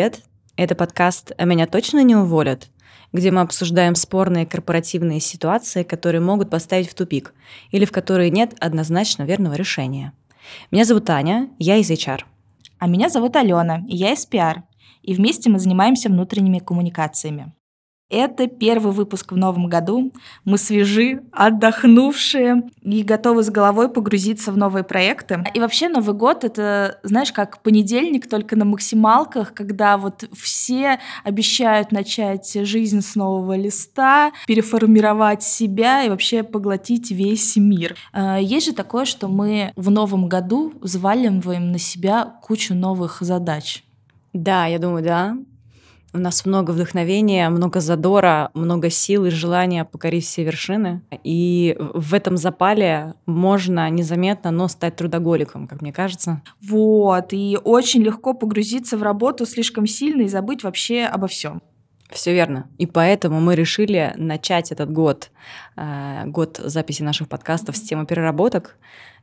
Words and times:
Привет! 0.00 0.22
Это 0.56 0.74
подкаст 0.74 1.32
«А 1.36 1.44
меня 1.44 1.66
точно 1.66 2.02
не 2.02 2.16
уволят?», 2.16 2.70
где 3.12 3.30
мы 3.30 3.42
обсуждаем 3.42 3.94
спорные 3.94 4.46
корпоративные 4.46 5.20
ситуации, 5.20 5.82
которые 5.82 6.22
могут 6.22 6.48
поставить 6.48 6.88
в 6.88 6.94
тупик 6.94 7.34
или 7.70 7.84
в 7.84 7.92
которые 7.92 8.30
нет 8.30 8.54
однозначно 8.60 9.24
верного 9.24 9.56
решения. 9.56 10.14
Меня 10.70 10.86
зовут 10.86 11.10
Аня, 11.10 11.50
я 11.58 11.76
из 11.76 11.90
HR. 11.90 12.20
А 12.78 12.86
меня 12.86 13.10
зовут 13.10 13.36
Алена, 13.36 13.82
и 13.86 13.94
я 13.94 14.14
из 14.14 14.26
PR. 14.26 14.62
И 15.02 15.12
вместе 15.12 15.50
мы 15.50 15.58
занимаемся 15.58 16.08
внутренними 16.08 16.60
коммуникациями. 16.60 17.52
Это 18.10 18.48
первый 18.48 18.92
выпуск 18.92 19.30
в 19.30 19.36
новом 19.36 19.68
году. 19.68 20.12
Мы 20.44 20.58
свежи, 20.58 21.22
отдохнувшие 21.30 22.64
и 22.82 23.02
готовы 23.04 23.44
с 23.44 23.50
головой 23.50 23.88
погрузиться 23.88 24.50
в 24.50 24.56
новые 24.56 24.82
проекты. 24.82 25.44
И 25.54 25.60
вообще 25.60 25.88
Новый 25.88 26.14
год— 26.16 26.42
это, 26.44 26.98
знаешь, 27.04 27.32
как 27.32 27.62
понедельник, 27.62 28.28
только 28.28 28.56
на 28.56 28.64
максималках, 28.64 29.54
когда 29.54 29.96
вот 29.96 30.28
все 30.36 30.98
обещают 31.22 31.92
начать 31.92 32.52
жизнь 32.66 33.00
с 33.00 33.14
нового 33.14 33.56
листа, 33.56 34.32
переформировать 34.48 35.44
себя 35.44 36.02
и 36.02 36.08
вообще 36.08 36.42
поглотить 36.42 37.12
весь 37.12 37.56
мир. 37.56 37.94
А, 38.12 38.38
есть 38.38 38.66
же 38.66 38.72
такое, 38.72 39.04
что 39.04 39.28
мы 39.28 39.72
в 39.76 39.88
новом 39.90 40.28
году 40.28 40.72
взваливаем 40.80 41.70
на 41.70 41.78
себя 41.78 42.24
кучу 42.42 42.74
новых 42.74 43.18
задач. 43.20 43.84
Да, 44.32 44.66
я 44.66 44.78
думаю, 44.80 45.04
да. 45.04 45.36
У 46.12 46.18
нас 46.18 46.44
много 46.44 46.72
вдохновения, 46.72 47.48
много 47.50 47.80
задора, 47.80 48.50
много 48.54 48.90
сил 48.90 49.26
и 49.26 49.30
желания 49.30 49.84
покорить 49.84 50.24
все 50.24 50.42
вершины. 50.42 51.02
И 51.22 51.76
в 51.78 52.14
этом 52.14 52.36
запале 52.36 53.14
можно 53.26 53.88
незаметно, 53.90 54.50
но 54.50 54.66
стать 54.66 54.96
трудоголиком, 54.96 55.68
как 55.68 55.82
мне 55.82 55.92
кажется. 55.92 56.42
Вот, 56.60 57.32
и 57.32 57.58
очень 57.62 58.02
легко 58.02 58.34
погрузиться 58.34 58.96
в 58.96 59.02
работу 59.02 59.46
слишком 59.46 59.86
сильно 59.86 60.22
и 60.22 60.28
забыть 60.28 60.64
вообще 60.64 61.04
обо 61.04 61.28
всем. 61.28 61.62
Все 62.10 62.32
верно. 62.32 62.66
И 62.78 62.86
поэтому 62.86 63.40
мы 63.40 63.54
решили 63.54 64.12
начать 64.16 64.72
этот 64.72 64.90
год, 64.90 65.30
э, 65.76 66.24
год 66.26 66.60
записи 66.62 67.02
наших 67.02 67.28
подкастов 67.28 67.76
с 67.76 67.82
темы 67.82 68.04
переработок, 68.04 68.76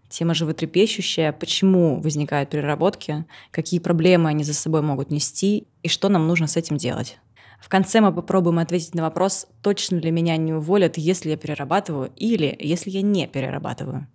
Тема 0.09 0.33
животрепещущая, 0.33 1.31
почему 1.33 2.01
возникают 2.01 2.49
переработки, 2.49 3.25
какие 3.51 3.79
проблемы 3.79 4.29
они 4.29 4.43
за 4.43 4.53
собой 4.53 4.81
могут 4.81 5.11
нести 5.11 5.67
и 5.83 5.89
что 5.89 6.09
нам 6.09 6.27
нужно 6.27 6.47
с 6.47 6.55
этим 6.55 6.77
делать. 6.77 7.17
В 7.59 7.69
конце 7.69 8.01
мы 8.01 8.13
попробуем 8.13 8.59
ответить 8.59 8.95
на 8.95 9.03
вопрос, 9.03 9.47
точно 9.61 9.97
ли 9.97 10.11
меня 10.11 10.37
не 10.37 10.53
уволят, 10.53 10.97
если 10.97 11.31
я 11.31 11.37
перерабатываю 11.37 12.11
или 12.15 12.55
если 12.59 12.89
я 12.89 13.01
не 13.01 13.27
перерабатываю. 13.27 14.07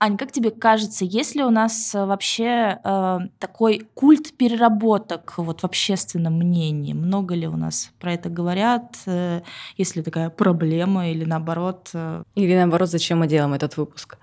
Ань, 0.00 0.18
как 0.18 0.32
тебе 0.32 0.50
кажется, 0.50 1.04
есть 1.04 1.34
ли 1.34 1.42
у 1.42 1.50
нас 1.50 1.94
э, 1.94 2.04
вообще 2.04 2.78
э, 2.84 3.18
такой 3.38 3.88
культ 3.94 4.36
переработок 4.36 5.34
вот 5.38 5.60
в 5.60 5.64
общественном 5.64 6.34
мнении? 6.34 6.92
Много 6.92 7.34
ли 7.34 7.46
у 7.46 7.56
нас 7.56 7.90
про 8.00 8.12
это 8.12 8.28
говорят? 8.28 8.96
Э, 9.06 9.40
есть 9.78 9.96
ли 9.96 10.02
такая 10.02 10.30
проблема 10.30 11.08
или 11.08 11.24
наоборот? 11.24 11.90
Э... 11.94 12.22
Или 12.34 12.54
наоборот, 12.54 12.90
зачем 12.90 13.20
мы 13.20 13.28
делаем 13.28 13.54
этот 13.54 13.76
выпуск? 13.76 14.18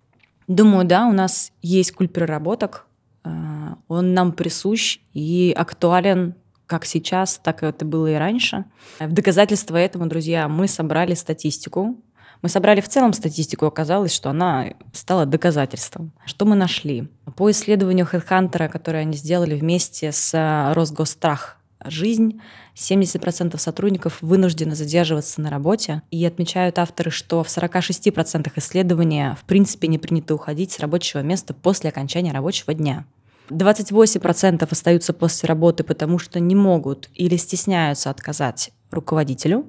Думаю, 0.48 0.86
да, 0.86 1.08
у 1.08 1.14
нас 1.14 1.52
есть 1.62 1.92
культ 1.94 2.14
переработок. 2.14 2.86
Э, 3.24 3.76
он 3.88 4.14
нам 4.14 4.32
присущ 4.32 5.00
и 5.14 5.54
актуален 5.56 6.36
как 6.72 6.86
сейчас, 6.86 7.38
так 7.44 7.64
это 7.64 7.84
было 7.84 8.08
и 8.08 8.16
раньше. 8.16 8.64
В 9.00 9.12
доказательство 9.12 9.76
этому, 9.76 10.08
друзья, 10.08 10.48
мы 10.48 10.70
собрали 10.70 11.16
статистику. 11.16 12.02
Мы 12.42 12.48
собрали 12.50 12.80
в 12.80 12.88
целом 12.88 13.12
статистику, 13.12 13.66
оказалось, 13.66 14.14
что 14.14 14.30
она 14.30 14.68
стала 14.94 15.26
доказательством. 15.26 16.14
Что 16.26 16.46
мы 16.46 16.56
нашли? 16.56 17.10
По 17.36 17.52
исследованию 17.52 18.08
HeadHunter, 18.12 18.70
которое 18.70 19.00
они 19.00 19.18
сделали 19.18 19.56
вместе 19.60 20.14
с 20.14 20.74
Росгосстрах 20.74 21.58
жизнь. 21.86 22.42
70% 22.76 23.58
сотрудников 23.58 24.18
вынуждены 24.22 24.76
задерживаться 24.76 25.42
на 25.42 25.50
работе. 25.50 26.02
И 26.12 26.26
отмечают 26.26 26.80
авторы, 26.80 27.12
что 27.12 27.44
в 27.44 27.48
46% 27.48 28.52
исследования 28.56 29.38
в 29.40 29.46
принципе 29.46 29.88
не 29.88 29.98
принято 29.98 30.36
уходить 30.36 30.72
с 30.72 30.80
рабочего 30.80 31.22
места 31.22 31.54
после 31.54 31.90
окончания 31.90 32.32
рабочего 32.32 32.74
дня. 32.74 33.06
28% 33.50 34.68
остаются 34.70 35.14
после 35.14 35.48
работы, 35.48 35.84
потому 35.84 36.20
что 36.20 36.40
не 36.40 36.56
могут 36.56 37.10
или 37.16 37.36
стесняются 37.36 38.10
отказать 38.10 38.72
руководителю 38.92 39.66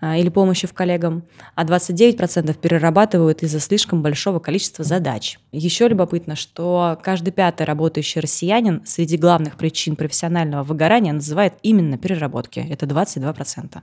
а, 0.00 0.16
или 0.16 0.28
помощи 0.28 0.66
в 0.66 0.74
коллегам, 0.74 1.24
а 1.54 1.64
29% 1.64 2.58
перерабатывают 2.58 3.42
из-за 3.42 3.60
слишком 3.60 4.02
большого 4.02 4.38
количества 4.38 4.84
задач. 4.84 5.38
Еще 5.52 5.88
любопытно, 5.88 6.36
что 6.36 6.98
каждый 7.02 7.30
пятый 7.30 7.64
работающий 7.64 8.20
россиянин 8.20 8.82
среди 8.84 9.16
главных 9.16 9.56
причин 9.56 9.96
профессионального 9.96 10.62
выгорания 10.62 11.12
называет 11.12 11.54
именно 11.62 11.98
переработки. 11.98 12.60
Это 12.60 12.86
22%. 12.86 13.80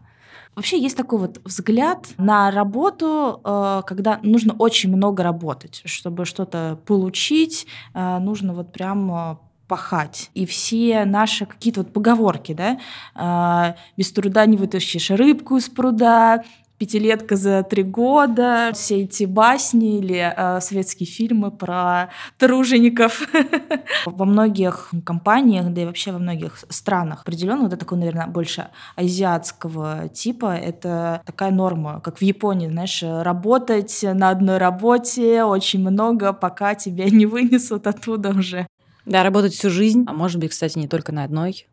Вообще 0.56 0.80
есть 0.82 0.98
такой 0.98 1.20
вот 1.20 1.40
взгляд 1.46 2.10
на 2.18 2.52
работу, 2.52 3.40
э, 3.44 3.82
когда 3.86 4.20
нужно 4.24 4.56
очень 4.56 4.94
много 4.94 5.24
работать, 5.24 5.82
чтобы 5.86 6.26
что-то 6.26 6.80
получить, 6.86 7.68
э, 7.94 8.18
нужно 8.20 8.54
вот 8.54 8.74
прям 8.74 9.12
э, 9.12 9.36
пахать. 9.69 10.31
И 10.34 10.46
все 10.46 11.06
наши 11.06 11.46
какие-то 11.46 11.81
вот 11.81 11.94
поговорки, 11.94 12.53
да, 12.53 12.80
а, 13.16 13.75
без 13.96 14.12
труда 14.12 14.46
не 14.46 14.57
вытащишь 14.57 15.12
рыбку 15.12 15.57
из 15.57 15.69
пруда, 15.69 16.44
пятилетка 16.80 17.35
за 17.35 17.62
три 17.62 17.84
года, 17.84 18.72
все 18.74 19.02
эти 19.02 19.25
басни 19.25 20.00
или 20.00 20.34
э, 20.35 20.62
советские 20.62 21.07
фильмы 21.07 21.52
про 21.52 22.09
тружеников. 22.38 23.28
Во 24.06 24.25
многих 24.25 24.91
компаниях, 25.06 25.72
да 25.74 25.81
и 25.81 25.86
вообще 25.86 26.13
во 26.13 26.19
многих 26.19 26.63
странах 26.69 27.22
определенно 27.24 27.63
вот 27.63 27.74
это 27.74 27.78
такой, 27.78 27.97
наверное, 27.97 28.28
больше 28.28 28.69
азиатского 28.96 30.07
типа, 30.07 30.56
это 30.56 31.22
такая 31.25 31.51
норма, 31.51 32.00
как 32.00 32.19
в 32.19 32.22
Японии, 32.22 32.69
знаешь, 32.69 33.03
работать 33.03 34.00
на 34.01 34.30
одной 34.30 34.57
работе 34.57 35.44
очень 35.44 35.81
много, 35.81 36.31
пока 36.31 36.75
тебя 36.75 37.09
не 37.09 37.25
вынесут 37.25 37.88
оттуда 37.88 38.30
уже. 38.30 38.68
Да, 39.09 39.24
работать 39.24 39.53
всю 39.56 39.72
жизнь, 39.72 40.03
а 40.06 40.14
может 40.14 40.40
быть, 40.40 40.52
кстати, 40.52 40.78
не 40.78 40.88
только 40.88 41.12
на 41.12 41.24
одной. 41.24 41.66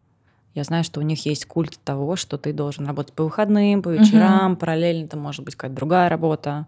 Я 0.56 0.64
знаю, 0.64 0.84
что 0.84 1.00
у 1.00 1.02
них 1.02 1.26
есть 1.26 1.44
культ 1.44 1.78
того, 1.84 2.16
что 2.16 2.38
ты 2.38 2.54
должен 2.54 2.86
работать 2.86 3.12
по 3.12 3.24
выходным, 3.24 3.82
по 3.82 3.90
вечерам, 3.90 4.52
угу. 4.52 4.60
параллельно 4.60 5.04
это 5.04 5.18
может 5.18 5.44
быть 5.44 5.54
какая-то 5.54 5.76
другая 5.76 6.08
работа. 6.08 6.66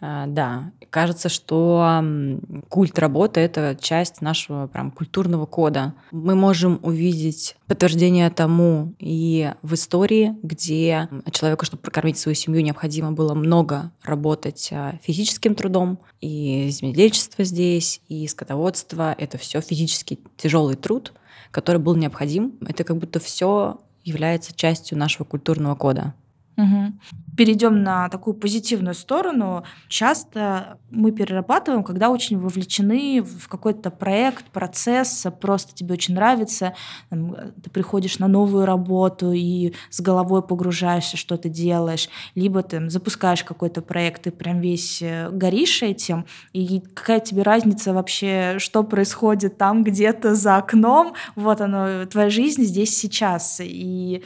А, 0.00 0.26
да, 0.26 0.70
кажется, 0.90 1.28
что 1.28 2.04
культ 2.68 2.96
работы— 2.98 3.40
это 3.42 3.76
часть 3.80 4.20
нашего 4.20 4.68
прям 4.68 4.92
культурного 4.92 5.46
кода. 5.46 5.94
Мы 6.12 6.36
можем 6.36 6.78
увидеть 6.82 7.56
подтверждение 7.66 8.30
тому 8.30 8.94
и 9.00 9.52
в 9.62 9.74
истории, 9.74 10.36
где 10.44 11.08
человеку, 11.32 11.64
чтобы 11.64 11.82
прокормить 11.82 12.18
свою 12.18 12.36
семью, 12.36 12.62
необходимо 12.62 13.10
было 13.10 13.34
много 13.34 13.90
работать 14.04 14.68
а, 14.72 14.96
физическим 15.02 15.56
трудом, 15.56 15.98
и 16.20 16.68
земледельчество 16.70 17.44
здесь, 17.44 18.00
и 18.08 18.28
скотоводство— 18.28 19.12
это 19.18 19.38
все 19.38 19.60
физически 19.60 20.20
тяжелый 20.36 20.76
труд, 20.76 21.14
который 21.54 21.80
был 21.80 21.94
необходим. 21.94 22.58
Это 22.66 22.82
как 22.82 22.98
будто 22.98 23.20
все 23.20 23.78
является 24.02 24.52
частью 24.52 24.98
нашего 24.98 25.24
культурного 25.24 25.76
кода. 25.76 26.12
Угу. 26.56 26.92
Перейдем 27.36 27.82
на 27.82 28.08
такую 28.08 28.34
позитивную 28.34 28.94
сторону. 28.94 29.64
Часто 29.88 30.78
мы 30.90 31.10
перерабатываем, 31.10 31.82
когда 31.82 32.10
очень 32.10 32.38
вовлечены 32.38 33.22
в 33.22 33.48
какой-то 33.48 33.90
проект, 33.90 34.44
процесс, 34.46 35.26
просто 35.40 35.74
тебе 35.74 35.94
очень 35.94 36.14
нравится, 36.14 36.74
ты 37.10 37.70
приходишь 37.70 38.20
на 38.20 38.28
новую 38.28 38.66
работу 38.66 39.32
и 39.32 39.74
с 39.90 40.00
головой 40.00 40.42
погружаешься, 40.42 41.16
что 41.16 41.36
ты 41.36 41.48
делаешь, 41.48 42.08
либо 42.36 42.62
ты 42.62 42.88
запускаешь 42.88 43.42
какой-то 43.42 43.82
проект, 43.82 44.22
ты 44.22 44.30
прям 44.30 44.60
весь 44.60 45.02
э, 45.02 45.30
горишь 45.30 45.82
этим, 45.82 46.26
и 46.52 46.80
какая 46.94 47.18
тебе 47.18 47.42
разница 47.42 47.92
вообще, 47.92 48.58
что 48.58 48.84
происходит 48.84 49.58
там 49.58 49.82
где-то 49.82 50.36
за 50.36 50.56
окном, 50.56 51.14
вот 51.34 51.60
оно, 51.60 52.06
твоя 52.06 52.30
жизнь 52.30 52.62
здесь 52.62 52.96
сейчас, 52.96 53.60
и 53.60 54.22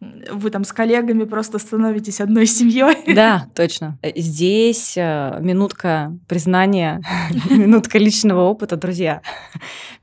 вы 0.00 0.50
там 0.50 0.64
с 0.64 0.72
коллегами 0.72 1.24
просто 1.24 1.58
становитесь 1.58 2.20
одной 2.20 2.46
семьей. 2.46 2.96
Да, 3.14 3.48
точно. 3.54 3.98
Здесь 4.16 4.96
э, 4.96 5.38
минутка 5.40 6.16
признания, 6.26 7.02
минутка 7.50 7.98
личного 7.98 8.42
опыта, 8.42 8.76
друзья. 8.76 9.20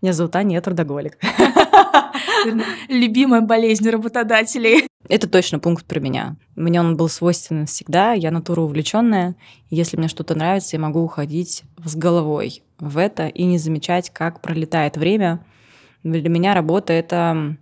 Меня 0.01 0.13
зовут 0.13 0.35
Аня, 0.35 0.55
я 0.55 0.61
трудоголик. 0.61 1.17
Любимая 2.89 3.41
болезнь 3.41 3.89
работодателей. 3.89 4.88
Это 5.09 5.27
точно 5.27 5.59
пункт 5.59 5.85
про 5.85 6.00
меня. 6.00 6.35
Мне 6.55 6.79
он 6.79 6.95
был 6.95 7.09
свойственен 7.09 7.65
всегда. 7.65 8.13
Я 8.13 8.29
натура 8.29 8.61
увлеченная. 8.61 9.35
Если 9.69 9.97
мне 9.97 10.09
что-то 10.09 10.35
нравится, 10.35 10.75
я 10.75 10.81
могу 10.81 11.01
уходить 11.01 11.63
с 11.83 11.95
головой 11.95 12.61
в 12.77 12.97
это 12.97 13.27
и 13.27 13.45
не 13.45 13.57
замечать, 13.57 14.11
как 14.11 14.41
пролетает 14.41 14.97
время. 14.97 15.43
Для 16.03 16.29
меня 16.29 16.53
работа— 16.53 16.93
это 16.93 17.57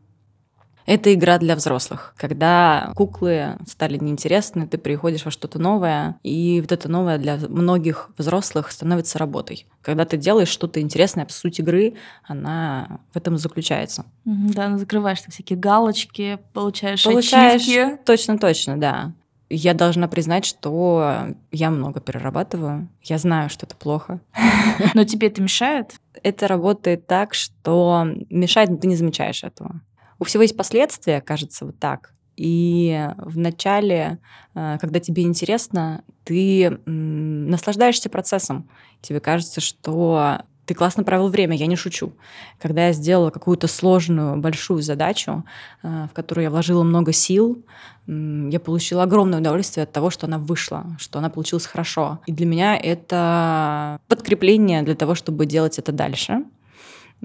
Это 0.85 1.13
игра 1.13 1.37
для 1.37 1.55
взрослых. 1.55 2.13
Когда 2.17 2.91
куклы 2.95 3.57
стали 3.67 3.97
неинтересны, 3.97 4.67
ты 4.67 4.77
приходишь 4.77 5.25
во 5.25 5.31
что-то 5.31 5.59
новое, 5.59 6.17
и 6.23 6.61
вот 6.61 6.71
это 6.71 6.89
новое 6.89 7.17
для 7.17 7.37
многих 7.37 8.09
взрослых 8.17 8.71
становится 8.71 9.17
работой. 9.17 9.65
Когда 9.81 10.05
ты 10.05 10.17
делаешь 10.17 10.49
что-то 10.49 10.79
интересное, 10.79 11.25
суть 11.29 11.59
игры, 11.59 11.95
она 12.23 12.99
в 13.13 13.17
этом 13.17 13.37
заключается. 13.37 14.05
Да, 14.25 14.77
закрываешь 14.77 15.21
всякие 15.21 15.57
галочки, 15.57 16.39
получаешь, 16.53 17.03
получаешь 17.03 17.63
ачивки. 17.63 17.97
Точно-точно, 18.05 18.77
да. 18.77 19.13
Я 19.49 19.73
должна 19.75 20.07
признать, 20.07 20.45
что 20.45 21.27
я 21.51 21.69
много 21.69 21.99
перерабатываю. 21.99 22.89
Я 23.03 23.17
знаю, 23.19 23.49
что 23.49 23.65
это 23.65 23.75
плохо. 23.75 24.19
Но 24.95 25.03
тебе 25.03 25.27
это 25.27 25.41
мешает? 25.41 25.95
Это 26.23 26.47
работает 26.47 27.05
так, 27.05 27.33
что 27.35 28.07
мешает, 28.29 28.69
но 28.69 28.77
ты 28.77 28.87
не 28.87 28.95
замечаешь 28.95 29.43
этого. 29.43 29.81
У 30.19 30.23
всего 30.23 30.43
есть 30.43 30.57
последствия, 30.57 31.21
кажется, 31.21 31.65
вот 31.65 31.79
так. 31.79 32.11
И 32.37 33.09
в 33.17 33.37
начале, 33.37 34.19
э, 34.55 34.77
когда 34.79 34.99
тебе 34.99 35.23
интересно, 35.23 36.03
ты 36.25 36.79
наслаждаешься 36.85 38.09
процессом. 38.09 38.69
Тебе 39.01 39.19
кажется, 39.19 39.61
что 39.61 40.41
ты 40.65 40.73
классно 40.73 41.03
провел 41.03 41.29
время, 41.29 41.55
я 41.55 41.67
не 41.67 41.75
шучу. 41.75 42.13
Когда 42.59 42.87
я 42.87 42.93
сделала 42.93 43.29
какую-то 43.29 43.67
сложную, 43.67 44.37
большую 44.37 44.81
задачу, 44.81 45.45
э, 45.83 46.07
в 46.11 46.13
которую 46.13 46.43
я 46.43 46.49
вложила 46.49 46.83
много 46.83 47.13
сил, 47.13 47.63
я 48.07 48.59
получила 48.59 49.03
огромное 49.03 49.39
удовольствие 49.39 49.83
от 49.83 49.91
того, 49.91 50.11
что 50.11 50.27
она 50.27 50.37
вышла, 50.37 50.85
что 50.99 51.19
она 51.19 51.29
получилась 51.29 51.65
хорошо. 51.65 52.19
И 52.27 52.31
для 52.31 52.45
меня 52.45 52.77
это 52.77 53.99
подкрепление 54.07 54.83
для 54.83 54.95
того, 54.95 55.15
чтобы 55.15 55.47
делать 55.47 55.79
это 55.79 55.91
дальше 55.91 56.43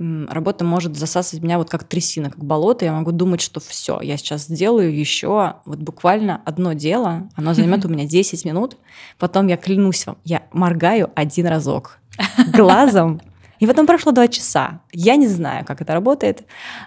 работа 0.00 0.64
может 0.64 0.96
засасывать 0.96 1.42
меня 1.42 1.58
вот 1.58 1.68
как 1.68 1.84
трясина, 1.84 2.30
как 2.30 2.42
болото. 2.42 2.84
Я 2.84 2.92
могу 2.92 3.12
думать, 3.12 3.40
что 3.40 3.60
все, 3.60 4.00
я 4.00 4.16
сейчас 4.16 4.46
сделаю 4.46 4.96
еще 4.96 5.56
вот 5.66 5.78
буквально 5.78 6.40
одно 6.44 6.72
дело, 6.72 7.28
оно 7.34 7.54
займет 7.54 7.84
у 7.84 7.88
меня 7.88 8.06
10 8.06 8.44
минут, 8.44 8.76
потом 9.18 9.46
я 9.46 9.56
клянусь 9.56 10.06
вам, 10.06 10.16
я 10.24 10.42
моргаю 10.52 11.10
один 11.14 11.46
разок 11.46 11.98
глазом, 12.52 13.20
и 13.58 13.66
потом 13.66 13.86
прошло 13.86 14.12
два 14.12 14.26
часа. 14.26 14.80
Я 14.92 15.16
не 15.16 15.28
знаю, 15.28 15.64
как 15.64 15.80
это 15.80 15.92
работает, 15.92 16.44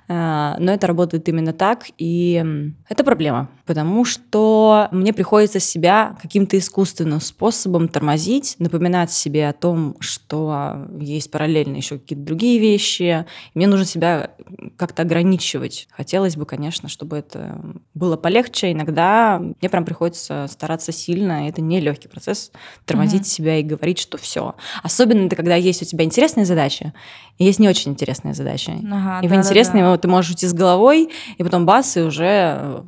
э, 0.07 0.55
но 0.59 0.71
это 0.71 0.87
работает 0.87 1.27
именно 1.29 1.53
так, 1.53 1.85
и 1.97 2.43
это 2.89 3.03
проблема, 3.03 3.49
потому 3.65 4.05
что 4.05 4.89
мне 4.91 5.13
приходится 5.13 5.59
себя 5.59 6.17
каким-то 6.21 6.57
искусственным 6.57 7.21
способом 7.21 7.87
тормозить, 7.87 8.55
напоминать 8.59 9.11
себе 9.11 9.47
о 9.47 9.53
том, 9.53 9.95
что 9.99 10.87
есть 10.99 11.31
параллельно 11.31 11.77
еще 11.77 11.97
какие-то 11.97 12.25
другие 12.25 12.59
вещи. 12.59 13.25
мне 13.53 13.67
нужно 13.67 13.85
себя 13.85 14.31
как-то 14.77 15.03
ограничивать. 15.03 15.87
Хотелось 15.91 16.35
бы, 16.35 16.45
конечно, 16.45 16.89
чтобы 16.89 17.17
это 17.17 17.59
было 17.93 18.17
полегче. 18.17 18.71
Иногда 18.71 19.39
мне 19.39 19.69
прям 19.69 19.85
приходится 19.85 20.47
стараться 20.49 20.91
сильно. 20.91 21.47
Это 21.47 21.61
не 21.61 21.79
легкий 21.79 22.07
процесс 22.07 22.51
тормозить 22.85 23.21
угу. 23.21 23.29
себя 23.29 23.57
и 23.57 23.63
говорить, 23.63 23.99
что 23.99 24.17
все. 24.17 24.55
Особенно 24.81 25.27
это 25.27 25.35
когда 25.35 25.55
есть 25.55 25.81
у 25.81 25.85
тебя 25.85 26.03
интересные 26.03 26.45
задачи, 26.45 26.93
и 27.37 27.45
есть 27.45 27.59
не 27.59 27.69
очень 27.69 27.92
интересные 27.93 28.33
задачи. 28.33 28.71
Ага, 28.71 29.25
и 29.25 29.27
да, 29.27 29.35
в 29.35 29.37
интересные 29.37 29.83
да, 29.83 29.91
да. 29.91 29.97
ты 29.97 30.07
можешь 30.07 30.31
уйти 30.31 30.47
с 30.47 30.53
головой, 30.53 31.09
и 31.37 31.43
потом 31.43 31.65
бас, 31.65 31.95
и 31.97 32.01
уже 32.01 32.25
э, 32.25 32.81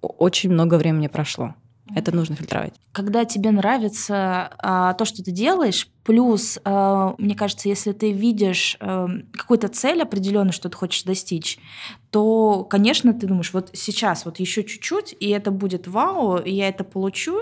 очень 0.00 0.50
много 0.50 0.76
времени 0.76 1.08
прошло. 1.08 1.54
Это 1.94 2.14
нужно 2.14 2.36
фильтровать. 2.36 2.74
Когда 2.92 3.24
тебе 3.24 3.50
нравится 3.50 4.50
а, 4.58 4.94
то, 4.94 5.04
что 5.04 5.22
ты 5.22 5.30
делаешь, 5.30 5.88
плюс, 6.04 6.58
а, 6.64 7.14
мне 7.18 7.34
кажется, 7.34 7.68
если 7.68 7.92
ты 7.92 8.12
видишь 8.12 8.76
а, 8.80 9.08
какую-то 9.32 9.68
цель 9.68 10.02
определенную, 10.02 10.52
что 10.52 10.68
ты 10.68 10.76
хочешь 10.76 11.04
достичь, 11.04 11.58
то, 12.12 12.64
конечно, 12.64 13.14
ты 13.14 13.26
думаешь, 13.26 13.54
вот 13.54 13.70
сейчас, 13.72 14.26
вот 14.26 14.38
еще 14.38 14.64
чуть-чуть, 14.64 15.16
и 15.18 15.30
это 15.30 15.50
будет 15.50 15.88
вау, 15.88 16.36
и 16.36 16.52
я 16.52 16.68
это 16.68 16.84
получу. 16.84 17.38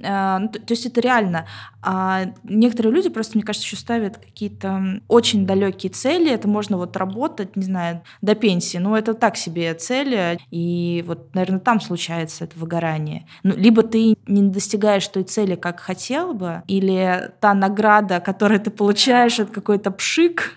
А, 0.00 0.38
ну, 0.38 0.48
то, 0.48 0.60
есть 0.68 0.86
это 0.86 1.00
реально. 1.00 1.46
А 1.82 2.26
некоторые 2.44 2.94
люди 2.94 3.08
просто, 3.08 3.36
мне 3.36 3.44
кажется, 3.44 3.66
еще 3.66 3.76
ставят 3.76 4.18
какие-то 4.18 5.00
очень 5.08 5.44
далекие 5.44 5.90
цели. 5.90 6.30
Это 6.30 6.46
можно 6.46 6.76
вот 6.76 6.96
работать, 6.96 7.56
не 7.56 7.64
знаю, 7.64 8.02
до 8.20 8.36
пенсии. 8.36 8.78
Но 8.78 8.96
это 8.96 9.14
так 9.14 9.36
себе 9.36 9.74
цели. 9.74 10.38
И 10.52 11.02
вот, 11.04 11.34
наверное, 11.34 11.58
там 11.58 11.80
случается 11.80 12.44
это 12.44 12.56
выгорание. 12.56 13.26
Ну, 13.42 13.56
либо 13.56 13.82
ты 13.82 14.16
не 14.28 14.42
достигаешь 14.42 15.06
той 15.08 15.24
цели, 15.24 15.56
как 15.56 15.80
хотел 15.80 16.32
бы, 16.32 16.62
или 16.68 17.32
та 17.40 17.54
награда, 17.54 18.01
которую 18.20 18.60
ты 18.60 18.70
получаешь, 18.70 19.38
это 19.38 19.52
какой-то 19.52 19.90
пшик. 19.90 20.52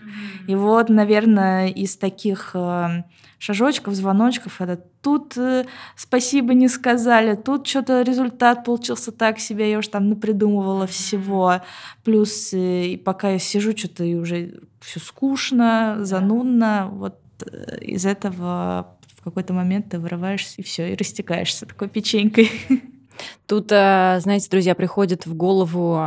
И 0.47 0.55
вот, 0.55 0.89
наверное, 0.89 1.67
из 1.69 1.97
таких 1.97 2.51
э, 2.53 3.03
шажочков, 3.45 3.93
звоночков. 3.93 4.61
Это 4.61 4.81
тут 5.01 5.37
э, 5.37 5.65
спасибо 5.95 6.53
не 6.53 6.67
сказали, 6.67 7.35
тут 7.35 7.67
что-то 7.67 8.01
результат 8.01 8.65
получился 8.65 9.11
так 9.11 9.39
себе, 9.39 9.71
я 9.71 9.79
уж 9.79 9.87
там 9.87 10.09
напридумывала 10.09 10.87
всего. 10.87 11.61
Плюс 12.03 12.53
э, 12.53 12.87
и 12.87 12.97
пока 12.97 13.29
я 13.31 13.39
сижу, 13.39 13.77
что-то 13.77 14.03
и 14.03 14.15
уже 14.15 14.61
все 14.79 14.99
скучно, 14.99 15.97
занудно. 15.99 16.89
Вот 16.91 17.19
э, 17.45 17.79
из 17.81 18.05
этого 18.05 18.97
в 19.15 19.23
какой-то 19.23 19.53
момент 19.53 19.89
ты 19.89 19.99
вырываешься 19.99 20.55
и 20.57 20.63
все, 20.63 20.91
и 20.91 20.95
растекаешься 20.95 21.65
такой 21.65 21.87
печенькой. 21.87 22.51
Тут, 23.47 23.69
знаете, 23.69 24.49
друзья, 24.49 24.75
приходит 24.75 25.25
в 25.25 25.35
голову 25.35 26.01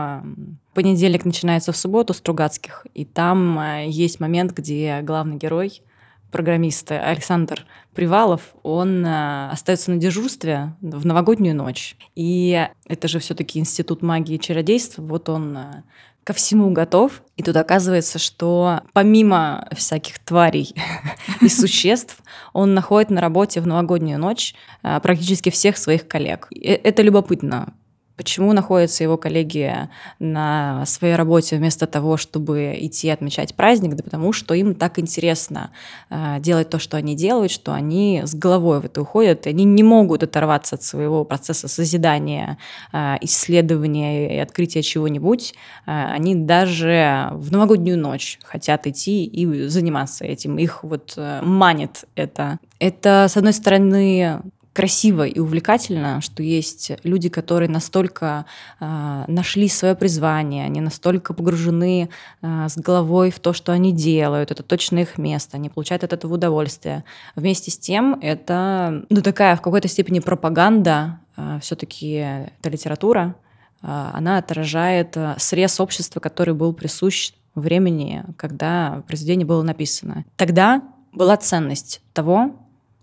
понедельник 0.79 1.25
начинается 1.25 1.73
в 1.73 1.77
субботу 1.77 2.15
Стругацких, 2.15 2.87
и 2.95 3.05
там 3.05 3.59
э, 3.59 3.89
есть 3.89 4.21
момент, 4.21 4.53
где 4.53 5.01
главный 5.03 5.37
герой 5.37 5.83
программист 6.31 6.93
Александр 6.93 7.67
Привалов, 7.95 8.55
он 8.63 9.05
э, 9.05 9.49
остается 9.51 9.91
на 9.91 9.97
дежурстве 9.97 10.77
в 10.81 11.05
новогоднюю 11.05 11.57
ночь. 11.57 11.97
И 12.15 12.65
это 12.87 13.09
же 13.09 13.19
все-таки 13.19 13.59
институт 13.59 14.03
магии 14.03 14.37
и 14.37 14.41
чародейства. 14.41 15.03
Вот 15.03 15.29
он 15.29 15.57
э, 15.57 15.83
ко 16.23 16.33
всему 16.33 16.71
готов. 16.71 17.25
И 17.37 17.43
тут 17.43 17.57
оказывается, 17.57 18.21
что 18.21 18.83
помимо 18.93 19.67
всяких 19.75 20.21
тварей 20.21 20.77
и 21.41 21.49
существ, 21.49 22.23
он 22.53 22.73
находит 22.73 23.11
на 23.11 23.21
работе 23.21 23.61
в 23.61 23.67
новогоднюю 23.67 24.21
ночь 24.21 24.55
практически 24.83 25.51
всех 25.51 25.77
своих 25.77 26.07
коллег. 26.07 26.47
Это 26.53 27.03
любопытно, 27.03 27.75
Почему 28.19 28.53
находятся 28.53 29.05
его 29.05 29.17
коллеги 29.17 29.89
на 30.19 30.85
своей 30.87 31.15
работе 31.15 31.57
вместо 31.57 31.87
того, 31.87 32.17
чтобы 32.17 32.77
идти 32.77 33.09
отмечать 33.11 33.55
праздник? 33.55 33.95
Да 33.95 34.03
потому 34.03 34.33
что 34.33 34.55
им 34.55 34.75
так 34.75 34.99
интересно 34.99 35.71
э, 36.11 36.41
делать 36.41 36.69
то, 36.69 36.81
что 36.81 36.97
они 36.97 37.15
делают, 37.15 37.53
что 37.53 37.73
они 37.73 38.23
с 38.25 38.35
головой 38.35 38.81
в 38.81 38.87
это 38.87 39.03
уходят, 39.03 39.47
они 39.47 39.63
не 39.63 39.85
могут 39.85 40.25
оторваться 40.25 40.75
от 40.75 40.83
своего 40.83 41.25
процесса 41.25 41.69
созидания, 41.69 42.59
э, 42.93 43.19
исследования 43.21 44.37
и 44.37 44.39
открытия 44.41 44.83
чего-нибудь. 44.83 45.55
Э, 45.87 46.11
они 46.11 46.35
даже 46.35 47.29
в 47.35 47.53
новогоднюю 47.53 48.01
ночь 48.01 48.41
хотят 48.43 48.89
идти 48.89 49.27
и 49.27 49.69
заниматься 49.69 50.25
этим. 50.25 50.59
Их 50.59 50.83
вот 50.83 51.17
манит 51.43 52.05
это. 52.17 52.59
Это, 52.81 53.27
с 53.29 53.37
одной 53.37 53.53
стороны, 53.53 54.41
красиво 54.79 55.27
и 55.27 55.41
увлекательно, 55.41 56.21
что 56.21 56.41
есть 56.41 56.93
люди, 57.03 57.29
которые 57.29 57.69
настолько 57.69 58.45
э, 58.79 59.25
нашли 59.27 59.69
свое 59.69 59.97
призвание, 59.97 60.65
они 60.67 60.81
настолько 60.81 61.35
погружены 61.35 62.09
э, 62.43 62.69
с 62.69 62.77
головой 62.77 63.33
в 63.33 63.41
то, 63.41 63.53
что 63.53 63.73
они 63.73 63.91
делают, 63.93 64.53
это 64.53 64.63
точно 64.63 65.01
их 65.01 65.19
место, 65.19 65.57
они 65.57 65.69
получают 65.69 66.05
от 66.05 66.13
этого 66.13 66.35
удовольствие. 66.35 67.03
Вместе 67.35 67.73
с 67.73 67.77
тем 67.77 68.21
это 68.23 69.05
ну, 69.11 69.21
такая 69.21 69.57
в 69.57 69.63
какой-то 69.63 69.89
степени 69.89 70.21
пропаганда, 70.21 71.19
э, 71.37 71.59
все-таки 71.61 72.13
это 72.61 72.71
литература, 72.71 73.35
э, 73.83 74.11
она 74.13 74.39
отражает 74.39 75.17
срез 75.39 75.81
общества, 75.81 76.21
который 76.21 76.55
был 76.55 76.73
присущ 76.73 77.33
времени, 77.57 78.23
когда 78.37 79.03
произведение 79.09 79.45
было 79.45 79.65
написано. 79.65 80.25
Тогда 80.37 80.83
была 81.13 81.37
ценность 81.37 82.01
того, 82.13 82.53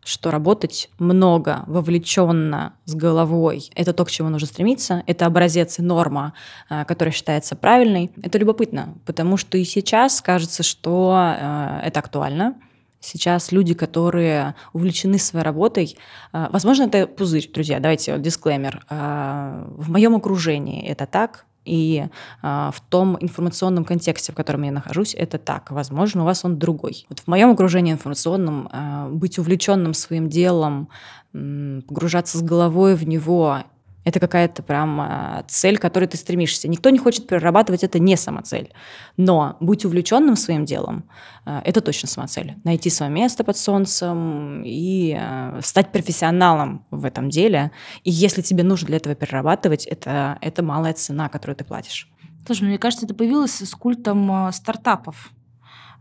что 0.06 0.30
работать 0.30 0.90
много, 1.00 1.64
вовлеченно, 1.66 2.74
с 2.86 2.94
головой, 2.94 3.70
это 3.76 3.92
то, 3.92 4.06
к 4.06 4.12
чему 4.12 4.30
нужно 4.30 4.48
стремиться, 4.48 5.04
это 5.08 5.26
образец 5.26 5.80
и 5.80 5.82
норма, 5.82 6.34
э, 6.70 6.86
которая 6.86 7.12
считается 7.12 7.56
правильной. 7.56 8.12
Это 8.22 8.38
любопытно, 8.38 8.94
потому 9.06 9.36
что 9.36 9.58
и 9.58 9.64
сейчас 9.64 10.22
кажется, 10.22 10.62
что 10.62 11.36
э, 11.38 11.80
это 11.86 12.00
актуально. 12.00 12.56
Сейчас 13.00 13.52
люди, 13.52 13.74
которые 13.74 14.54
увлечены 14.74 15.18
своей 15.18 15.44
работой, 15.44 15.98
э, 16.34 16.48
возможно, 16.52 16.84
это 16.84 17.08
пузырь, 17.08 17.50
друзья, 17.52 17.80
давайте 17.80 18.14
вот 18.14 18.22
дисклеймер. 18.22 18.86
В 18.88 19.90
моем 19.90 20.16
окружении 20.16 20.86
это 20.86 21.08
так, 21.08 21.46
и 21.66 22.08
а, 22.42 22.72
в 22.72 22.80
том 22.82 23.18
информационном 23.20 23.86
контексте, 23.86 24.32
в 24.32 24.36
котором 24.36 24.64
я 24.64 24.72
нахожусь, 24.72 25.14
это 25.16 25.38
так. 25.38 25.72
Возможно, 25.72 26.22
у 26.22 26.26
вас 26.26 26.46
он 26.46 26.58
другой. 26.58 27.06
Вот 27.10 27.20
в 27.20 27.28
моем 27.28 27.52
окружении 27.52 27.92
информационном 27.92 28.70
а, 28.72 29.10
быть 29.10 29.38
увлеченным 29.38 29.94
своим 29.94 30.30
делом, 30.30 30.90
погружаться 31.34 32.38
с 32.38 32.42
головой 32.42 32.96
в 32.96 33.06
него 33.06 33.64
Это 34.06 34.20
какая-то 34.20 34.62
прям 34.62 35.02
а, 35.02 35.44
цель, 35.48 35.78
к 35.78 35.82
которой 35.82 36.06
ты 36.06 36.16
стремишься. 36.16 36.68
Никто 36.68 36.92
не 36.92 37.00
хочет 37.00 37.28
перерабатывать, 37.28 37.84
это 37.84 37.98
не 37.98 38.16
самоцель. 38.16 38.72
Но 39.18 39.58
быть 39.60 39.84
увлеченным 39.84 40.36
своим 40.36 40.64
делом 40.64 41.10
а,– 41.44 41.62
это 41.66 41.82
точно 41.82 42.08
самоцель. 42.08 42.56
Найти 42.64 42.92
свое 42.92 43.12
место 43.12 43.44
под 43.44 43.58
солнцем 43.58 44.62
и 44.64 45.18
а, 45.20 45.60
стать 45.64 45.92
профессионалом 45.92 46.86
в 46.92 47.04
этом 47.04 47.30
деле. 47.30 47.72
И 48.04 48.12
если 48.12 48.44
тебе 48.44 48.64
нужно 48.64 48.88
для 48.88 48.98
этого 48.98 49.16
перерабатывать, 49.16 49.86
это, 49.88 50.38
это 50.40 50.62
малая 50.62 50.94
цена, 50.94 51.28
которую 51.28 51.56
ты 51.56 51.66
платишь. 51.66 52.08
Слушай, 52.46 52.68
мне 52.68 52.78
кажется, 52.78 53.08
это 53.08 53.16
появилось 53.16 53.60
с 53.60 53.74
культом 53.74 54.52
стартапов. 54.54 55.32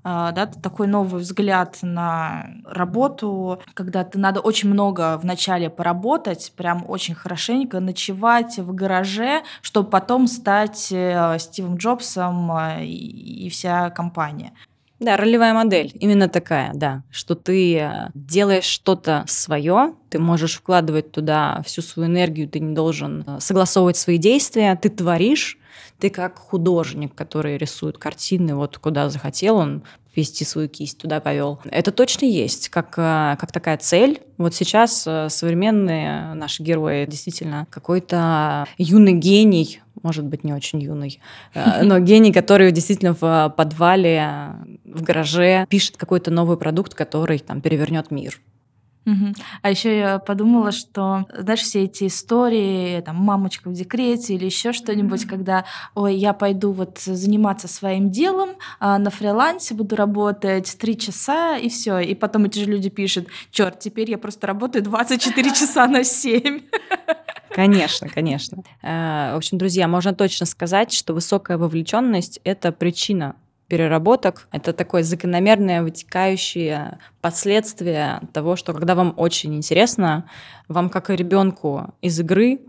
А, 0.07 0.33
да, 0.33 0.45
такой 0.45 0.87
новый 0.87 1.23
взгляд 1.23 1.79
на 1.81 2.51
работу, 2.67 3.63
когда 3.73 4.05
ты 4.05 4.19
надо 4.19 4.41
очень 4.41 4.69
много 4.69 5.17
вначале 5.17 5.71
поработать, 5.71 6.53
прям 6.57 6.85
очень 6.87 7.15
хорошенько 7.15 7.81
ночевать 7.81 8.59
в 8.59 8.75
гараже, 8.75 9.43
чтобы 9.63 9.89
потом 9.89 10.27
стать 10.27 10.89
э, 10.93 11.39
Стивом 11.39 11.77
Джобсом 11.77 12.53
э, 12.53 12.85
и 12.85 13.49
вся 13.49 13.89
компания. 13.89 14.53
Да, 15.01 15.17
ролевая 15.17 15.55
модель 15.55 15.91
именно 15.99 16.29
такая, 16.29 16.73
да, 16.75 17.03
что 17.11 17.35
ты 17.35 17.79
э, 17.79 18.11
делаешь 18.13 18.65
что-то 18.65 19.25
свое, 19.27 19.95
ты 20.11 20.19
можешь 20.19 20.57
вкладывать 20.57 21.13
туда 21.13 21.63
всю 21.65 21.81
свою 21.81 22.11
энергию, 22.11 22.47
ты 22.47 22.61
не 22.61 22.75
должен 22.75 23.25
согласовывать 23.39 23.97
свои 23.97 24.19
действия, 24.19 24.77
ты 24.77 24.91
творишь, 24.91 25.59
ты 25.99 26.11
как 26.11 26.39
художник, 26.39 27.15
который 27.15 27.57
рисует 27.57 27.99
картины, 27.99 28.55
вот 28.55 28.79
куда 28.79 29.09
захотел 29.11 29.57
он 29.57 29.83
вести 30.17 30.45
свою 30.45 30.69
кисть, 30.69 30.99
туда 30.99 31.21
повел. 31.21 31.61
Это 31.65 31.91
точно 31.91 32.27
есть, 32.27 32.69
как, 32.69 32.95
э, 32.97 33.37
как 33.39 33.53
такая 33.53 33.77
цель. 33.79 34.21
Вот 34.39 34.55
сейчас 34.55 35.05
э, 35.07 35.29
современные 35.29 36.35
наши 36.35 36.63
герои 36.63 37.07
действительно 37.07 37.67
какой-то 37.71 38.67
юный 38.79 39.15
гений, 39.15 39.81
может 40.03 40.25
быть, 40.25 40.45
не 40.45 40.53
очень 40.53 40.81
юный, 40.81 41.21
э, 41.55 41.83
но 41.83 41.99
гений, 41.99 42.33
который 42.33 42.71
действительно 42.73 43.17
в 43.19 43.55
подвале, 43.57 44.55
в 44.85 45.03
гараже 45.03 45.67
пишет 45.69 45.97
какой-то 45.97 46.31
новый 46.31 46.57
продукт, 46.57 46.95
который 46.95 47.39
там 47.39 47.61
перевернет 47.61 48.11
мир. 48.11 48.41
Угу. 49.07 49.35
А 49.63 49.71
еще 49.71 49.99
я 49.99 50.19
подумала, 50.19 50.73
что, 50.73 51.27
знаешь, 51.37 51.61
все 51.61 51.85
эти 51.85 52.07
истории, 52.07 53.01
там, 53.03 53.17
мамочка 53.17 53.69
в 53.69 53.73
декрете 53.73 54.35
или 54.35 54.47
еще 54.47 54.73
что-нибудь, 54.73 55.25
mm 55.25 55.25
когда, 55.35 55.65
ой, 55.95 56.15
я 56.17 56.33
пойду 56.33 56.73
вот 56.73 56.99
заниматься 56.99 57.67
своим 57.67 58.11
делом, 58.11 58.51
а 58.79 58.99
на 58.99 59.11
фрилансе 59.11 59.75
буду 59.75 59.97
работать 59.97 60.77
три 60.79 60.97
часа 60.99 61.57
и 61.57 61.69
все, 61.69 61.99
и 61.99 62.15
потом 62.15 62.45
эти 62.45 62.59
же 62.59 62.67
люди 62.67 62.89
пишут, 62.89 63.29
черт, 63.51 63.79
теперь 63.79 64.11
я 64.11 64.19
просто 64.19 64.47
работаю 64.47 64.85
24 64.85 65.51
часа 65.55 65.87
на 65.87 66.05
7. 66.05 66.61
Конечно, 67.51 68.09
конечно. 68.09 68.63
Э, 68.83 69.33
в 69.33 69.37
общем, 69.37 69.59
друзья, 69.59 69.89
можно 69.89 70.15
точно 70.15 70.47
сказать, 70.47 70.93
что 70.93 71.15
высокая 71.15 71.57
вовлеченность– 71.57 72.41
это 72.45 72.73
причина 72.73 73.37
переработок. 73.69 74.49
Это 74.53 74.73
такое 74.73 75.03
закономерное 75.03 75.83
вытекающее 75.83 76.99
последствие 77.21 78.21
того, 78.33 78.57
что 78.57 78.73
когда 78.73 78.95
вам 78.95 79.15
очень 79.17 79.55
интересно, 79.55 80.29
вам 80.69 80.91
как 80.91 81.11
и 81.11 81.17
ребенку 81.17 81.95
из 82.01 82.19
игры 82.21 82.61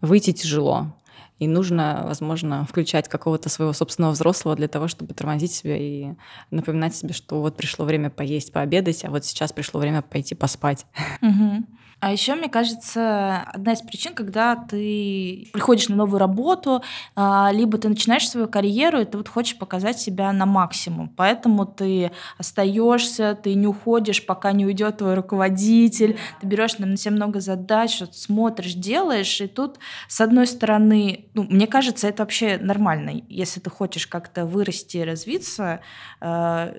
выйти 0.00 0.32
тяжело. 0.32 0.94
И 1.40 1.48
нужно, 1.48 2.02
возможно, 2.04 2.64
включать 2.64 3.08
какого-то 3.08 3.48
своего 3.48 3.72
собственного 3.72 4.12
взрослого 4.12 4.54
для 4.54 4.68
того, 4.68 4.86
чтобы 4.86 5.14
тормозить 5.14 5.52
себя 5.52 5.76
и 5.76 6.14
напоминать 6.50 6.94
себе, 6.94 7.12
что 7.12 7.40
вот 7.40 7.56
пришло 7.56 7.84
время 7.84 8.08
поесть, 8.08 8.52
пообедать, 8.52 9.04
а 9.04 9.10
вот 9.10 9.24
сейчас 9.24 9.52
пришло 9.52 9.80
время 9.80 10.02
пойти 10.02 10.34
поспать. 10.34 10.86
Угу. 11.22 11.64
А 12.00 12.12
еще, 12.12 12.34
мне 12.34 12.48
кажется, 12.48 13.42
одна 13.42 13.72
из 13.72 13.80
причин, 13.80 14.14
когда 14.14 14.56
ты 14.56 15.48
приходишь 15.52 15.88
на 15.88 15.96
новую 15.96 16.18
работу, 16.18 16.82
а, 17.16 17.50
либо 17.52 17.78
ты 17.78 17.88
начинаешь 17.88 18.28
свою 18.28 18.48
карьеру, 18.48 19.00
и 19.00 19.04
ты 19.04 19.16
вот 19.16 19.28
хочешь 19.28 19.58
показать 19.58 19.98
себя 19.98 20.32
на 20.32 20.46
максимум. 20.46 21.08
Поэтому 21.08 21.66
ты 21.66 22.10
остаешься, 22.38 23.38
ты 23.40 23.54
не 23.54 23.66
уходишь, 23.66 24.24
пока 24.24 24.52
не 24.52 24.66
уйдет 24.66 24.98
твой 24.98 25.14
руководитель, 25.14 26.18
ты 26.40 26.46
берешь 26.46 26.78
на 26.78 26.96
себя 26.96 27.12
много 27.12 27.40
задач, 27.40 28.00
вот 28.00 28.14
смотришь, 28.14 28.74
делаешь, 28.74 29.40
и 29.40 29.46
тут, 29.46 29.78
с 30.08 30.20
одной 30.20 30.46
стороны, 30.46 31.26
ну, 31.34 31.44
мне 31.44 31.66
кажется, 31.66 32.08
это 32.08 32.22
вообще 32.22 32.58
нормально. 32.58 33.22
Если 33.28 33.60
ты 33.60 33.70
хочешь 33.70 34.06
как-то 34.06 34.46
вырасти 34.46 34.98
и 34.98 35.04
развиться, 35.04 35.80
а, 36.20 36.72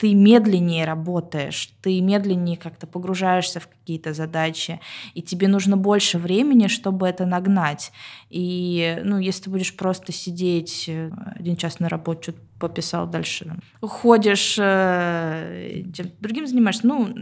ты 0.00 0.14
медленнее 0.14 0.86
работаешь, 0.86 1.74
ты 1.82 2.00
медленнее 2.00 2.56
как-то 2.56 2.86
погружаешься 2.86 3.60
в 3.60 3.68
какие-то 3.90 4.14
задачи, 4.14 4.80
и 5.14 5.22
тебе 5.22 5.48
нужно 5.48 5.76
больше 5.76 6.18
времени, 6.18 6.68
чтобы 6.68 7.08
это 7.08 7.26
нагнать. 7.26 7.90
И, 8.30 9.00
ну, 9.04 9.18
если 9.18 9.44
ты 9.44 9.50
будешь 9.50 9.76
просто 9.76 10.12
сидеть 10.12 10.84
э, 10.88 11.10
один 11.34 11.56
час 11.56 11.80
на 11.80 11.88
работе, 11.88 12.22
что-то 12.22 12.38
пописал 12.60 13.08
дальше, 13.08 13.56
ходишь, 13.80 14.56
э, 14.60 15.82
другим 16.20 16.46
занимаешься, 16.46 16.86
ну, 16.86 17.12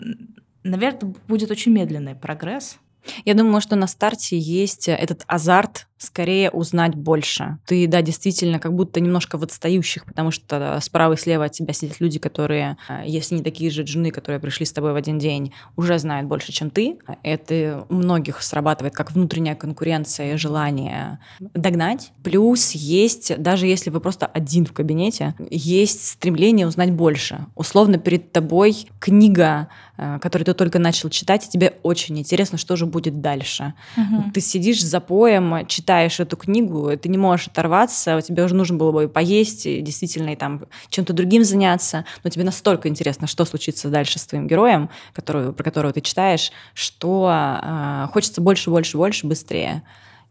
наверное, 0.62 1.14
будет 1.26 1.50
очень 1.50 1.72
медленный 1.72 2.14
прогресс. 2.14 2.78
Я 3.24 3.32
думаю, 3.32 3.62
что 3.62 3.76
на 3.76 3.86
старте 3.86 4.36
есть 4.38 4.88
этот 4.88 5.24
азарт 5.26 5.86
скорее 5.98 6.50
узнать 6.50 6.94
больше. 6.94 7.58
Ты, 7.66 7.86
да, 7.86 8.02
действительно, 8.02 8.58
как 8.58 8.72
будто 8.74 9.00
немножко 9.00 9.36
в 9.36 9.42
отстающих, 9.42 10.04
потому 10.04 10.30
что 10.30 10.78
справа 10.80 11.14
и 11.14 11.16
слева 11.16 11.46
от 11.46 11.52
тебя 11.52 11.72
сидят 11.72 12.00
люди, 12.00 12.18
которые, 12.18 12.76
э, 12.88 13.02
если 13.04 13.34
не 13.34 13.42
такие 13.42 13.70
же 13.70 13.82
джуны, 13.82 14.10
которые 14.10 14.40
пришли 14.40 14.64
с 14.64 14.72
тобой 14.72 14.92
в 14.92 14.96
один 14.96 15.18
день, 15.18 15.52
уже 15.76 15.98
знают 15.98 16.28
больше, 16.28 16.52
чем 16.52 16.70
ты. 16.70 16.98
Это 17.22 17.84
у 17.88 17.94
многих 17.94 18.42
срабатывает 18.42 18.94
как 18.94 19.12
внутренняя 19.12 19.54
конкуренция 19.54 20.34
и 20.34 20.36
желание 20.36 21.18
догнать. 21.40 22.12
Плюс 22.22 22.72
есть, 22.72 23.36
даже 23.40 23.66
если 23.66 23.90
вы 23.90 24.00
просто 24.00 24.26
один 24.26 24.64
в 24.64 24.72
кабинете, 24.72 25.34
есть 25.50 26.08
стремление 26.08 26.66
узнать 26.66 26.92
больше. 26.92 27.46
Условно 27.54 27.98
перед 27.98 28.32
тобой 28.32 28.88
книга, 29.00 29.68
э, 29.96 30.18
которую 30.20 30.46
ты 30.46 30.54
только 30.54 30.78
начал 30.78 31.10
читать, 31.10 31.46
и 31.46 31.50
тебе 31.50 31.74
очень 31.82 32.18
интересно, 32.18 32.56
что 32.56 32.76
же 32.76 32.86
будет 32.86 33.20
дальше. 33.20 33.74
Угу. 33.96 34.30
Ты 34.34 34.40
сидишь 34.40 34.82
за 34.82 35.00
поем, 35.00 35.66
читаешь 35.66 35.87
читаешь 35.88 36.20
эту 36.20 36.36
книгу, 36.36 36.94
ты 36.98 37.08
не 37.08 37.16
можешь 37.16 37.46
оторваться, 37.46 38.20
тебе 38.20 38.44
уже 38.44 38.54
нужно 38.54 38.76
было 38.76 38.92
бы 38.92 39.08
поесть, 39.08 39.64
и 39.64 39.80
действительно, 39.80 40.34
и 40.34 40.36
там 40.36 40.66
чем-то 40.90 41.14
другим 41.14 41.44
заняться, 41.44 42.04
но 42.22 42.28
тебе 42.28 42.44
настолько 42.44 42.88
интересно, 42.88 43.26
что 43.26 43.46
случится 43.46 43.88
дальше 43.88 44.18
с 44.18 44.26
твоим 44.26 44.46
героем, 44.46 44.90
который, 45.14 45.54
про 45.54 45.64
которого 45.64 45.94
ты 45.94 46.02
читаешь, 46.02 46.52
что 46.74 47.32
э, 47.32 48.06
хочется 48.12 48.42
больше, 48.42 48.68
больше, 48.68 48.98
больше, 48.98 49.26
быстрее. 49.26 49.82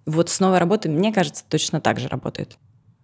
Вот 0.06 0.30
с 0.30 0.40
новой 0.40 0.60
работой, 0.60 0.92
мне 0.92 1.12
кажется, 1.12 1.44
точно 1.50 1.82
так 1.82 2.00
же 2.00 2.08
работает. 2.08 2.60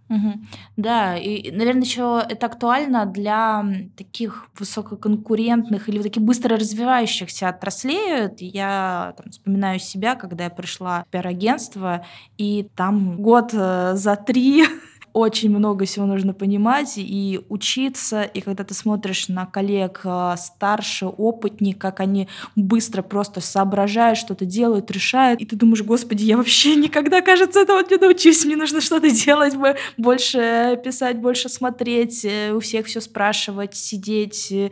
Угу. 0.10 0.34
Да, 0.78 1.18
и, 1.18 1.52
наверное, 1.52 1.84
еще 1.84 2.24
это 2.28 2.46
актуально 2.46 3.06
для 3.06 3.66
таких 3.96 4.48
высококонкурентных 4.60 5.90
или 5.90 6.02
таких 6.02 6.24
быстро 6.24 6.58
развивающихся 6.58 7.50
отраслей. 7.50 8.30
Я 8.38 9.14
там, 9.18 9.32
вспоминаю 9.32 9.80
себя, 9.80 10.16
когда 10.16 10.46
я 10.46 10.50
пришла 10.50 11.04
в 11.04 11.12
пиар-агентство, 11.12 12.06
и 12.38 12.68
там 12.76 13.22
год 13.22 13.52
э, 13.54 13.94
за 13.96 14.16
три 14.16 14.66
очень 15.14 15.56
много 15.56 15.86
всего 15.86 16.08
нужно 16.08 16.34
понимать 16.34 16.94
и 16.98 17.42
учиться. 17.50 18.24
И 18.24 18.42
когда 18.42 18.64
ты 18.64 18.74
смотришь 18.74 19.28
на 19.28 19.46
коллег 19.46 20.02
э, 20.04 20.36
старше, 20.38 21.06
опытнее, 21.06 21.76
как 21.76 22.00
они 22.00 22.28
быстро 22.56 23.04
просто 23.04 23.40
соображают, 23.40 24.18
что-то 24.18 24.46
делают, 24.46 24.90
решают, 24.90 25.40
и 25.40 25.46
ты 25.46 25.56
думаешь, 25.56 25.84
господи, 25.84 26.24
я 26.24 26.36
вообще 26.36 26.76
никогда, 26.76 27.22
кажется, 27.22 27.62
этого 27.62 27.82
не 27.90 27.98
научусь, 27.98 28.44
мне 28.44 28.56
нужно 28.56 28.82
что-то 28.82 29.10
делать, 29.12 29.54
больше 29.98 30.80
писать, 30.84 31.18
больше 31.18 31.48
смотреть, 31.48 32.26
э, 32.26 32.52
у 32.52 32.60
всех 32.60 32.88
все 32.88 33.00
спрашивать, 33.00 33.76
сидеть, 33.76 34.52
э, 34.52 34.72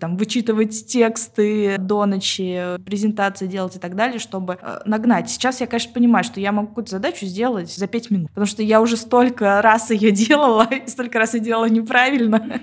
там, 0.00 0.16
вычитывать 0.16 0.86
тексты 0.86 1.76
до 1.78 2.06
ночи, 2.06 2.76
презентации 2.84 3.46
делать 3.46 3.76
и 3.76 3.78
так 3.78 3.94
далее, 3.94 4.18
чтобы 4.18 4.58
нагнать. 4.84 5.30
Сейчас 5.30 5.60
я, 5.60 5.66
конечно, 5.68 5.92
понимаю, 5.92 6.24
что 6.24 6.40
я 6.40 6.50
могу 6.50 6.68
какую-то 6.68 6.90
задачу 6.90 7.24
сделать 7.26 7.72
за 7.72 7.86
пять 7.86 8.10
минут, 8.10 8.30
потому 8.30 8.46
что 8.46 8.62
я 8.62 8.80
уже 8.80 8.96
столько 8.96 9.62
раз 9.62 9.75
раз 9.76 9.90
ее 9.90 10.10
делала, 10.10 10.64
и 10.70 10.88
столько 10.88 11.18
раз 11.18 11.34
я 11.34 11.40
делала 11.40 11.66
неправильно. 11.66 12.60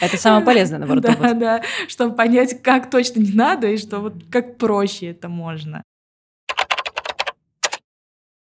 Это 0.00 0.16
самое 0.16 0.44
полезное, 0.44 0.78
наоборот. 0.78 1.02
Да, 1.22 1.34
да, 1.34 1.62
чтобы 1.88 2.14
понять, 2.14 2.62
как 2.62 2.90
точно 2.90 3.20
не 3.20 3.32
надо, 3.32 3.68
и 3.68 3.76
что 3.76 4.00
вот 4.00 4.14
как 4.30 4.56
проще 4.56 5.10
это 5.10 5.28
можно. 5.28 5.82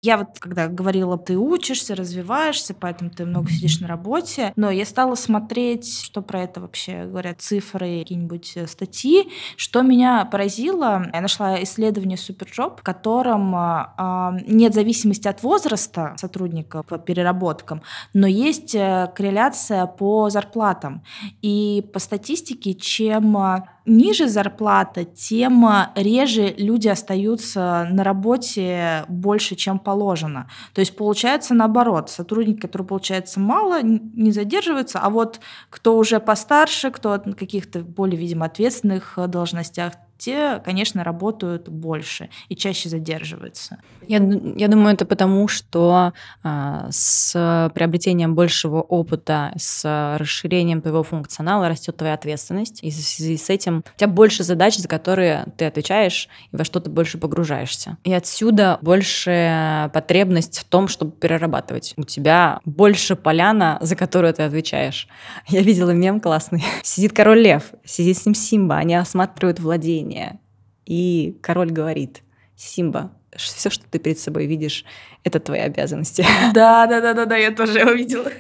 Я 0.04 0.18
вот, 0.18 0.40
когда 0.40 0.68
говорила, 0.68 1.16
ты 1.16 1.38
учишься, 1.38 1.94
развиваешься, 1.94 2.74
поэтому 2.74 3.12
ты 3.12 3.24
много 3.24 3.52
сидишь 3.52 3.80
на 3.82 3.88
работе, 3.88 4.52
но 4.56 4.72
я 4.72 4.84
стала 4.84 5.14
смотреть, 5.14 6.02
что 6.04 6.24
про 6.24 6.42
это 6.42 6.60
вообще 6.60 7.06
говорят 7.06 7.40
цифры, 7.40 8.00
какие-нибудь 8.00 8.54
э, 8.56 8.66
статьи. 8.66 9.30
Что 9.58 9.84
меня 9.84 10.26
поразило, 10.26 11.08
я 11.14 11.22
нашла 11.22 11.62
исследование 11.62 12.18
Superjob, 12.18 12.80
в 12.80 12.82
котором 12.82 13.56
э, 13.56 14.40
нет 14.48 14.74
зависимости 14.74 15.28
от 15.28 15.44
возраста 15.44 16.16
сотрудника 16.18 16.82
по 16.82 16.98
переработкам, 16.98 17.84
но 18.16 18.26
есть 18.26 18.74
э, 18.74 19.12
корреляция 19.16 19.86
по 19.86 20.32
зарплатам. 20.32 21.04
И 21.44 21.88
по 21.94 22.00
статистике, 22.00 22.74
чем 22.74 23.38
ниже 23.86 24.28
зарплата, 24.28 25.04
тем 25.06 25.68
реже 25.96 26.54
люди 26.58 26.88
остаются 26.88 27.88
на 27.92 28.04
работе 28.04 29.06
больше, 29.08 29.56
чем 29.56 29.80
положено. 29.80 30.50
То 30.74 30.82
есть 30.82 30.96
получается 30.96 31.54
наоборот, 31.54 32.10
сотрудник, 32.10 32.62
который 32.62 32.86
получается 32.86 33.40
мало, 33.40 33.82
не 33.82 34.32
задерживается, 34.32 35.00
а 35.00 35.10
вот 35.10 35.40
кто 35.70 35.98
уже 35.98 36.20
постарше, 36.20 36.92
кто 36.92 37.22
на 37.24 37.34
каких-то 37.34 37.80
более, 37.80 38.20
видимо, 38.20 38.46
ответственных 38.46 39.18
должностях, 39.28 39.94
те, 40.22 40.62
конечно, 40.64 41.04
работают 41.04 41.68
больше 41.68 42.30
и 42.48 42.56
чаще 42.56 42.90
задерживаются. 42.90 43.80
Я, 44.12 44.18
я 44.58 44.68
думаю, 44.68 44.94
это 44.94 45.06
потому, 45.06 45.48
что 45.48 46.12
а, 46.44 46.88
с 46.90 47.72
приобретением 47.74 48.36
большего 48.36 48.82
опыта, 48.82 49.54
с 49.56 50.18
расширением 50.20 50.82
твоего 50.82 51.02
функционала 51.04 51.70
растет 51.70 51.96
твоя 51.96 52.16
ответственность, 52.16 52.84
и 52.84 52.90
в 52.90 52.94
связи 52.94 53.38
с 53.38 53.50
этим 53.50 53.86
у 53.96 53.98
тебя 53.98 54.10
больше 54.10 54.44
задач, 54.44 54.76
за 54.76 54.90
которые 54.90 55.46
ты 55.56 55.64
отвечаешь, 55.64 56.28
и 56.52 56.58
во 56.58 56.66
что 56.66 56.82
ты 56.82 56.90
больше 56.90 57.20
погружаешься. 57.20 57.96
И 58.04 58.12
отсюда 58.12 58.80
больше 58.82 59.90
потребность 59.94 60.60
в 60.60 60.66
том, 60.66 60.90
чтобы 60.90 61.14
перерабатывать. 61.14 61.94
У 61.96 62.04
тебя 62.04 62.60
больше 62.66 63.16
поляна, 63.16 63.78
за 63.80 63.96
которую 63.96 64.34
ты 64.34 64.44
отвечаешь. 64.44 65.08
Я 65.48 65.62
видела 65.62 65.92
мем 65.92 66.20
классный. 66.20 66.66
Сидит 66.84 67.14
король 67.14 67.40
лев, 67.40 67.72
сидит 67.86 68.18
с 68.18 68.26
ним 68.26 68.36
Симба, 68.36 68.76
они 68.76 68.94
осматривают 68.94 69.62
владение. 69.62 70.42
И 70.86 71.38
король 71.42 71.72
говорит, 71.72 72.24
Симба, 72.58 73.12
все, 73.36 73.70
что 73.70 73.86
ты 73.90 74.00
перед 74.00 74.20
собой 74.20 74.46
видишь, 74.46 74.86
это 75.24 75.40
твои 75.40 75.60
обязанности. 75.60 76.26
Да, 76.54 76.88
да, 76.88 77.02
да, 77.02 77.14
да, 77.14 77.26
да, 77.26 77.38
я 77.38 77.52
тоже 77.52 77.80
его 77.80 77.92
видела. 77.92 78.32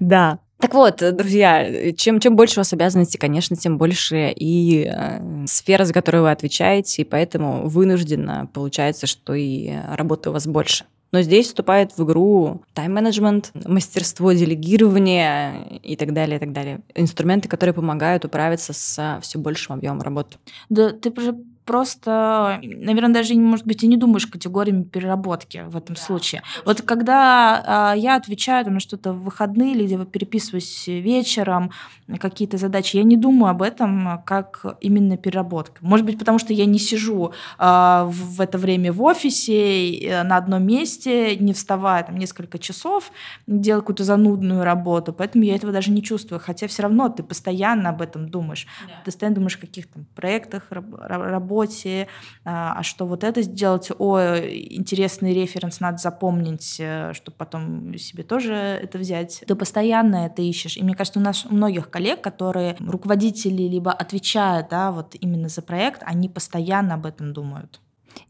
Да. 0.00 0.38
Так 0.58 0.72
вот, 0.72 1.02
друзья, 1.14 1.92
чем, 1.92 2.18
чем 2.18 2.34
больше 2.34 2.58
у 2.58 2.60
вас 2.60 2.72
обязанностей, 2.72 3.18
конечно, 3.18 3.56
тем 3.56 3.76
больше 3.76 4.32
и 4.34 4.90
э, 4.90 5.46
сфера, 5.46 5.84
за 5.84 5.92
которую 5.92 6.22
вы 6.22 6.30
отвечаете, 6.30 7.02
и 7.02 7.04
поэтому 7.04 7.68
вынужденно 7.68 8.48
получается, 8.52 9.06
что 9.06 9.34
и 9.34 9.74
работы 9.92 10.30
у 10.30 10.32
вас 10.32 10.46
больше. 10.46 10.86
Но 11.12 11.22
здесь 11.22 11.46
вступает 11.46 11.96
в 11.96 12.04
игру 12.04 12.62
тайм-менеджмент, 12.74 13.52
мастерство 13.64 14.32
делегирования 14.32 15.78
и 15.82 15.96
так 15.96 16.12
далее, 16.12 16.36
и 16.36 16.40
так 16.40 16.52
далее. 16.52 16.80
Инструменты, 16.94 17.48
которые 17.48 17.74
помогают 17.74 18.24
управиться 18.24 18.72
с 18.72 19.18
все 19.22 19.38
большим 19.38 19.76
объемом 19.76 20.02
работы. 20.02 20.36
Да, 20.68 20.90
ты 20.90 21.10
уже 21.10 21.36
просто, 21.66 22.60
наверное, 22.62 23.12
даже, 23.12 23.34
может 23.34 23.66
быть, 23.66 23.82
и 23.82 23.86
не 23.88 23.96
думаешь 23.96 24.26
категориями 24.26 24.84
переработки 24.84 25.64
в 25.66 25.76
этом 25.76 25.96
да, 25.96 26.00
случае. 26.00 26.42
Вот 26.64 26.80
когда 26.82 27.92
э, 27.94 27.98
я 27.98 28.14
отвечаю 28.14 28.64
там, 28.64 28.74
на 28.74 28.80
что-то 28.80 29.12
в 29.12 29.24
выходные 29.24 29.74
или 29.74 30.04
переписываюсь 30.04 30.86
вечером, 30.86 31.72
какие-то 32.20 32.56
задачи, 32.56 32.96
я 32.96 33.02
не 33.02 33.16
думаю 33.16 33.50
об 33.50 33.62
этом 33.62 34.22
как 34.24 34.64
именно 34.80 35.16
переработка. 35.16 35.78
Может 35.80 36.06
быть, 36.06 36.18
потому 36.18 36.38
что 36.38 36.52
я 36.52 36.64
не 36.64 36.78
сижу 36.78 37.32
э, 37.58 38.04
в 38.08 38.40
это 38.40 38.58
время 38.58 38.92
в 38.92 39.02
офисе 39.02 39.98
э, 39.98 40.22
на 40.22 40.36
одном 40.36 40.64
месте, 40.64 41.36
не 41.36 41.52
вставая 41.52 42.04
там 42.04 42.16
несколько 42.16 42.58
часов, 42.58 43.10
делая 43.48 43.80
какую-то 43.80 44.04
занудную 44.04 44.62
работу, 44.62 45.12
поэтому 45.12 45.44
я 45.44 45.56
этого 45.56 45.72
даже 45.72 45.90
не 45.90 46.02
чувствую. 46.02 46.40
Хотя 46.40 46.68
все 46.68 46.82
равно 46.82 47.08
ты 47.08 47.24
постоянно 47.24 47.88
об 47.88 48.00
этом 48.02 48.28
думаешь. 48.28 48.68
Да. 48.86 48.94
Ты 48.98 49.04
постоянно 49.06 49.34
думаешь 49.34 49.56
о 49.56 49.60
каких-то 49.60 49.98
проектах, 50.14 50.68
работе, 50.70 51.55
работе, 51.56 52.08
а, 52.44 52.74
а 52.78 52.82
что 52.82 53.06
вот 53.06 53.24
это 53.24 53.42
сделать, 53.42 53.90
о, 53.98 54.18
интересный 54.18 55.32
референс 55.32 55.80
надо 55.80 55.98
запомнить, 55.98 56.76
э, 56.78 57.12
чтобы 57.14 57.36
потом 57.36 57.96
себе 57.98 58.22
тоже 58.22 58.54
это 58.54 58.98
взять. 58.98 59.42
Ты 59.46 59.54
постоянно 59.54 60.26
это 60.26 60.42
ищешь. 60.42 60.76
И 60.76 60.82
мне 60.82 60.94
кажется, 60.94 61.18
у 61.18 61.22
нас 61.22 61.46
у 61.46 61.54
многих 61.54 61.90
коллег, 61.90 62.20
которые 62.20 62.76
руководители 62.80 63.62
либо 63.62 63.92
отвечают, 63.92 64.68
да, 64.70 64.92
вот 64.92 65.14
именно 65.20 65.48
за 65.48 65.62
проект, 65.62 66.02
они 66.04 66.28
постоянно 66.28 66.94
об 66.94 67.06
этом 67.06 67.32
думают. 67.32 67.80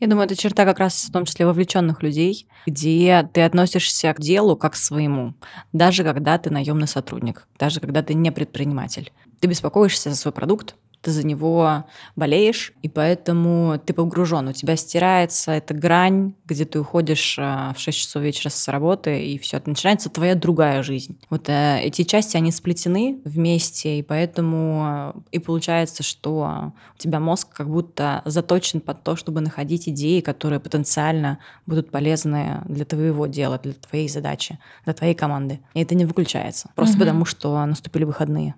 Я 0.01 0.09
думаю, 0.09 0.27
это 0.27 0.37
черта 0.37 0.65
как 0.65 0.79
раз 0.81 1.05
в 1.05 1.13
том 1.13 1.25
числе 1.25 1.47
вовлеченных 1.47 2.03
людей, 2.03 2.49
где 2.67 3.29
ты 3.33 3.43
относишься 3.43 4.13
к 4.13 4.21
делу 4.21 4.57
как 4.57 4.73
к 4.73 4.77
своему, 4.77 5.35
даже 5.73 6.03
когда 6.03 6.39
ты 6.39 6.51
наемный 6.51 6.89
сотрудник, 6.89 7.47
даже 7.59 7.81
когда 7.81 8.03
ты 8.03 8.15
не 8.15 8.33
предприниматель. 8.33 9.13
Ты 9.41 9.49
беспокоишься 9.49 10.11
за 10.11 10.17
свой 10.17 10.33
продукт, 10.33 10.75
ты 11.07 11.13
за 11.13 11.25
него 11.25 11.85
болеешь, 12.17 12.73
и 12.83 12.89
поэтому 12.89 13.79
ты 13.79 13.95
погружен. 13.95 14.49
У 14.49 14.53
тебя 14.53 14.75
стирается 14.75 15.53
эта 15.53 15.73
грань, 15.73 16.35
где 16.47 16.65
ты 16.65 16.81
уходишь 16.81 17.39
э, 17.39 17.73
в 17.77 17.79
6 17.79 17.97
часов 17.97 18.23
вечера 18.25 18.51
с 18.51 18.67
работы, 18.67 19.25
и 19.25 19.39
все, 19.39 19.63
начинается 19.65 20.11
твоя 20.11 20.35
другая 20.35 20.83
жизнь. 20.83 21.17
Вот 21.31 21.49
э, 21.49 21.79
эти 21.81 22.03
части, 22.03 22.37
они 22.37 22.51
сплетены 22.51 23.21
вместе, 23.25 24.01
и 24.01 24.03
поэтому 24.03 25.13
э, 25.15 25.21
и 25.31 25.39
получается, 25.39 26.03
что 26.03 26.73
у 26.97 26.99
тебя 26.99 27.21
мозг 27.21 27.51
как 27.53 27.71
будто 27.71 28.23
заточен 28.25 28.81
под 28.81 29.05
то, 29.05 29.15
чтобы 29.15 29.41
находить 29.41 29.89
идеи, 29.89 30.19
которые 30.19 30.59
потенциально 30.59 31.39
будут 31.67 31.93
полезны 31.93 32.63
для 32.65 32.85
твоего 32.85 33.29
дела, 33.29 33.61
для 33.63 33.75
твоей 33.75 34.09
задачи, 34.09 34.59
для 34.85 34.93
твоей 34.93 35.15
команды. 35.15 35.61
И 35.75 35.83
это 35.83 35.95
не 35.95 36.05
выключается. 36.05 36.69
Просто 36.75 36.97
угу. 36.97 37.05
потому, 37.05 37.25
что 37.27 37.65
наступили 37.65 38.03
выходные. 38.03 38.57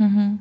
Угу. 0.00 0.38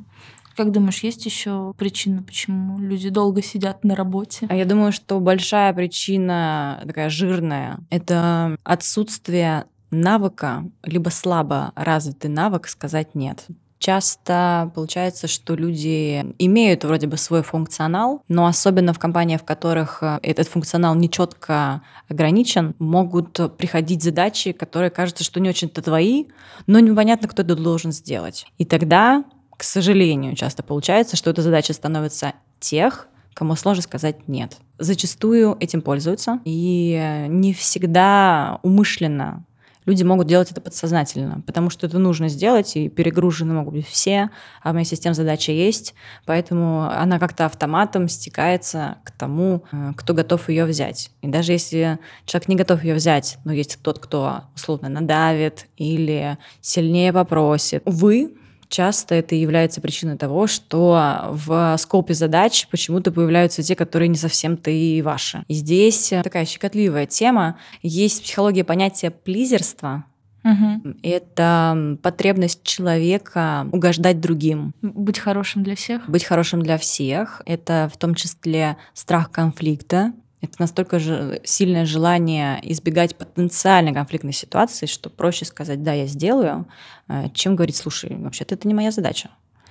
Как 0.56 0.72
думаешь, 0.72 1.04
есть 1.04 1.26
еще 1.26 1.74
причина, 1.78 2.22
почему 2.22 2.80
люди 2.80 3.10
долго 3.10 3.42
сидят 3.42 3.84
на 3.84 3.96
работе? 3.96 4.46
А 4.50 4.56
я 4.56 4.66
думаю, 4.66 4.92
что 4.92 5.20
большая 5.20 5.74
причина, 5.74 6.82
такая 6.86 7.10
жирная, 7.10 7.80
это 7.90 8.58
отсутствие 8.64 9.66
навыка, 9.90 10.66
либо 10.84 11.10
слабо 11.10 11.72
развитый 11.76 12.30
навык 12.30 12.68
сказать 12.68 13.16
нет. 13.16 13.46
Часто 13.84 14.72
получается, 14.76 15.28
что 15.28 15.56
люди 15.56 16.34
имеют 16.40 16.86
вроде 16.86 17.06
бы 17.06 17.18
свой 17.18 17.44
функционал, 17.44 18.24
но 18.30 18.46
особенно 18.46 18.94
в 18.94 19.00
компаниях, 19.00 19.42
в 19.42 19.44
которых 19.44 20.02
э, 20.02 20.20
этот 20.24 20.48
функционал 20.48 20.96
нечетко 20.96 21.82
ограничен, 22.08 22.76
могут 22.80 23.58
приходить 23.58 24.02
задачи, 24.02 24.54
которые 24.54 24.90
кажутся, 24.90 25.26
что 25.26 25.42
не 25.42 25.50
очень-то 25.50 25.82
твои, 25.82 26.28
но 26.66 26.80
непонятно, 26.80 27.28
кто 27.28 27.42
это 27.42 27.58
должен 27.58 27.92
сделать. 27.92 28.46
И 28.58 28.64
тогда 28.64 29.26
к 29.64 29.66
сожалению, 29.66 30.36
часто 30.36 30.62
получается, 30.62 31.16
что 31.16 31.30
эта 31.30 31.42
задача 31.42 31.72
становится 31.72 32.34
тех, 32.60 33.08
кому 33.34 33.56
сложно 33.56 33.82
сказать 33.82 34.28
«нет». 34.28 34.58
Зачастую 34.78 35.56
этим 35.58 35.82
пользуются, 35.82 36.42
и 36.44 37.26
не 37.30 37.54
всегда 37.54 38.60
умышленно 38.62 39.46
люди 39.86 40.04
могут 40.04 40.28
делать 40.28 40.52
это 40.52 40.60
подсознательно, 40.60 41.42
потому 41.46 41.70
что 41.70 41.88
это 41.88 41.98
нужно 41.98 42.28
сделать, 42.28 42.76
и 42.76 42.90
перегружены 42.90 43.54
могут 43.54 43.74
быть 43.74 43.88
все, 43.88 44.32
а 44.62 44.74
вместе 44.74 44.98
с 44.98 45.00
тем 45.00 45.14
задача 45.14 45.54
есть, 45.54 45.94
поэтому 46.26 46.90
она 46.90 47.18
как-то 47.18 47.46
автоматом 47.46 48.10
стекается 48.10 48.98
к 49.06 49.12
тому, 49.12 49.64
э, 49.72 49.92
кто 49.96 50.14
готов 50.14 50.50
ее 50.50 50.66
взять. 50.66 51.12
И 51.22 51.28
даже 51.28 51.54
если 51.54 52.00
человек 52.26 52.50
не 52.50 52.56
готов 52.56 52.84
ее 52.84 52.96
взять, 52.96 53.38
но 53.46 53.54
есть 53.54 53.80
тот, 53.82 54.00
кто 54.00 54.44
условно 54.56 54.90
надавит 54.90 55.68
или 55.78 56.38
сильнее 56.60 57.14
попросит, 57.14 57.82
увы, 57.86 58.34
часто 58.74 59.14
это 59.16 59.36
является 59.36 59.82
причиной 59.82 60.18
того, 60.18 60.48
что 60.48 61.30
в 61.30 61.76
скопе 61.78 62.16
задач 62.16 62.68
почему-то 62.72 63.12
появляются 63.12 63.62
те, 63.62 63.76
которые 63.76 64.10
не 64.10 64.18
совсем-то 64.18 64.72
и 64.72 65.02
ваши. 65.02 65.44
И 65.48 65.54
здесь 65.54 66.12
такая 66.24 66.46
щекотливая 66.46 67.06
тема. 67.06 67.58
Есть 67.84 68.24
психология 68.24 68.64
понятия 68.64 69.12
плизерства, 69.12 70.06
Угу. 70.44 70.96
Это 71.04 71.98
потребность 72.02 72.64
человека 72.64 73.66
угождать 73.72 74.20
другим. 74.20 74.74
Быть 74.82 75.18
хорошим 75.18 75.64
для 75.64 75.76
всех? 75.76 76.10
Быть 76.10 76.26
хорошим 76.26 76.62
для 76.62 76.78
всех. 76.78 77.42
Это 77.46 77.90
в 77.94 77.98
том 77.98 78.14
числе 78.14 78.76
страх 78.94 79.32
конфликта. 79.32 80.12
Это 80.44 80.56
настолько 80.60 81.00
же 81.00 81.40
сильное 81.46 81.86
желание 81.86 82.60
избегать 82.70 83.16
потенциально 83.16 83.94
конфликтной 83.94 84.34
ситуации, 84.34 84.88
что 84.88 85.10
проще 85.10 85.46
сказать 85.46 85.84
«да, 85.84 85.94
я 85.94 86.06
сделаю», 86.06 86.68
э, 87.08 87.30
чем 87.34 87.56
говорить 87.56 87.78
«слушай, 87.78 88.14
вообще-то 88.14 88.56
это 88.56 88.68
не 88.68 88.74
моя 88.74 88.92
задача». 88.92 89.30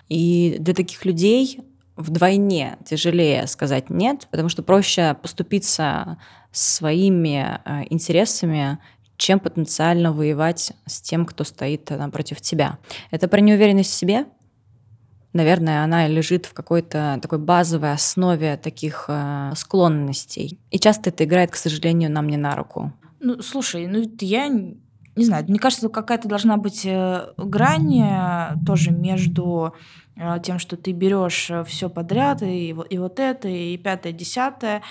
И 0.08 0.56
для 0.58 0.72
таких 0.72 1.04
людей 1.04 1.60
вдвойне 1.94 2.78
тяжелее 2.86 3.46
сказать 3.48 3.90
«нет», 3.90 4.26
потому 4.30 4.48
что 4.48 4.62
проще 4.62 5.14
поступиться 5.20 6.16
своими 6.52 7.60
э, 7.66 7.84
интересами, 7.90 8.78
чем 9.18 9.40
потенциально 9.40 10.10
воевать 10.10 10.72
с 10.86 11.02
тем, 11.02 11.26
кто 11.26 11.44
стоит 11.44 11.90
напротив 11.90 12.40
тебя. 12.40 12.78
Это 13.10 13.28
про 13.28 13.40
неуверенность 13.40 13.90
в 13.90 13.94
себе– 13.94 14.24
наверное, 15.32 15.84
она 15.84 16.06
лежит 16.08 16.46
в 16.46 16.54
какой-то 16.54 17.18
такой 17.22 17.38
базовой 17.38 17.92
основе 17.92 18.56
таких 18.56 19.06
э, 19.08 19.52
склонностей. 19.56 20.58
И 20.70 20.78
часто 20.78 21.10
это 21.10 21.24
играет, 21.24 21.50
к 21.50 21.56
сожалению, 21.56 22.10
нам 22.10 22.28
не 22.28 22.36
на 22.36 22.54
руку. 22.56 22.92
Ну, 23.20 23.40
слушай, 23.40 23.86
ну 23.86 24.02
я 24.20 24.48
не 25.14 25.24
знаю, 25.24 25.44
мне 25.46 25.58
кажется, 25.58 25.88
какая-то 25.88 26.28
должна 26.28 26.56
быть 26.56 26.86
э, 26.86 27.26
грань 27.36 28.00
э, 28.00 28.54
тоже 28.64 28.92
между 28.92 29.74
э, 30.16 30.38
тем, 30.42 30.58
что 30.58 30.76
ты 30.78 30.92
берешь 30.92 31.50
все 31.66 31.90
подряд, 31.90 32.42
и, 32.42 32.68
и 32.70 32.98
вот 32.98 33.20
это, 33.20 33.46
и 33.48 33.76
пятое, 33.76 34.12
десятое, 34.12 34.82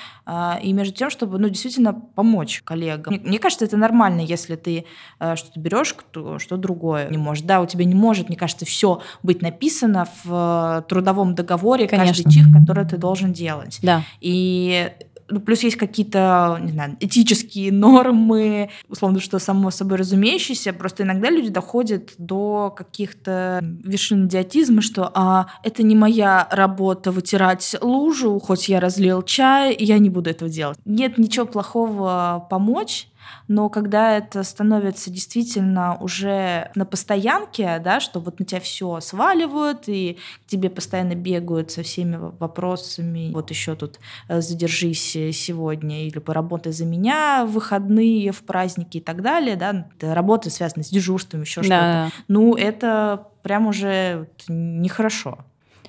и 0.61 0.73
между 0.73 0.93
тем, 0.93 1.09
чтобы 1.09 1.39
ну, 1.39 1.49
действительно 1.49 1.93
помочь 1.93 2.61
коллегам. 2.63 3.13
Мне, 3.13 3.23
мне 3.23 3.39
кажется, 3.39 3.65
это 3.65 3.77
нормально, 3.77 4.21
если 4.21 4.55
ты 4.55 4.85
что-то 5.17 5.59
берешь, 5.59 5.87
что, 5.87 6.37
что 6.39 6.57
другое 6.57 7.09
не 7.09 7.17
может. 7.17 7.45
Да, 7.45 7.61
у 7.61 7.65
тебя 7.65 7.85
не 7.85 7.95
может, 7.95 8.29
мне 8.29 8.37
кажется, 8.37 8.65
все 8.65 9.01
быть 9.23 9.41
написано 9.41 10.07
в 10.23 10.85
трудовом 10.87 11.33
договоре, 11.33 11.87
Конечно. 11.87 12.23
каждый 12.23 12.31
чих, 12.31 12.45
который 12.53 12.85
ты 12.85 12.97
должен 12.97 13.33
делать. 13.33 13.79
Да. 13.81 14.03
И 14.19 14.91
ну, 15.31 15.39
плюс 15.39 15.63
есть 15.63 15.77
какие-то, 15.77 16.59
не 16.61 16.71
знаю, 16.71 16.97
этические 16.99 17.71
нормы, 17.71 18.69
условно, 18.89 19.19
что 19.19 19.39
само 19.39 19.71
собой 19.71 19.97
разумеющееся. 19.97 20.73
Просто 20.73 21.03
иногда 21.03 21.29
люди 21.29 21.49
доходят 21.49 22.13
до 22.17 22.73
каких-то 22.75 23.59
вершин 23.61 24.27
идиотизма, 24.27 24.81
что 24.81 25.09
а, 25.13 25.47
это 25.63 25.83
не 25.83 25.95
моя 25.95 26.47
работа 26.51 27.11
вытирать 27.11 27.75
лужу, 27.81 28.39
хоть 28.39 28.69
я 28.69 28.79
разлил 28.79 29.21
чай, 29.21 29.75
я 29.79 29.97
не 29.97 30.09
буду 30.09 30.29
этого 30.29 30.49
делать. 30.51 30.77
Нет 30.85 31.17
ничего 31.17 31.45
плохого 31.45 32.45
помочь, 32.49 33.07
но 33.47 33.69
когда 33.69 34.17
это 34.17 34.43
становится 34.43 35.09
действительно 35.09 35.97
уже 35.99 36.71
на 36.75 36.85
постоянке, 36.85 37.79
да, 37.83 37.99
что 37.99 38.19
вот 38.19 38.39
на 38.39 38.45
тебя 38.45 38.61
все 38.61 38.99
сваливают, 38.99 39.87
и 39.87 40.17
к 40.45 40.49
тебе 40.49 40.69
постоянно 40.69 41.15
бегают 41.15 41.71
со 41.71 41.83
всеми 41.83 42.17
вопросами, 42.17 43.31
вот 43.33 43.49
еще 43.49 43.75
тут 43.75 43.99
э, 44.27 44.41
задержись 44.41 45.11
сегодня 45.11 46.07
или 46.07 46.19
поработай 46.19 46.71
за 46.71 46.85
меня 46.85 47.45
в 47.45 47.51
выходные, 47.51 48.31
в 48.31 48.43
праздники 48.43 48.97
и 48.97 49.01
так 49.01 49.21
далее, 49.21 49.55
да, 49.55 49.87
работа 50.01 50.49
связана 50.49 50.83
с 50.83 50.89
дежурством, 50.89 51.41
еще 51.41 51.61
да. 51.61 52.09
что-то. 52.09 52.23
Ну, 52.27 52.55
это 52.55 53.27
прям 53.43 53.67
уже 53.67 54.27
нехорошо. 54.47 55.39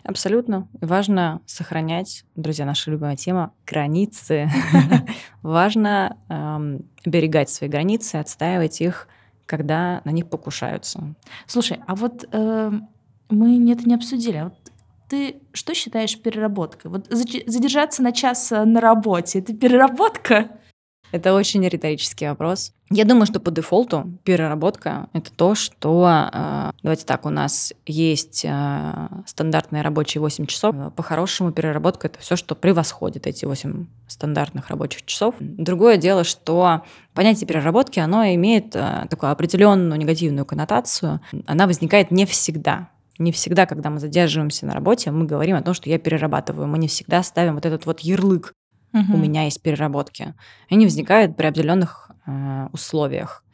Абсолютно. 0.04 0.68
Важно 0.80 1.40
сохранять, 1.46 2.24
друзья, 2.34 2.66
наша 2.66 2.90
любимая 2.90 3.16
тема, 3.16 3.52
границы. 3.66 4.50
Важно 5.42 6.16
оберегать 7.04 7.50
свои 7.50 7.68
границы, 7.68 8.16
отстаивать 8.16 8.80
их, 8.80 9.08
когда 9.46 10.00
на 10.04 10.10
них 10.10 10.28
покушаются. 10.30 11.14
Слушай, 11.46 11.80
а 11.86 11.94
вот 11.94 12.26
эм, 12.32 12.88
мы 13.28 13.72
это 13.72 13.88
не 13.88 13.94
обсудили. 13.94 14.36
А 14.36 14.44
вот 14.44 14.54
ты 15.08 15.42
что 15.52 15.74
считаешь 15.74 16.18
переработкой? 16.18 16.90
Вот 16.90 17.06
задержаться 17.10 18.02
на 18.02 18.12
час 18.12 18.52
э, 18.52 18.64
на 18.64 18.80
работе, 18.80 19.40
это 19.40 19.54
переработка? 19.54 20.48
Это 21.12 21.34
очень 21.34 21.66
риторический 21.68 22.26
вопрос. 22.26 22.72
Я 22.90 23.04
думаю, 23.04 23.26
что 23.26 23.38
по 23.38 23.50
дефолту 23.50 24.10
переработка— 24.24 25.08
это 25.12 25.30
то, 25.30 25.54
что... 25.54 26.28
Э, 26.32 26.70
давайте 26.82 27.04
так, 27.04 27.26
у 27.26 27.30
нас 27.30 27.72
есть 27.86 28.44
э, 28.44 29.08
стандартные 29.26 29.82
рабочие 29.82 30.20
8 30.22 30.46
часов. 30.46 30.74
По-хорошему 30.96 31.52
переработка— 31.52 32.06
это 32.08 32.18
все, 32.18 32.34
что 32.34 32.54
превосходит 32.54 33.26
эти 33.26 33.44
8 33.44 33.86
стандартных 34.08 34.68
рабочих 34.68 35.04
часов. 35.04 35.34
Другое 35.38 35.98
дело, 35.98 36.24
что 36.24 36.82
понятие 37.14 37.46
переработки, 37.46 37.98
оно 38.00 38.24
имеет 38.24 38.74
э, 38.74 39.06
такую 39.10 39.32
определенную 39.32 39.98
негативную 39.98 40.46
коннотацию. 40.46 41.20
Она 41.46 41.66
возникает 41.66 42.10
не 42.10 42.24
всегда. 42.24 42.88
Не 43.18 43.32
всегда, 43.32 43.66
когда 43.66 43.90
мы 43.90 44.00
задерживаемся 44.00 44.64
на 44.64 44.72
работе, 44.72 45.10
мы 45.10 45.26
говорим 45.26 45.56
о 45.56 45.62
том, 45.62 45.74
что 45.74 45.90
я 45.90 45.98
перерабатываю. 45.98 46.66
Мы 46.66 46.78
не 46.78 46.88
всегда 46.88 47.22
ставим 47.22 47.54
вот 47.54 47.66
этот 47.66 47.84
вот 47.84 48.00
ярлык 48.00 48.54
угу. 48.92 49.14
у 49.14 49.16
меня 49.16 49.44
есть 49.44 49.62
переработки. 49.62 50.34
Они 50.70 50.84
возникают 50.84 51.36
при 51.36 51.46
определенных 51.46 52.10
э, 52.26 52.68
условиях. 52.72 53.44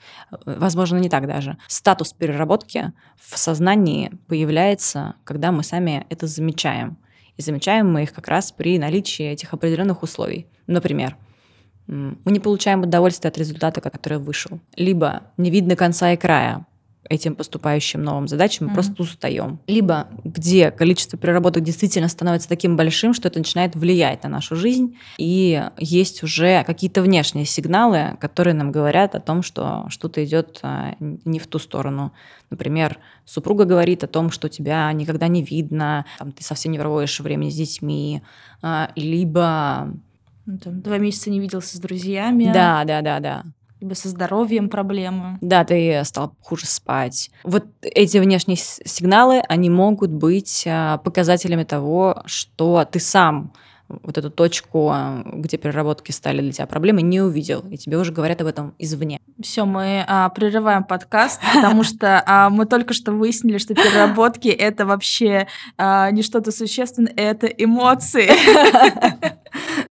Возможно, 0.44 0.98
не 0.98 1.08
так 1.08 1.26
даже. 1.26 1.58
Статус 1.66 2.12
переработки 2.12 2.92
в 3.16 3.38
сознании 3.38 4.12
появляется, 4.26 5.14
когда 5.24 5.52
мы 5.52 5.62
сами 5.62 6.06
это 6.08 6.26
замечаем. 6.26 6.98
И 7.36 7.42
замечаем 7.42 7.92
мы 7.92 8.02
их 8.02 8.12
как 8.12 8.28
раз 8.28 8.52
при 8.52 8.78
наличии 8.78 9.24
этих 9.24 9.54
определенных 9.54 10.02
условий. 10.02 10.46
Например, 10.66 11.16
мы 11.86 12.32
не 12.32 12.40
получаем 12.40 12.82
удовольствие 12.82 13.30
от 13.30 13.38
результата, 13.38 13.80
который 13.80 14.18
вышел. 14.18 14.60
Либо 14.76 15.22
не 15.36 15.50
видно 15.50 15.74
конца 15.74 16.12
и 16.12 16.16
края 16.16 16.66
этим 17.08 17.34
поступающим 17.34 18.02
новым 18.02 18.28
задачам, 18.28 18.66
мы 18.66 18.72
mm-hmm. 18.72 18.74
просто 18.74 19.02
устаем. 19.02 19.60
Либо 19.66 20.08
где 20.24 20.70
количество 20.70 21.18
переработок 21.18 21.62
действительно 21.62 22.08
становится 22.08 22.48
таким 22.48 22.76
большим, 22.76 23.14
что 23.14 23.28
это 23.28 23.38
начинает 23.38 23.74
влиять 23.74 24.22
на 24.22 24.28
нашу 24.28 24.56
жизнь, 24.56 24.96
и 25.16 25.62
есть 25.78 26.22
уже 26.22 26.64
какие-то 26.64 27.02
внешние 27.02 27.44
сигналы, 27.44 28.16
которые 28.20 28.54
нам 28.54 28.72
говорят 28.72 29.14
о 29.14 29.20
том, 29.20 29.42
что 29.42 29.86
что-то 29.88 30.24
идет 30.24 30.60
а, 30.62 30.94
не 31.00 31.38
в 31.38 31.46
ту 31.46 31.58
сторону. 31.58 32.12
Например, 32.50 32.98
супруга 33.24 33.64
говорит 33.64 34.04
о 34.04 34.08
том, 34.08 34.30
что 34.30 34.48
тебя 34.48 34.90
никогда 34.92 35.28
не 35.28 35.42
видно, 35.42 36.04
там, 36.18 36.32
ты 36.32 36.42
совсем 36.42 36.72
не 36.72 36.78
проводишь 36.78 37.20
времени 37.20 37.50
с 37.50 37.56
детьми, 37.56 38.22
а, 38.62 38.90
либо 38.96 39.94
ну, 40.46 40.58
там, 40.58 40.80
два 40.80 40.98
месяца 40.98 41.30
не 41.30 41.40
виделся 41.40 41.76
с 41.76 41.80
друзьями. 41.80 42.50
Да, 42.52 42.84
да, 42.84 43.02
да, 43.02 43.20
да 43.20 43.44
либо 43.80 43.94
со 43.94 44.08
здоровьем 44.08 44.68
проблемы. 44.68 45.38
Да, 45.40 45.64
ты 45.64 46.02
стал 46.04 46.34
хуже 46.40 46.66
спать. 46.66 47.30
Вот 47.44 47.64
эти 47.82 48.18
внешние 48.18 48.56
сигналы, 48.56 49.40
они 49.48 49.70
могут 49.70 50.10
быть 50.10 50.64
а, 50.66 50.98
показателями 50.98 51.64
того, 51.64 52.22
что 52.26 52.84
ты 52.90 53.00
сам 53.00 53.52
вот 53.88 54.18
эту 54.18 54.30
точку, 54.30 54.90
а, 54.90 55.22
где 55.24 55.56
переработки 55.56 56.12
стали 56.12 56.40
для 56.40 56.52
тебя 56.52 56.66
проблемой, 56.66 57.02
не 57.02 57.20
увидел, 57.20 57.64
и 57.70 57.76
тебе 57.76 57.96
уже 57.96 58.12
говорят 58.12 58.40
об 58.40 58.46
этом 58.46 58.74
извне. 58.78 59.20
Все, 59.40 59.64
мы 59.64 60.04
а, 60.06 60.28
прерываем 60.30 60.84
подкаст, 60.84 61.40
потому 61.54 61.82
что 61.84 62.22
а, 62.26 62.50
мы 62.50 62.66
только 62.66 62.94
что 62.94 63.12
выяснили, 63.12 63.58
что 63.58 63.74
переработки 63.74 64.48
это 64.48 64.84
вообще 64.84 65.46
а, 65.76 66.10
не 66.10 66.22
что-то 66.22 66.52
существенное, 66.52 67.12
это 67.16 67.46
эмоции. 67.46 68.28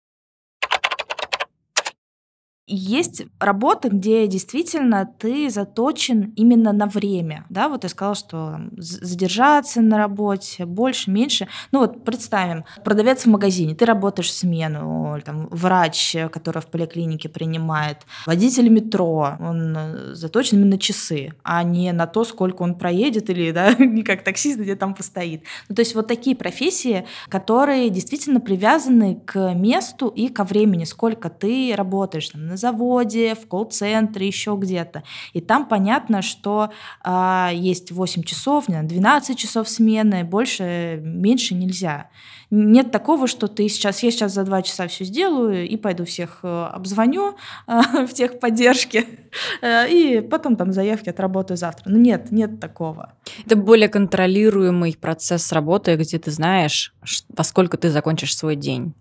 есть 2.67 3.23
работа, 3.39 3.89
где 3.89 4.27
действительно 4.27 5.10
ты 5.17 5.49
заточен 5.49 6.34
именно 6.36 6.73
на 6.73 6.86
время, 6.86 7.45
да, 7.49 7.69
вот 7.69 7.84
я 7.84 7.89
сказала, 7.89 8.15
что 8.15 8.60
задержаться 8.75 9.82
на 9.82 9.97
работе 9.97 10.65
больше, 10.65 11.10
меньше, 11.10 11.47
ну 11.71 11.80
вот 11.80 12.03
представим, 12.03 12.65
продавец 12.84 13.23
в 13.23 13.30
магазине, 13.30 13.73
ты 13.73 13.86
работаешь 13.86 14.34
смену, 14.34 15.17
там, 15.23 15.47
врач, 15.49 16.15
который 16.32 16.62
в 16.62 16.67
поликлинике 16.67 17.30
принимает, 17.30 17.99
водитель 18.25 18.67
метро, 18.67 19.38
он 19.39 19.75
э, 19.77 20.13
заточен 20.13 20.58
именно 20.58 20.71
на 20.71 20.80
часы, 20.80 21.34
а 21.43 21.63
не 21.63 21.93
на 21.93 22.06
то, 22.06 22.25
сколько 22.25 22.63
он 22.63 22.75
проедет 22.75 23.30
или, 23.30 23.51
да, 23.51 23.73
не 23.80 24.03
как 24.03 24.23
таксист, 24.23 24.60
где 24.60 24.75
там 24.75 24.93
постоит. 24.93 25.43
Ну, 25.69 25.75
то 25.75 25.82
есть 25.82 25.95
вот 25.95 26.08
такие 26.08 26.36
профессии, 26.36 27.06
которые 27.30 27.89
действительно 27.89 28.41
привязаны 28.41 29.21
к 29.25 29.53
месту 29.53 30.10
и 30.10 30.27
ко 30.27 30.43
времени, 30.43 30.84
сколько 30.84 31.30
ты 31.30 31.73
работаешь, 31.75 32.30
там, 32.30 32.47
на 32.47 32.57
заводе, 32.58 33.36
в 33.36 33.48
колл-центре, 33.48 34.28
еще 34.28 34.58
где-то. 34.60 35.04
И 35.34 35.41
там 35.41 35.65
понятно, 35.67 36.22
что 36.22 36.72
э, 37.04 37.50
есть 37.54 37.91
8 37.91 38.24
часов, 38.24 38.65
12 38.67 39.38
часов 39.38 39.70
смены, 39.70 40.24
больше, 40.24 41.00
меньше 41.02 41.56
нельзя. 41.56 42.10
Нет 42.49 42.91
такого, 42.91 43.27
что 43.27 43.47
ты 43.47 43.67
сейчас, 43.67 44.03
я 44.03 44.12
сейчас 44.12 44.33
за 44.33 44.45
два 44.45 44.62
часа 44.62 44.88
все 44.88 45.03
сделаю 45.03 45.67
и 45.67 45.75
пойду 45.75 46.05
всех 46.05 46.39
э, 46.43 46.69
обзвоню 46.73 47.36
э, 47.67 48.05
в 48.05 48.13
техподдержке, 48.13 49.05
э, 49.62 49.89
и 49.89 50.21
потом 50.21 50.55
там 50.55 50.71
заявки 50.71 51.10
отработаю 51.10 51.57
завтра. 51.57 51.83
Ну 51.89 51.97
нет, 51.97 52.31
нет 52.31 52.62
такого. 52.62 53.13
Это 53.45 53.57
более 53.57 53.89
контролируемый 53.89 54.95
процесс 54.99 55.51
работы, 55.51 55.95
где 55.97 56.19
ты 56.19 56.31
знаешь, 56.31 56.93
во 57.36 57.43
сколько 57.43 57.75
ты 57.75 57.89
закончишь 57.89 58.36
свой 58.36 58.55
день. 58.55 58.93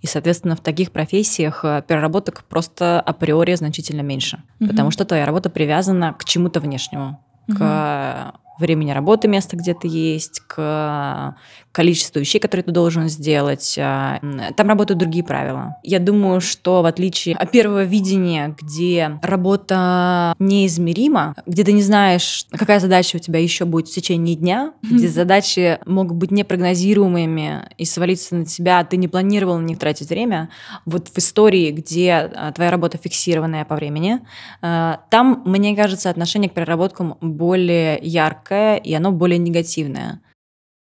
И, 0.00 0.06
соответственно, 0.06 0.56
в 0.56 0.60
таких 0.60 0.90
профессиях 0.90 1.62
переработок 1.62 2.44
просто 2.44 3.00
априори 3.00 3.54
значительно 3.54 4.00
меньше, 4.00 4.42
угу. 4.60 4.70
потому 4.70 4.90
что 4.90 5.04
твоя 5.04 5.26
работа 5.26 5.50
привязана 5.50 6.14
к 6.14 6.24
чему-то 6.24 6.60
внешнему, 6.60 7.22
угу. 7.48 7.58
к 7.58 8.34
времени 8.58 8.92
работы 8.92 9.28
место 9.28 9.56
где-то 9.56 9.86
есть, 9.86 10.40
к 10.46 11.36
количеству 11.74 12.20
вещей, 12.20 12.38
которые 12.38 12.64
ты 12.64 12.70
должен 12.70 13.08
сделать. 13.08 13.76
А, 13.78 14.20
там 14.56 14.68
работают 14.68 14.98
другие 14.98 15.24
правила. 15.24 15.76
Я 15.82 15.98
думаю, 15.98 16.40
что 16.40 16.82
в 16.82 16.86
отличие 16.86 17.34
от 17.34 17.50
первого 17.50 17.82
видения, 17.82 18.54
где 18.60 19.18
работа 19.22 20.34
неизмерима, 20.38 21.34
где 21.46 21.64
ты 21.64 21.72
не 21.72 21.82
знаешь, 21.82 22.46
какая 22.52 22.78
задача 22.78 23.16
у 23.16 23.18
тебя 23.18 23.40
еще 23.40 23.64
будет 23.64 23.88
в 23.88 23.92
течение 23.92 24.36
дня, 24.36 24.72
где 24.82 25.08
задачи 25.08 25.78
могут 25.84 26.16
быть 26.16 26.30
непрогнозируемыми 26.30 27.68
и 27.76 27.84
свалиться 27.84 28.36
на 28.36 28.46
тебя, 28.46 28.78
а 28.78 28.84
ты 28.84 28.96
не 28.96 29.08
планировал 29.08 29.58
на 29.58 29.64
них 29.64 29.78
тратить 29.78 30.08
время, 30.08 30.50
вот 30.86 31.08
в 31.08 31.18
истории, 31.18 31.72
где 31.72 32.12
а, 32.12 32.52
твоя 32.52 32.70
работа 32.70 32.98
фиксированная 32.98 33.64
по 33.64 33.74
времени, 33.74 34.20
там, 34.60 35.42
мне 35.44 35.74
кажется, 35.74 36.08
отношение 36.08 36.48
к 36.48 36.54
переработкам 36.54 37.16
более 37.20 37.98
яркое, 38.00 38.76
и 38.76 38.92
оно 38.94 39.10
более 39.10 39.38
негативное. 39.38 40.20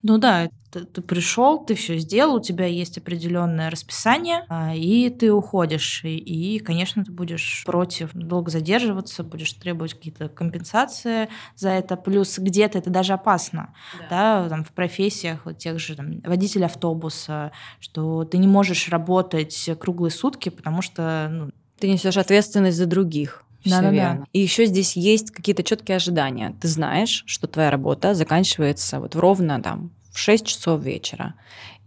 Ну 0.03 0.17
да, 0.17 0.49
ты, 0.71 0.85
ты 0.85 1.01
пришел, 1.01 1.63
ты 1.63 1.75
все 1.75 1.97
сделал, 1.97 2.35
у 2.35 2.41
тебя 2.41 2.65
есть 2.65 2.97
определенное 2.97 3.69
расписание, 3.69 4.45
а, 4.47 4.73
и 4.73 5.09
ты 5.09 5.31
уходишь. 5.31 6.03
И, 6.03 6.17
и, 6.17 6.59
конечно, 6.59 7.03
ты 7.03 7.11
будешь 7.11 7.63
против 7.65 8.11
долго 8.13 8.49
задерживаться, 8.49 9.23
будешь 9.23 9.51
требовать 9.53 9.93
какие-то 9.93 10.29
компенсации 10.29 11.27
за 11.55 11.69
это. 11.69 11.97
Плюс 11.97 12.39
где-то 12.39 12.77
это 12.77 12.89
даже 12.89 13.13
опасно, 13.13 13.73
да, 14.09 14.43
да 14.43 14.49
там, 14.49 14.63
в 14.63 14.71
профессиях 14.71 15.41
вот 15.45 15.57
тех 15.57 15.77
же 15.77 15.95
там, 15.95 16.21
водитель 16.21 16.63
автобуса, 16.63 17.51
что 17.79 18.23
ты 18.23 18.37
не 18.37 18.47
можешь 18.47 18.87
работать 18.89 19.69
круглые 19.79 20.11
сутки, 20.11 20.49
потому 20.49 20.81
что 20.81 21.27
ну, 21.29 21.51
ты 21.79 21.89
несешь 21.91 22.17
ответственность 22.17 22.77
за 22.77 22.85
других. 22.85 23.43
Все 23.63 23.81
да, 23.81 23.91
верно. 23.91 24.19
Да. 24.21 24.25
И 24.33 24.39
еще 24.39 24.65
здесь 24.65 24.95
есть 24.95 25.31
какие-то 25.31 25.63
четкие 25.63 25.97
ожидания. 25.97 26.55
Ты 26.59 26.67
знаешь, 26.67 27.23
что 27.27 27.47
твоя 27.47 27.69
работа 27.69 28.15
заканчивается 28.15 28.99
вот 28.99 29.15
ровно 29.15 29.61
там 29.61 29.91
в 30.11 30.19
6 30.19 30.45
часов 30.45 30.81
вечера. 30.81 31.35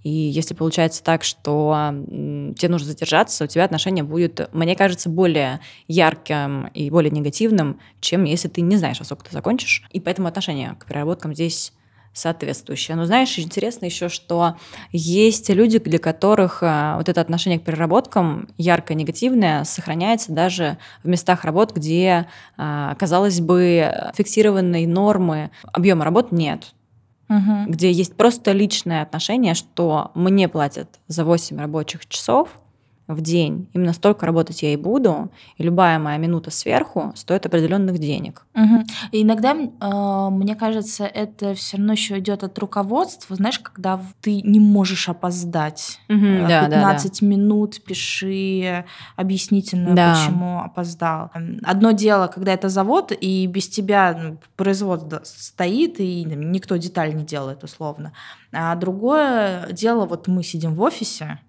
И 0.02 0.10
если 0.10 0.52
получается 0.52 1.02
так, 1.02 1.24
что 1.24 1.94
тебе 2.56 2.68
нужно 2.68 2.88
задержаться, 2.88 3.44
у 3.44 3.46
тебя 3.46 3.64
отношение 3.64 4.04
будет, 4.04 4.50
мне 4.52 4.76
кажется, 4.76 5.08
более 5.08 5.60
ярким 5.88 6.66
и 6.68 6.90
более 6.90 7.10
негативным, 7.10 7.80
чем 8.00 8.24
если 8.24 8.48
ты 8.48 8.60
не 8.60 8.76
знаешь, 8.76 8.98
во 8.98 9.06
сколько 9.06 9.24
ты 9.24 9.32
закончишь. 9.32 9.82
И 9.92 10.00
поэтому 10.00 10.28
отношение 10.28 10.76
к 10.78 10.84
переработкам 10.84 11.34
здесь 11.34 11.72
соответствующее. 12.14 12.96
Но 12.96 13.06
знаешь, 13.06 13.38
интересно 13.38 13.86
еще, 13.86 14.08
что 14.08 14.56
есть 14.92 15.50
люди, 15.50 15.78
для 15.78 15.98
которых 15.98 16.62
э, 16.62 16.94
вот 16.96 17.08
это 17.08 17.20
отношение 17.20 17.58
к 17.58 17.64
переработкам 17.64 18.48
ярко 18.56 18.94
негативное 18.94 19.64
сохраняется 19.64 20.32
даже 20.32 20.78
в 21.02 21.08
местах 21.08 21.44
работ, 21.44 21.72
где, 21.74 22.28
э, 22.56 22.94
казалось 22.98 23.40
бы, 23.40 23.92
фиксированной 24.14 24.86
нормы 24.86 25.50
объема 25.72 26.04
работ 26.04 26.30
нет. 26.30 26.72
Угу. 27.38 27.72
Где 27.72 27.90
есть 27.90 28.16
просто 28.16 28.52
личное 28.52 29.02
отношение, 29.02 29.54
что 29.54 30.10
мне 30.14 30.48
платят 30.48 31.00
за 31.08 31.24
8 31.24 31.58
рабочих 31.58 32.06
часов, 32.06 32.48
в 33.06 33.20
день. 33.20 33.68
Именно 33.74 33.92
столько 33.92 34.24
работать 34.24 34.62
я 34.62 34.72
и 34.72 34.76
буду, 34.76 35.30
и 35.58 35.62
любая 35.62 35.98
моя 35.98 36.16
минута 36.16 36.50
сверху 36.50 37.12
стоит 37.16 37.44
определенных 37.44 37.98
денег. 37.98 38.46
Угу. 38.54 38.84
И 39.12 39.22
иногда, 39.22 39.54
э, 39.54 40.28
мне 40.30 40.56
кажется, 40.56 41.04
это 41.04 41.54
все 41.54 41.76
равно 41.76 41.92
еще 41.92 42.18
идет 42.18 42.44
от 42.44 42.58
руководства, 42.58 43.36
знаешь, 43.36 43.58
когда 43.58 44.00
ты 44.22 44.40
не 44.40 44.58
можешь 44.58 45.08
опоздать. 45.08 46.00
Угу, 46.08 46.48
да, 46.48 46.64
15 46.64 46.70
да, 46.70 47.18
да. 47.20 47.26
минут 47.26 47.82
пиши 47.84 48.84
объяснительно, 49.16 49.94
да. 49.94 50.14
почему 50.14 50.60
опоздал. 50.60 51.30
Одно 51.62 51.90
дело, 51.90 52.28
когда 52.28 52.54
это 52.54 52.68
завод, 52.70 53.12
и 53.18 53.46
без 53.46 53.68
тебя 53.68 54.18
ну, 54.18 54.38
производство 54.56 55.20
стоит, 55.24 56.00
и 56.00 56.24
никто 56.24 56.76
деталь 56.76 57.14
не 57.14 57.24
делает, 57.24 57.64
условно. 57.64 58.12
А 58.52 58.74
другое 58.76 59.68
дело, 59.72 60.06
вот 60.06 60.26
мы 60.28 60.42
сидим 60.42 60.74
в 60.74 60.80
офисе, 60.80 61.40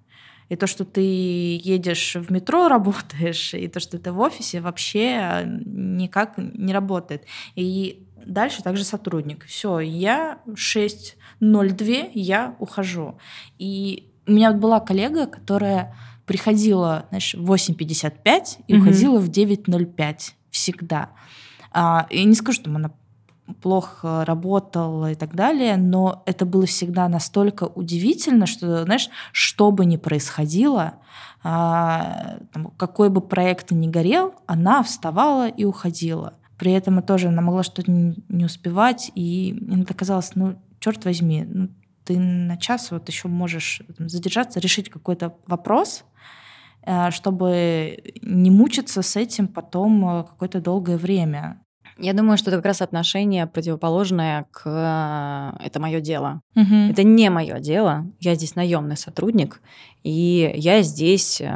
и 0.49 0.55
то, 0.55 0.67
что 0.67 0.85
ты 0.85 1.01
едешь 1.01 2.15
в 2.15 2.31
метро, 2.31 2.67
работаешь, 2.69 3.53
и 3.53 3.67
то, 3.67 3.79
что 3.79 3.97
ты 3.99 4.11
в 4.11 4.19
офисе, 4.19 4.61
вообще 4.61 5.43
никак 5.65 6.33
не 6.37 6.73
работает. 6.73 7.25
И 7.55 8.07
дальше 8.25 8.63
также 8.63 8.83
сотрудник. 8.83 9.45
Все, 9.45 9.79
я 9.79 10.39
6.02, 10.47 12.11
я 12.13 12.55
ухожу. 12.59 13.17
И 13.57 14.11
у 14.27 14.31
меня 14.31 14.51
была 14.53 14.79
коллега, 14.79 15.27
которая 15.27 15.95
приходила, 16.25 17.05
знаешь, 17.09 17.35
в 17.35 17.51
8.55 17.51 18.63
и 18.67 18.73
mm-hmm. 18.73 18.79
уходила 18.79 19.19
в 19.19 19.29
9.05 19.29 20.31
всегда. 20.49 21.09
А, 21.71 22.07
и 22.09 22.23
не 22.23 22.33
скажу, 22.33 22.61
что 22.61 22.69
она 22.71 22.91
плохо 23.61 24.25
работал 24.25 25.05
и 25.05 25.15
так 25.15 25.35
далее, 25.35 25.77
но 25.77 26.23
это 26.25 26.45
было 26.45 26.65
всегда 26.65 27.07
настолько 27.07 27.65
удивительно, 27.65 28.45
что, 28.45 28.83
знаешь, 28.83 29.09
что 29.31 29.71
бы 29.71 29.85
ни 29.85 29.97
происходило, 29.97 30.95
а, 31.43 32.39
какой 32.77 33.09
бы 33.09 33.21
проект 33.21 33.71
ни 33.71 33.87
горел, 33.87 34.33
она 34.47 34.81
вставала 34.81 35.47
и 35.47 35.63
уходила. 35.63 36.33
При 36.57 36.71
этом 36.71 37.01
тоже 37.03 37.27
она 37.27 37.41
могла 37.41 37.63
что-то 37.63 37.91
не 37.91 38.45
успевать, 38.45 39.11
и 39.13 39.55
мне 39.61 39.85
казалось, 39.85 40.31
ну, 40.35 40.55
черт 40.79 41.05
возьми, 41.05 41.45
ну, 41.47 41.69
ты 42.05 42.17
на 42.19 42.57
час 42.57 42.91
вот 42.91 43.09
еще 43.09 43.27
можешь 43.27 43.81
задержаться, 43.97 44.59
решить 44.59 44.89
какой-то 44.89 45.35
вопрос, 45.47 46.05
э, 46.83 47.11
чтобы 47.11 47.99
не 48.21 48.51
мучиться 48.51 49.01
с 49.01 49.15
этим 49.15 49.47
потом 49.47 50.07
э, 50.07 50.23
какое-то 50.23 50.61
долгое 50.61 50.97
время. 50.97 51.64
Я 51.97 52.13
думаю, 52.13 52.37
что 52.37 52.49
это 52.49 52.57
как 52.57 52.65
раз 52.65 52.81
отношение 52.81 53.47
противоположное 53.47 54.47
к 54.51 54.63
э, 54.65 55.65
это 55.65 55.79
мое 55.79 56.01
дело. 56.01 56.41
Угу. 56.55 56.75
Это 56.91 57.03
не 57.03 57.29
мое 57.29 57.59
дело. 57.59 58.05
Я 58.19 58.35
здесь 58.35 58.55
наемный 58.55 58.97
сотрудник, 58.97 59.61
и 60.03 60.51
я 60.55 60.81
здесь 60.81 61.39
э, 61.39 61.47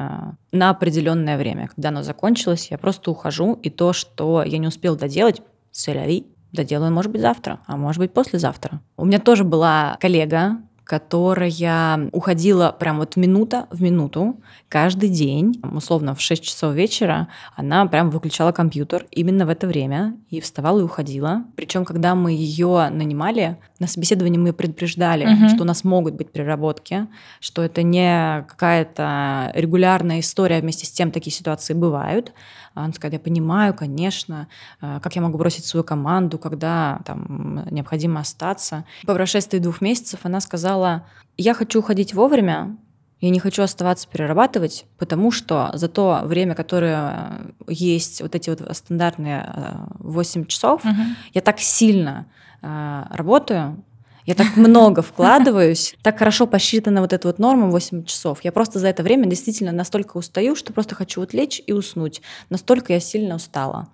на 0.52 0.70
определенное 0.70 1.38
время. 1.38 1.70
Когда 1.76 1.90
оно 1.90 2.04
закончилось, 2.04 2.70
я 2.72 2.78
просто 2.78 3.12
ухожу, 3.12 3.60
и 3.62 3.70
то, 3.70 3.92
что 3.92 4.44
я 4.44 4.58
не 4.58 4.68
успел 4.68 4.96
доделать, 4.96 5.42
соляви, 5.72 6.26
доделаю, 6.54 6.92
может 6.94 7.12
быть, 7.12 7.22
завтра, 7.22 7.60
а 7.68 7.76
может 7.76 8.00
быть, 8.00 8.14
послезавтра. 8.14 8.82
У 8.96 9.06
меня 9.06 9.20
тоже 9.20 9.44
была 9.44 9.98
коллега, 10.00 10.58
которая 10.90 12.10
уходила 12.14 12.72
прям 12.72 12.98
вот 12.98 13.16
минута 13.16 13.68
в 13.70 13.80
минуту 13.80 14.42
каждый 14.70 15.10
день, 15.10 15.62
условно 15.62 16.16
в 16.16 16.22
6 16.22 16.44
часов 16.44 16.74
вечера, 16.74 17.28
она 17.56 17.86
прям 17.86 18.10
выключала 18.10 18.52
компьютер 18.52 19.06
именно 19.12 19.46
в 19.46 19.50
это 19.50 19.68
время 19.68 20.16
и 20.32 20.42
вставала 20.42 20.80
и 20.80 20.84
уходила. 20.84 21.44
Причем, 21.56 21.86
когда 21.86 22.16
мы 22.16 22.32
ее 22.32 22.90
нанимали, 22.90 23.58
на 23.78 23.86
собеседовании 23.86 24.40
мы 24.40 24.52
предупреждали, 24.52 25.32
угу. 25.32 25.50
что 25.50 25.62
у 25.62 25.66
нас 25.66 25.84
могут 25.84 26.16
быть 26.16 26.32
переработки, 26.32 27.06
что 27.40 27.62
это 27.62 27.84
не 27.84 28.44
какая-то 28.48 29.52
регулярная 29.54 30.22
история, 30.22 30.60
вместе 30.60 30.88
с 30.88 30.92
тем 30.92 31.12
такие 31.12 31.32
ситуации 31.32 31.76
бывают. 31.76 32.34
Она 32.74 32.92
сказала, 32.94 33.14
я 33.14 33.20
понимаю, 33.20 33.74
конечно, 33.74 34.48
э, 34.82 35.00
как 35.02 35.16
я 35.16 35.22
могу 35.22 35.38
бросить 35.38 35.66
свою 35.66 35.84
команду, 35.84 36.38
когда 36.38 37.02
там 37.06 37.66
необходимо 37.72 38.22
остаться. 38.22 38.86
По 39.06 39.14
прошествии 39.14 39.60
двух 39.60 39.82
месяцев 39.82 40.22
она 40.24 40.40
сказала, 40.42 41.06
я 41.38 41.54
хочу 41.54 41.80
уходить 41.80 42.14
вовремя, 42.14 42.78
я 43.22 43.30
не 43.30 43.40
хочу 43.40 43.64
оставаться 43.64 44.08
перерабатывать, 44.08 44.86
потому 44.98 45.32
что 45.32 45.72
за 45.74 45.90
то 45.90 46.22
время, 46.24 46.56
которое 46.56 47.54
есть 47.68 48.22
вот 48.22 48.34
эти 48.34 48.50
вот 48.50 48.62
стандартные 48.76 49.88
8 50.00 50.42
э, 50.42 50.46
часов, 50.46 50.86
угу. 50.86 50.94
я 51.34 51.42
так 51.42 51.60
сильно 51.60 52.28
э, 52.62 53.04
работаю, 53.10 53.84
я 54.30 54.36
так 54.36 54.58
много 54.58 55.02
вкладываюсь, 55.02 55.96
так 56.04 56.20
хорошо 56.20 56.46
посчитана 56.46 57.02
вот 57.02 57.14
эта 57.14 57.28
вот 57.28 57.40
норма 57.40 57.68
8 57.72 58.06
часов. 58.06 58.42
Я 58.44 58.52
просто 58.52 58.78
за 58.78 58.88
это 58.88 59.02
время 59.02 59.26
действительно 59.26 59.72
настолько 59.72 60.18
устаю, 60.18 60.56
что 60.56 60.72
просто 60.72 60.94
хочу 60.94 61.22
вот 61.22 61.34
лечь 61.34 61.60
и 61.66 61.74
уснуть. 61.74 62.22
Настолько 62.52 62.94
я 62.94 63.00
сильно 63.00 63.36
устала. 63.36 63.90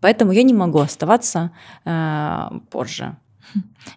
Поэтому 0.00 0.32
я 0.32 0.42
не 0.42 0.54
могу 0.54 0.78
оставаться 0.78 1.50
э, 1.84 2.48
позже. 2.70 3.18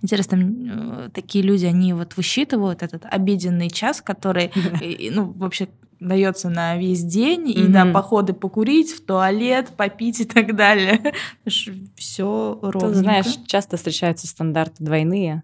Интересно, 0.01 0.35
э, 0.35 1.09
такие 1.13 1.41
люди, 1.41 1.65
они 1.65 1.93
вот 1.93 2.17
высчитывают 2.17 2.83
этот 2.83 3.05
обеденный 3.05 3.69
час, 3.69 4.01
который, 4.01 4.51
ну, 5.11 5.31
вообще 5.37 5.69
дается 6.01 6.49
на 6.49 6.75
весь 6.75 7.03
день 7.03 7.49
и 7.49 7.63
на 7.63 7.85
походы 7.93 8.33
покурить, 8.33 8.91
в 8.91 9.05
туалет, 9.05 9.69
попить 9.77 10.19
и 10.19 10.25
так 10.25 10.53
далее. 10.53 11.13
Все 11.95 12.59
ровно. 12.61 12.89
Ты 12.89 12.95
знаешь, 12.95 13.39
часто 13.47 13.77
встречаются 13.77 14.27
стандарты 14.27 14.83
двойные. 14.83 15.43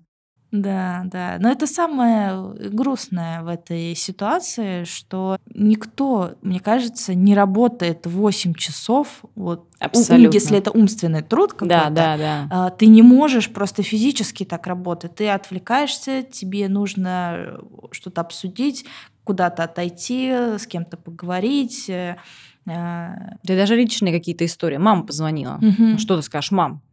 Да, 0.53 1.01
да. 1.05 1.37
Но 1.39 1.49
это 1.49 1.65
самое 1.65 2.53
грустное 2.69 3.41
в 3.41 3.47
этой 3.47 3.95
ситуации, 3.95 4.83
что 4.83 5.37
никто, 5.51 6.35
мне 6.43 6.59
кажется, 6.59 7.15
не 7.15 7.33
работает 7.33 8.05
8 8.05 8.53
часов. 8.53 9.23
Вот, 9.33 9.65
Абсолютно. 9.79 10.35
Если 10.35 10.55
это 10.55 10.69
умственный 10.69 11.23
труд 11.23 11.53
какой-то, 11.53 11.89
да, 11.89 12.17
да, 12.17 12.47
да. 12.47 12.69
Ты 12.69 12.85
не 12.85 13.01
можешь 13.01 13.49
просто 13.49 13.81
физически 13.81 14.45
так 14.45 14.67
работать. 14.67 15.15
Ты 15.15 15.29
отвлекаешься, 15.29 16.21
тебе 16.21 16.69
нужно 16.69 17.59
что-то 17.89 18.21
обсудить, 18.21 18.85
куда-то 19.23 19.63
отойти, 19.63 20.29
с 20.59 20.67
кем-то 20.67 20.97
поговорить. 20.97 21.89
Э, 21.89 22.17
да 22.65 23.27
даже 23.43 23.75
личные 23.75 24.13
какие-то 24.13 24.45
истории. 24.45 24.77
Мама 24.77 25.03
позвонила. 25.03 25.59
Угу. 25.63 25.97
Что 25.97 26.15
ты 26.15 26.21
скажешь, 26.21 26.51
мам? 26.51 26.83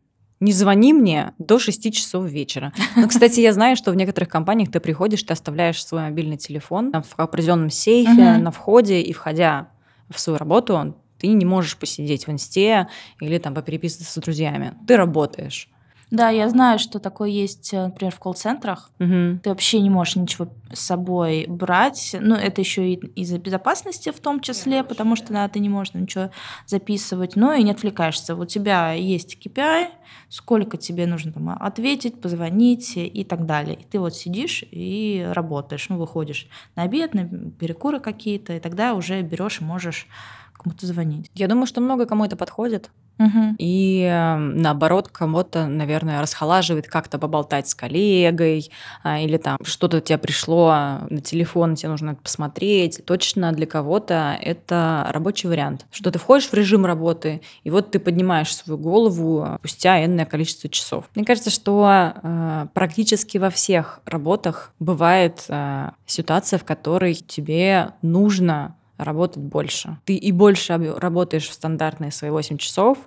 Не 0.41 0.53
звони 0.53 0.93
мне 0.93 1.35
до 1.39 1.59
6 1.59 1.93
часов 1.93 2.27
вечера. 2.27 2.73
Но, 2.97 3.09
кстати, 3.09 3.41
я 3.41 3.53
знаю, 3.53 3.77
что 3.77 3.93
в 3.93 3.97
некоторых 3.97 4.29
компаниях 4.29 4.71
ты 4.71 4.81
приходишь, 4.81 5.23
ты 5.23 5.33
оставляешь 5.33 5.85
свой 5.85 6.03
мобильный 6.03 6.39
телефон 6.39 6.93
в 6.93 7.19
определенном 7.19 7.71
сейфе 7.71 8.11
uh-huh. 8.11 8.39
на 8.39 8.51
входе, 8.51 9.01
и 9.01 9.13
входя 9.13 9.69
в 10.09 10.19
свою 10.19 10.39
работу, 10.39 10.97
ты 11.19 11.29
не 11.29 11.45
можешь 11.45 11.77
посидеть 11.77 12.27
в 12.27 12.31
инсте 12.31 12.89
или 13.21 13.39
там 13.39 13.55
попереписываться 13.55 14.19
с 14.19 14.23
друзьями. 14.23 14.75
Ты 14.87 14.97
работаешь. 14.97 15.69
Да, 16.11 16.29
я 16.31 16.49
знаю, 16.49 16.79
что 16.79 16.99
такое 16.99 17.29
есть, 17.29 17.73
э, 17.73 17.85
например, 17.87 18.13
в 18.13 18.19
колл-центрах. 18.19 18.91
Мгм. 18.99 19.41
Ты 19.43 19.51
вообще 19.51 19.81
не 19.81 19.91
можешь 19.91 20.17
ничего 20.17 20.49
с 20.73 20.81
собой 20.81 21.47
брать. 21.49 22.17
Ну, 22.19 22.35
это 22.35 22.61
еще 22.61 22.93
и 22.93 22.95
из-за 23.21 23.39
безопасности 23.39 24.11
в 24.11 24.19
том 24.19 24.41
числе, 24.41 24.83
потому 24.83 25.15
что 25.15 25.33
да, 25.33 25.49
ты 25.49 25.61
не 25.61 25.69
можешь 25.69 25.95
ничего 25.95 26.31
записывать, 26.67 27.37
но 27.37 27.53
и 27.53 27.63
не 27.63 27.71
отвлекаешься. 27.71 28.35
У 28.35 28.45
тебя 28.45 28.93
есть 28.93 29.39
KPI, 29.45 29.89
сколько 30.29 30.77
тебе 30.77 31.07
нужно 31.07 31.33
там 31.33 31.51
ответить, 31.51 32.21
позвонить 32.21 32.97
и 32.97 33.25
так 33.25 33.47
далее. 33.47 33.77
И 33.77 33.85
ты 33.85 34.01
вот 34.01 34.15
сидишь 34.15 34.65
и 34.71 35.25
работаешь, 35.33 35.89
ну, 35.89 35.97
выходишь 35.97 36.49
на 36.75 36.83
обед, 36.83 37.15
на 37.15 37.29
перекуры 37.29 38.01
какие-то, 38.01 38.55
и 38.55 38.61
тогда 38.61 38.95
уже 38.95 39.23
берешь 39.23 39.61
и 39.61 39.65
можешь 39.65 40.09
кому-то 40.53 40.87
звонить. 40.87 41.31
Я 41.35 41.49
думаю, 41.49 41.67
что 41.67 41.81
много 41.81 42.07
кому 42.07 42.25
это 42.25 42.37
подходит. 42.37 42.91
Мгм. 43.21 43.57
И 43.59 44.09
э, 44.11 44.37
наоборот, 44.37 45.09
кого-то, 45.09 45.67
наверное, 45.67 46.23
расхолаживает 46.23 46.89
как-то 46.89 47.19
поболтать 47.19 47.69
с 47.69 47.75
коллегой, 47.75 48.71
а, 49.03 49.21
или 49.21 49.37
там 49.37 49.59
что-то 49.63 50.01
тебе 50.01 50.17
пришло 50.17 50.71
на 51.11 51.21
телефон, 51.21 51.75
тебе 51.75 51.91
нужно 51.91 52.13
это 52.13 52.23
посмотреть. 52.23 53.03
Точно 53.05 53.53
для 53.53 53.67
кого-то 53.67 54.39
это 54.41 55.07
рабочий 55.11 55.49
вариант. 55.49 55.85
Что 55.91 56.11
ты 56.11 56.19
входишь 56.19 56.49
в 56.49 56.55
режим 56.55 56.87
работы, 56.87 57.43
и 57.63 57.69
вот 57.69 57.91
ты 57.91 57.99
поднимаешь 57.99 58.57
свою 58.57 58.79
голову 58.79 59.47
спустя 59.59 60.03
энное 60.03 60.25
количество 60.25 60.71
часов. 60.71 61.05
Мне 61.15 61.27
кажется, 61.27 61.51
что 61.51 62.15
э, 62.23 62.67
практически 62.73 63.37
во 63.37 63.51
всех 63.51 64.01
работах 64.07 64.73
бывает 64.79 65.45
э, 65.49 65.91
ситуация, 66.07 66.59
в 66.59 66.65
которой 66.65 67.13
тебе 67.13 67.91
нужно 68.01 68.77
работать 69.05 69.43
больше. 69.43 69.99
Ты 70.05 70.15
и 70.15 70.33
больше 70.33 70.77
работаешь 70.97 71.49
в 71.49 71.53
стандартные 71.53 72.11
свои 72.11 72.31
8 72.31 72.57
часов, 72.59 72.99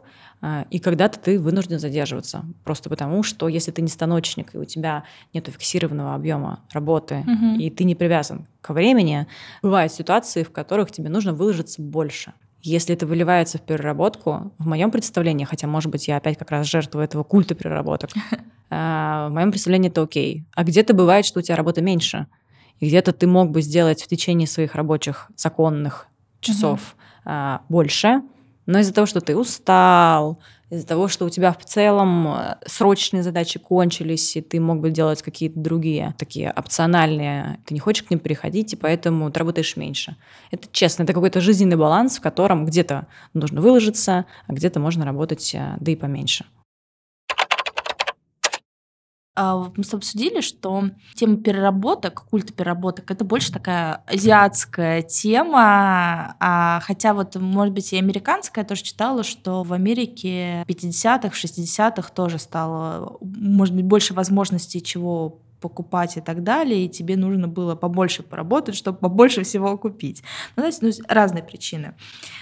а, 0.42 0.66
и 0.70 0.80
когда-то 0.80 1.20
ты 1.20 1.40
вынужден 1.40 1.80
задерживаться. 1.80 2.44
Просто 2.66 2.90
потому, 2.90 3.24
что 3.24 3.48
если 3.48 3.72
ты 3.72 3.82
не 3.82 3.88
станочник, 3.88 4.54
и 4.56 4.58
у 4.58 4.66
тебя 4.66 5.04
нет 5.34 5.48
фиксированного 5.48 6.16
объема 6.16 6.60
работы, 6.74 7.24
Мгм. 7.26 7.60
и 7.60 7.70
ты 7.70 7.86
не 7.86 7.96
привязан 7.96 8.48
к 8.62 8.74
времени, 8.74 9.28
бывают 9.62 9.94
ситуации, 9.94 10.44
в 10.44 10.52
которых 10.52 10.92
тебе 10.92 11.10
нужно 11.10 11.34
выложиться 11.34 11.82
больше. 11.82 12.34
Если 12.62 12.96
это 12.96 13.06
выливается 13.06 13.58
в 13.58 13.62
переработку, 13.62 14.54
в 14.58 14.68
моем 14.68 14.90
представлении, 14.92 15.44
хотя, 15.46 15.68
может 15.68 15.92
быть, 15.92 16.08
я 16.08 16.18
опять 16.18 16.38
как 16.38 16.50
раз 16.52 16.66
жертва 16.68 17.02
этого 17.02 17.24
культа 17.24 17.56
переработок, 17.56 18.12
а, 18.70 19.28
в 19.30 19.34
моем 19.34 19.52
представлении 19.52 19.90
это 19.90 20.02
окей. 20.02 20.46
А 20.56 20.64
где-то 20.64 20.94
бывает, 20.94 21.26
что 21.26 21.40
у 21.40 21.42
тебя 21.42 21.56
работы 21.56 21.82
меньше, 21.82 22.28
и 22.84 22.88
где-то 22.88 23.14
ты 23.14 23.28
мог 23.28 23.50
бы 23.50 23.62
сделать 23.62 24.04
в 24.04 24.08
течение 24.08 24.46
своих 24.46 24.76
рабочих 24.76 25.32
законных 25.38 26.08
часов 26.42 26.98
а, 27.24 27.62
больше, 27.70 28.22
но 28.66 28.80
из-за 28.80 28.94
того, 28.94 29.08
что 29.08 29.22
ты 29.22 29.38
устал, 29.38 30.42
из-за 30.70 30.86
того, 30.86 31.08
что 31.08 31.24
у 31.24 31.30
тебя 31.30 31.54
в 31.54 31.64
целом 31.64 32.28
э, 32.28 32.56
срочные 32.66 33.24
задачи 33.24 33.58
кончились, 33.58 34.36
и 34.36 34.42
ты 34.42 34.60
мог 34.60 34.82
бы 34.82 34.92
делать 34.92 35.22
какие-то 35.22 35.58
другие, 35.58 36.14
такие 36.18 36.52
опциональные, 36.52 37.60
ты 37.66 37.74
не 37.74 37.80
хочешь 37.80 38.04
к 38.04 38.10
ним 38.10 38.20
переходить, 38.20 38.74
и 38.74 38.76
поэтому 38.76 39.32
ты 39.32 39.40
работаешь 39.40 39.78
меньше. 39.78 40.18
Это 40.52 40.68
честно, 40.74 41.04
это 41.04 41.14
какой-то 41.14 41.40
жизненный 41.40 41.78
баланс, 41.78 42.18
в 42.18 42.22
котором 42.22 42.66
где-то 42.66 43.08
нужно 43.34 43.62
выложиться, 43.62 44.26
а 44.46 44.54
где-то 44.54 44.82
можно 44.82 45.06
работать, 45.06 45.56
э, 45.56 45.78
да 45.80 45.90
и 45.90 45.96
поменьше. 45.96 46.44
А, 49.36 49.72
Мы 49.76 49.84
с 49.84 49.88
тобой 49.88 50.00
обсудили, 50.00 50.42
что 50.42 50.90
тема 51.16 51.38
переработок, 51.38 52.26
культ 52.30 52.54
переработок, 52.54 53.10
это 53.10 53.26
больше 53.26 53.52
такая 53.52 54.04
азиатская 54.06 55.02
тема, 55.02 56.36
а, 56.40 56.80
хотя 56.84 57.16
вот, 57.16 57.36
может 57.36 57.74
быть, 57.74 57.94
и 57.94 57.98
американская, 57.98 58.64
я 58.64 58.68
тоже 58.68 58.84
читала, 58.84 59.24
что 59.24 59.64
в 59.64 59.74
Америке 59.74 60.64
в 60.68 60.70
50-х, 60.70 61.30
60-х 61.30 62.12
тоже 62.14 62.38
стало, 62.38 63.18
может 63.22 63.74
быть, 63.74 63.86
больше 63.86 64.14
возможностей 64.14 64.84
чего 64.84 65.40
покупать 65.60 66.18
и 66.18 66.22
так 66.22 66.44
далее, 66.44 66.86
и 66.86 66.90
тебе 66.90 67.16
нужно 67.16 67.48
было 67.48 67.74
побольше 67.74 68.22
поработать, 68.22 68.76
чтобы 68.76 69.00
побольше 69.00 69.44
всего 69.44 69.78
купить. 69.78 70.22
Ну, 70.56 70.70
знаете, 70.70 70.80
ну, 70.82 71.06
разные 71.08 71.42
причины. 71.42 71.96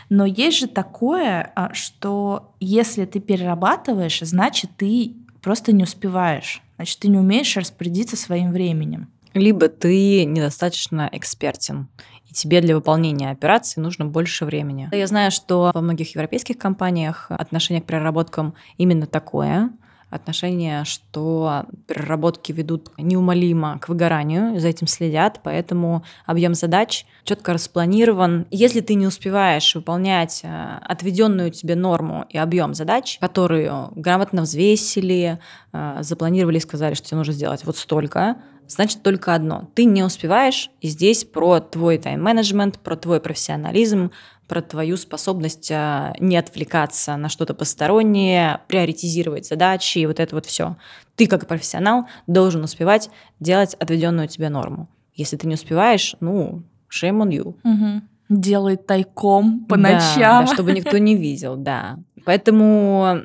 Но 0.09 0.25
есть 0.25 0.57
же 0.57 0.67
такое, 0.67 1.53
а, 1.55 1.73
что 1.73 2.53
если 2.59 3.05
ты 3.05 3.19
перерабатываешь, 3.19 4.19
значит, 4.21 4.71
ты 4.75 5.15
просто 5.41 5.71
не 5.71 5.83
успеваешь. 5.83 6.61
Значит, 6.81 6.97
ты 6.97 7.09
не 7.09 7.19
умеешь 7.19 7.55
распорядиться 7.57 8.17
своим 8.17 8.51
временем. 8.51 9.11
Либо 9.35 9.67
ты 9.67 10.25
недостаточно 10.25 11.07
экспертен, 11.11 11.89
и 12.27 12.33
тебе 12.33 12.59
для 12.59 12.73
выполнения 12.73 13.29
операции 13.29 13.79
нужно 13.79 14.07
больше 14.07 14.45
времени. 14.45 14.89
Я 14.91 15.05
знаю, 15.05 15.29
что 15.29 15.69
во 15.75 15.79
многих 15.79 16.15
европейских 16.15 16.57
компаниях 16.57 17.27
отношение 17.29 17.83
к 17.83 17.85
переработкам 17.85 18.55
именно 18.77 19.05
такое. 19.05 19.69
Отношение, 20.11 20.83
что 20.83 21.65
переработки 21.87 22.51
ведут 22.51 22.91
неумолимо 22.97 23.79
к 23.79 23.89
выгоранию, 23.89 24.59
за 24.59 24.67
этим 24.67 24.85
следят, 24.85 25.39
поэтому 25.41 26.03
объем 26.25 26.53
задач 26.53 27.05
четко 27.23 27.53
распланирован. 27.53 28.45
Если 28.51 28.81
ты 28.81 28.95
не 28.95 29.07
успеваешь 29.07 29.73
выполнять 29.73 30.41
э, 30.43 30.77
отведенную 30.81 31.49
тебе 31.51 31.75
норму 31.75 32.25
и 32.29 32.37
объем 32.37 32.73
задач, 32.73 33.17
которые 33.21 33.89
грамотно 33.95 34.41
взвесили, 34.41 35.39
э, 35.71 35.97
запланировали 36.01 36.57
и 36.57 36.61
сказали, 36.61 36.93
что 36.93 37.07
тебе 37.07 37.17
нужно 37.17 37.33
сделать 37.33 37.63
вот 37.63 37.77
столько, 37.77 38.35
значит 38.67 39.03
только 39.03 39.33
одно. 39.33 39.69
Ты 39.75 39.85
не 39.85 40.03
успеваешь, 40.03 40.69
и 40.81 40.87
здесь 40.87 41.23
про 41.23 41.59
твой 41.59 41.97
тайм-менеджмент, 41.97 42.79
про 42.79 42.95
твой 42.95 43.19
профессионализм, 43.19 44.11
про 44.51 44.61
твою 44.61 44.97
способность 44.97 45.71
а, 45.71 46.13
не 46.19 46.35
отвлекаться 46.35 47.15
на 47.15 47.29
что-то 47.29 47.53
постороннее, 47.53 48.59
приоритизировать 48.67 49.47
задачи 49.47 49.99
и 49.99 50.05
вот 50.05 50.19
это 50.19 50.35
вот 50.35 50.45
все. 50.45 50.75
Ты 51.15 51.27
как 51.27 51.47
профессионал 51.47 52.05
должен 52.27 52.61
успевать 52.61 53.09
делать 53.39 53.75
отведенную 53.75 54.27
тебе 54.27 54.49
норму. 54.49 54.89
Если 55.15 55.37
ты 55.37 55.47
не 55.47 55.53
успеваешь, 55.53 56.17
ну, 56.19 56.63
shame 56.93 57.23
on 57.23 57.29
you. 57.29 58.01
Делай 58.27 58.75
тайком 58.75 59.63
по 59.69 59.77
Да, 59.77 59.83
ночам. 59.93 60.45
да, 60.45 60.53
чтобы 60.53 60.73
никто 60.73 60.97
не 60.97 61.15
видел, 61.15 61.55
да. 61.55 61.97
Поэтому 62.25 63.19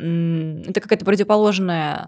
это 0.69 0.81
какая-то 0.81 1.05
противоположная 1.05 2.07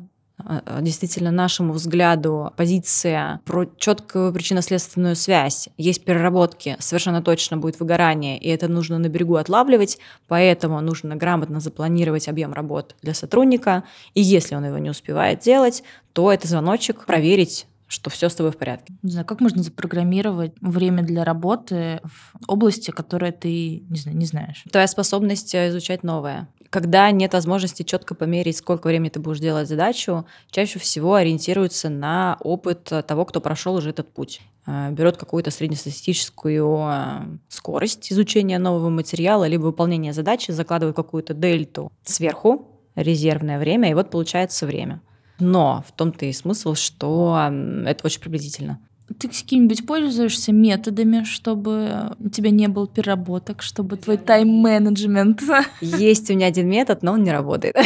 действительно 0.81 1.31
нашему 1.31 1.72
взгляду 1.72 2.53
позиция 2.57 3.40
про 3.44 3.66
четкую 3.77 4.33
причинно-следственную 4.33 5.16
связь. 5.16 5.68
Есть 5.77 6.05
переработки, 6.05 6.77
совершенно 6.79 7.22
точно 7.22 7.57
будет 7.57 7.81
выгорание, 7.81 8.38
и 8.38 8.48
это 8.48 8.68
нужно 8.68 8.98
на 8.98 9.09
берегу 9.09 9.37
отлавливать, 9.37 9.98
поэтому 10.29 10.81
нужно 10.81 11.16
грамотно 11.16 11.61
запланировать 11.61 12.29
объем 12.29 12.53
работ 12.53 12.94
для 13.03 13.14
сотрудника, 13.14 13.85
и 14.14 14.20
если 14.20 14.55
он 14.55 14.64
его 14.64 14.79
не 14.79 14.90
успевает 14.90 15.40
делать, 15.40 15.83
то 16.12 16.33
это 16.33 16.48
звоночек 16.48 17.05
проверить, 17.05 17.66
что 17.88 18.11
все 18.11 18.29
с 18.29 18.35
тобой 18.35 18.53
в 18.53 18.57
порядке. 18.57 18.94
Не 19.03 19.12
знаю, 19.12 19.27
как 19.27 19.40
можно 19.40 19.62
запрограммировать 19.62 20.53
время 20.61 21.03
для 21.03 21.24
работы 21.24 22.01
в 22.05 22.51
области, 22.51 22.90
которой 22.90 23.33
ты 23.33 23.83
не, 23.88 23.98
знаю, 23.98 24.16
не 24.16 24.27
знаешь. 24.27 24.62
Твоя 24.70 24.87
способность 24.87 25.55
э, 25.55 25.70
изучать 25.70 26.03
новое. 26.03 26.48
Когда 26.70 27.11
нет 27.11 27.33
возможности 27.33 27.83
четко 27.83 28.14
померить, 28.14 28.59
сколько 28.59 28.88
времени 28.88 29.09
ты 29.09 29.20
будешь 29.20 29.40
делать 29.40 29.68
задачу, 29.68 30.26
чаще 30.50 30.78
всего 30.78 31.14
ориентируются 31.14 31.88
на 31.88 32.37
опыт 32.40 32.92
того, 33.07 33.24
кто 33.24 33.40
прошел 33.40 33.74
уже 33.74 33.90
этот 33.90 34.12
путь. 34.12 34.42
Э, 34.66 34.90
Берет 34.90 35.16
какую-то 35.16 35.50
среднестатистическую 35.50 36.78
э, 36.78 37.38
скорость 37.48 38.12
изучения 38.12 38.59
нового 38.59 38.90
материала, 38.90 39.46
либо 39.46 39.62
выполнения 39.62 40.12
задачи, 40.12 40.50
закладывает 40.50 40.94
какую-то 40.94 41.33
дельту 41.33 41.90
сверху, 42.04 42.66
резервное 42.94 43.59
время, 43.59 43.90
и 43.90 43.94
вот 43.94 44.11
получается 44.11 44.66
время. 44.66 45.00
Но 45.38 45.85
в 45.87 45.92
том-то 45.92 46.26
и 46.26 46.33
смысл, 46.33 46.74
что 46.74 47.50
это 47.87 48.04
очень 48.04 48.20
приблизительно. 48.20 48.81
Ты 49.18 49.29
какими-нибудь 49.29 49.87
пользуешься 49.87 50.53
методами, 50.53 51.25
чтобы 51.25 52.14
у 52.18 52.29
тебя 52.29 52.51
не 52.51 52.68
было 52.68 52.87
переработок, 52.87 53.62
чтобы 53.62 53.97
твой 53.97 54.18
тайм-менеджмент... 54.18 55.42
Есть 55.81 56.31
у 56.31 56.35
меня 56.35 56.47
один 56.47 56.68
метод, 56.68 57.03
но 57.03 57.12
он 57.12 57.23
не 57.23 57.33
работает. 57.33 57.77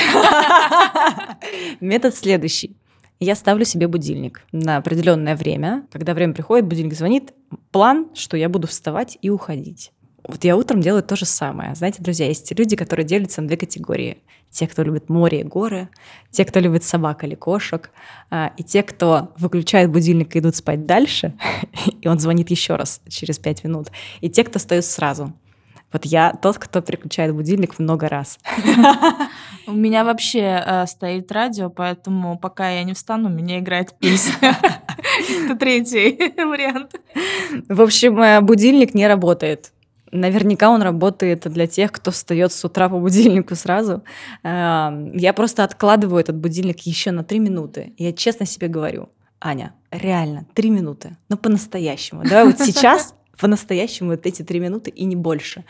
Метод 1.81 2.15
следующий. 2.15 2.77
Я 3.21 3.37
ставлю 3.37 3.65
себе 3.65 3.87
будильник 3.87 4.43
на 4.51 4.79
определенное 4.79 5.37
время. 5.37 5.87
Когда 5.93 6.13
время 6.13 6.35
приходит, 6.35 6.67
будильник 6.67 6.95
звонит. 6.95 7.33
План, 7.71 8.09
что 8.15 8.37
я 8.37 8.49
буду 8.49 8.67
вставать 8.67 9.17
и 9.23 9.31
уходить. 9.31 9.93
Вот 10.27 10.45
я 10.45 10.57
утром 10.57 10.81
делаю 10.81 11.03
то 11.03 11.17
же 11.17 11.25
самое. 11.25 11.75
Знаете, 11.75 12.03
друзья, 12.03 12.27
есть 12.27 12.57
люди, 12.57 12.77
которые 12.77 13.05
делятся 13.05 13.43
на 13.43 13.49
две 13.49 13.57
категории. 13.57 14.19
Те, 14.51 14.69
кто 14.69 14.83
любит 14.83 15.09
море 15.09 15.41
и 15.41 15.45
горы, 15.45 15.89
те, 16.31 16.45
кто 16.45 16.61
любит 16.61 16.85
собак 16.85 17.25
или 17.25 17.35
кошек, 17.35 17.91
а, 18.31 18.53
и 18.57 18.63
те, 18.63 18.83
кто 18.83 19.33
выключает 19.39 19.91
будильник 19.91 20.37
и 20.37 20.39
идут 20.39 20.55
спать 20.55 20.87
дальше, 20.87 21.35
и 22.03 22.07
он 22.07 22.19
звонит 22.19 22.51
еще 22.51 22.77
раз 22.77 23.01
через 23.09 23.39
пять 23.39 23.65
минут, 23.65 23.89
и 24.21 24.29
те, 24.29 24.45
кто 24.45 24.59
встают 24.59 24.85
сразу. 24.85 25.33
Вот 25.93 26.07
я 26.07 26.33
тот, 26.33 26.59
кто 26.59 26.81
переключает 26.81 27.35
будильник 27.35 27.79
много 27.79 28.09
раз. 28.09 28.39
У 29.67 29.73
меня 29.73 30.05
вообще 30.05 30.63
э, 30.65 30.87
стоит 30.87 31.31
радио, 31.31 31.69
поэтому 31.69 32.39
пока 32.39 32.71
я 32.71 32.83
не 32.83 32.95
встану, 32.95 33.29
у 33.29 33.33
меня 33.33 33.59
играет 33.59 33.95
песня. 33.99 34.57
Это 35.45 35.55
третий 35.57 36.17
вариант. 36.43 36.95
В 37.69 37.83
общем, 37.83 38.21
э, 38.21 38.41
будильник 38.41 38.95
не 38.95 39.07
работает. 39.07 39.73
Наверняка 40.13 40.71
он 40.71 40.83
работает 40.83 41.51
для 41.51 41.67
тех, 41.67 41.91
кто 41.91 42.11
встает 42.11 42.53
с 42.53 42.65
утра 42.65 42.89
по 42.91 42.99
будильнику 42.99 43.57
сразу. 43.57 44.03
Я 44.45 45.33
просто 45.35 45.65
откладываю 45.65 46.21
этот 46.21 46.37
будильник 46.37 46.81
еще 46.81 47.11
на 47.11 47.25
три 47.25 47.39
минуты. 47.39 47.95
Я 47.97 48.13
честно 48.13 48.45
себе 48.45 48.69
говорю, 48.69 49.09
Аня, 49.41 49.75
реально, 49.91 50.47
три 50.55 50.71
минуты, 50.71 51.17
но 51.29 51.37
по-настоящему. 51.37 52.23
Давай 52.25 52.45
вот 52.45 52.59
сейчас 52.61 53.15
по-настоящему 53.39 54.11
вот 54.11 54.27
эти 54.27 54.43
три 54.43 54.61
минуты 54.61 54.91
и 54.91 55.05
не 55.05 55.17
больше. 55.17 55.65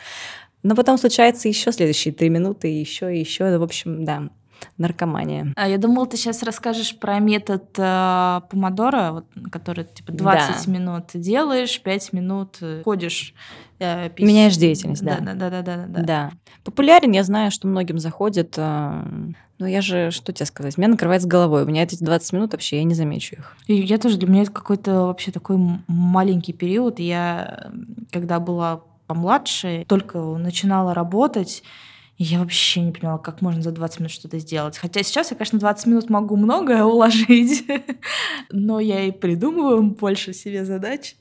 Но 0.61 0.75
потом 0.75 0.97
случается 0.97 1.47
еще 1.47 1.71
следующие 1.71 2.13
три 2.13 2.29
минуты, 2.29 2.67
еще 2.67 3.15
и 3.15 3.19
еще. 3.19 3.57
В 3.57 3.63
общем, 3.63 4.05
да, 4.05 4.29
наркомания. 4.77 5.53
А 5.55 5.67
я 5.67 5.77
думала, 5.77 6.07
ты 6.07 6.17
сейчас 6.17 6.43
расскажешь 6.43 6.97
про 6.97 7.19
метод 7.19 7.65
э, 7.77 8.41
помодора, 8.49 9.11
вот, 9.11 9.25
который 9.51 9.85
типа 9.85 10.11
20 10.11 10.65
да. 10.65 10.71
минут 10.71 11.03
делаешь, 11.13 11.81
5 11.81 12.13
минут 12.13 12.57
э, 12.61 12.81
ходишь. 12.83 13.33
Э, 13.79 14.09
Меняешь 14.17 14.55
деятельность, 14.57 15.03
да. 15.03 15.19
Да, 15.19 15.33
да, 15.33 15.49
да, 15.49 15.61
да, 15.61 15.85
да. 15.87 16.01
Да. 16.01 16.31
Популярен, 16.63 17.11
я 17.11 17.23
знаю, 17.23 17.51
что 17.51 17.67
многим 17.67 17.99
заходит. 17.99 18.55
Э, 18.57 19.03
но 19.59 19.67
я 19.67 19.81
же, 19.81 20.11
что 20.11 20.33
тебе 20.33 20.45
сказать, 20.45 20.77
меня 20.77 20.89
накрывает 20.89 21.21
с 21.21 21.25
головой. 21.25 21.63
У 21.63 21.65
меня 21.65 21.83
эти 21.83 22.03
20 22.03 22.33
минут 22.33 22.51
вообще, 22.53 22.77
я 22.77 22.83
не 22.83 22.95
замечу 22.95 23.35
их. 23.35 23.55
И 23.67 23.75
я 23.75 23.97
тоже, 23.97 24.17
для 24.17 24.27
меня 24.27 24.41
это 24.41 24.51
какой-то 24.51 25.07
вообще 25.07 25.31
такой 25.31 25.57
маленький 25.87 26.53
период. 26.53 26.99
Я, 26.99 27.71
когда 28.11 28.39
была 28.39 28.81
помладше, 29.07 29.85
только 29.87 30.19
начинала 30.19 30.93
работать, 30.93 31.63
я 32.17 32.39
вообще 32.39 32.81
не 32.81 32.91
понимала, 32.91 33.17
как 33.17 33.41
можно 33.41 33.61
за 33.61 33.71
20 33.71 33.99
минут 33.99 34.11
что-то 34.11 34.39
сделать. 34.39 34.77
Хотя 34.77 35.03
сейчас 35.03 35.31
я, 35.31 35.37
конечно, 35.37 35.59
20 35.59 35.87
минут 35.87 36.09
могу 36.09 36.35
многое 36.35 36.83
уложить, 36.83 37.65
но 38.51 38.79
я 38.79 39.05
и 39.05 39.11
придумываю 39.11 39.83
больше 39.83 40.33
себе 40.33 40.65
задач 40.65 41.15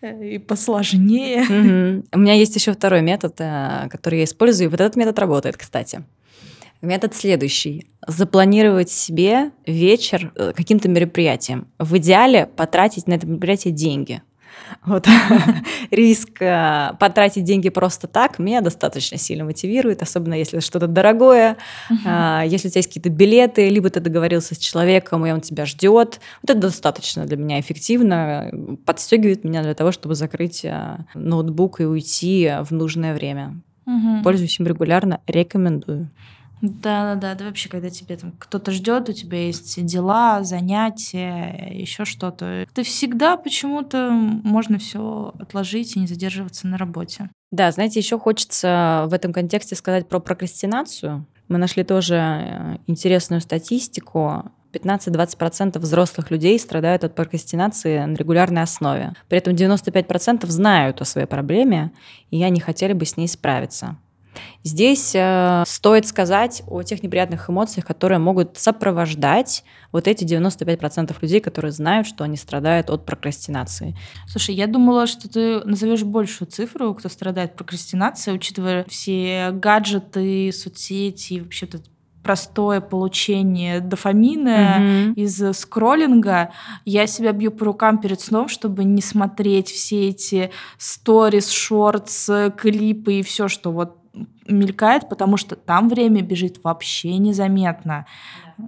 э, 0.00 0.34
и 0.34 0.38
посложнее. 0.38 2.02
У 2.12 2.18
меня 2.18 2.34
есть 2.34 2.54
еще 2.54 2.72
второй 2.72 3.02
метод, 3.02 3.34
э, 3.38 3.88
который 3.90 4.18
я 4.18 4.24
использую, 4.24 4.68
и 4.68 4.70
вот 4.70 4.80
этот 4.80 4.96
метод 4.96 5.18
работает, 5.18 5.56
кстати. 5.56 6.04
Метод 6.82 7.14
следующий. 7.14 7.86
Запланировать 8.06 8.90
себе 8.90 9.52
вечер 9.66 10.30
э, 10.34 10.52
каким-то 10.54 10.88
мероприятием. 10.90 11.68
В 11.78 11.96
идеале 11.96 12.46
потратить 12.46 13.06
на 13.06 13.14
это 13.14 13.26
мероприятие 13.26 13.72
деньги. 13.72 14.22
Вот. 14.84 15.06
Риск 15.90 16.40
э, 16.40 16.92
потратить 16.98 17.44
деньги 17.44 17.68
просто 17.68 18.06
так 18.06 18.38
меня 18.38 18.60
достаточно 18.60 19.18
сильно 19.18 19.44
мотивирует, 19.44 20.02
особенно 20.02 20.34
если 20.34 20.60
что-то 20.60 20.86
дорогое, 20.86 21.56
uh-huh. 21.90 22.46
если 22.46 22.68
у 22.68 22.70
тебя 22.70 22.78
есть 22.78 22.88
какие-то 22.88 23.10
билеты, 23.10 23.68
либо 23.68 23.90
ты 23.90 24.00
договорился 24.00 24.54
с 24.54 24.58
человеком, 24.58 25.26
и 25.26 25.30
он 25.30 25.40
тебя 25.40 25.66
ждет. 25.66 26.20
Вот 26.42 26.50
это 26.50 26.54
достаточно 26.54 27.24
для 27.24 27.36
меня 27.36 27.60
эффективно, 27.60 28.50
подстегивает 28.84 29.44
меня 29.44 29.62
для 29.62 29.74
того, 29.74 29.92
чтобы 29.92 30.14
закрыть 30.14 30.64
э, 30.64 30.98
ноутбук 31.14 31.80
и 31.80 31.84
уйти 31.84 32.52
в 32.62 32.72
нужное 32.72 33.14
время. 33.14 33.60
Пользуюсь 34.22 34.58
им 34.58 34.66
регулярно, 34.66 35.20
рекомендую. 35.26 36.08
Да, 36.62 37.14
да, 37.14 37.20
да. 37.20 37.34
Да 37.34 37.44
вообще, 37.44 37.68
когда 37.68 37.90
тебе 37.90 38.16
там 38.16 38.32
кто-то 38.38 38.70
ждет, 38.70 39.08
у 39.08 39.12
тебя 39.12 39.46
есть 39.46 39.84
дела, 39.84 40.42
занятия, 40.44 41.70
еще 41.70 42.04
что-то. 42.04 42.66
Ты 42.72 42.82
всегда 42.82 43.36
почему-то 43.36 44.10
можно 44.10 44.78
все 44.78 45.34
отложить 45.38 45.96
и 45.96 46.00
не 46.00 46.06
задерживаться 46.06 46.66
на 46.66 46.78
работе. 46.78 47.30
Да, 47.50 47.70
знаете, 47.70 48.00
еще 48.00 48.18
хочется 48.18 49.04
в 49.08 49.14
этом 49.14 49.32
контексте 49.32 49.76
сказать 49.76 50.08
про 50.08 50.18
прокрастинацию. 50.18 51.26
Мы 51.48 51.58
нашли 51.58 51.84
тоже 51.84 52.14
э, 52.16 52.76
интересную 52.86 53.40
статистику. 53.40 54.50
15-20% 54.72 55.78
взрослых 55.78 56.30
людей 56.30 56.58
страдают 56.58 57.04
от 57.04 57.14
прокрастинации 57.14 58.04
на 58.04 58.16
регулярной 58.16 58.62
основе. 58.62 59.12
При 59.28 59.38
этом 59.38 59.54
95% 59.54 60.46
знают 60.46 61.00
о 61.00 61.04
своей 61.04 61.28
проблеме, 61.28 61.92
и 62.30 62.42
они 62.42 62.60
хотели 62.60 62.92
бы 62.92 63.04
с 63.04 63.16
ней 63.16 63.28
справиться. 63.28 63.96
Здесь 64.62 65.12
э, 65.14 65.64
стоит 65.66 66.06
сказать 66.06 66.62
о 66.66 66.82
тех 66.82 67.02
неприятных 67.02 67.50
эмоциях, 67.50 67.86
которые 67.86 68.18
могут 68.18 68.56
сопровождать 68.58 69.64
вот 69.92 70.08
эти 70.08 70.24
95% 70.24 71.14
людей, 71.20 71.40
которые 71.40 71.72
знают, 71.72 72.06
что 72.06 72.24
они 72.24 72.36
страдают 72.36 72.90
от 72.90 73.04
прокрастинации. 73.06 73.96
Слушай, 74.26 74.54
я 74.54 74.66
думала, 74.66 75.06
что 75.06 75.28
ты 75.28 75.60
назовешь 75.64 76.02
большую 76.02 76.48
цифру, 76.48 76.94
кто 76.94 77.08
страдает 77.08 77.56
прокрастинацией, 77.56 78.36
учитывая 78.36 78.84
все 78.88 79.50
гаджеты, 79.52 80.52
соцсети, 80.52 81.40
вообще 81.40 81.66
тут 81.66 81.82
простое 82.24 82.80
получение 82.80 83.80
дофамина 83.80 84.78
mm-hmm. 84.80 85.14
из 85.14 85.58
скроллинга, 85.58 86.50
я 86.84 87.06
себя 87.06 87.32
бью 87.32 87.52
по 87.52 87.66
рукам 87.66 88.00
перед 88.00 88.20
сном, 88.20 88.48
чтобы 88.48 88.82
не 88.82 89.02
смотреть 89.02 89.68
все 89.68 90.08
эти 90.08 90.50
сторис, 90.78 91.50
шортс, 91.50 92.30
клипы 92.56 93.20
и 93.20 93.22
все, 93.22 93.46
что 93.46 93.70
вот 93.70 93.98
мелькает, 94.46 95.08
потому 95.08 95.36
что 95.36 95.56
там 95.56 95.88
время 95.88 96.22
бежит 96.22 96.62
вообще 96.62 97.16
незаметно 97.18 98.06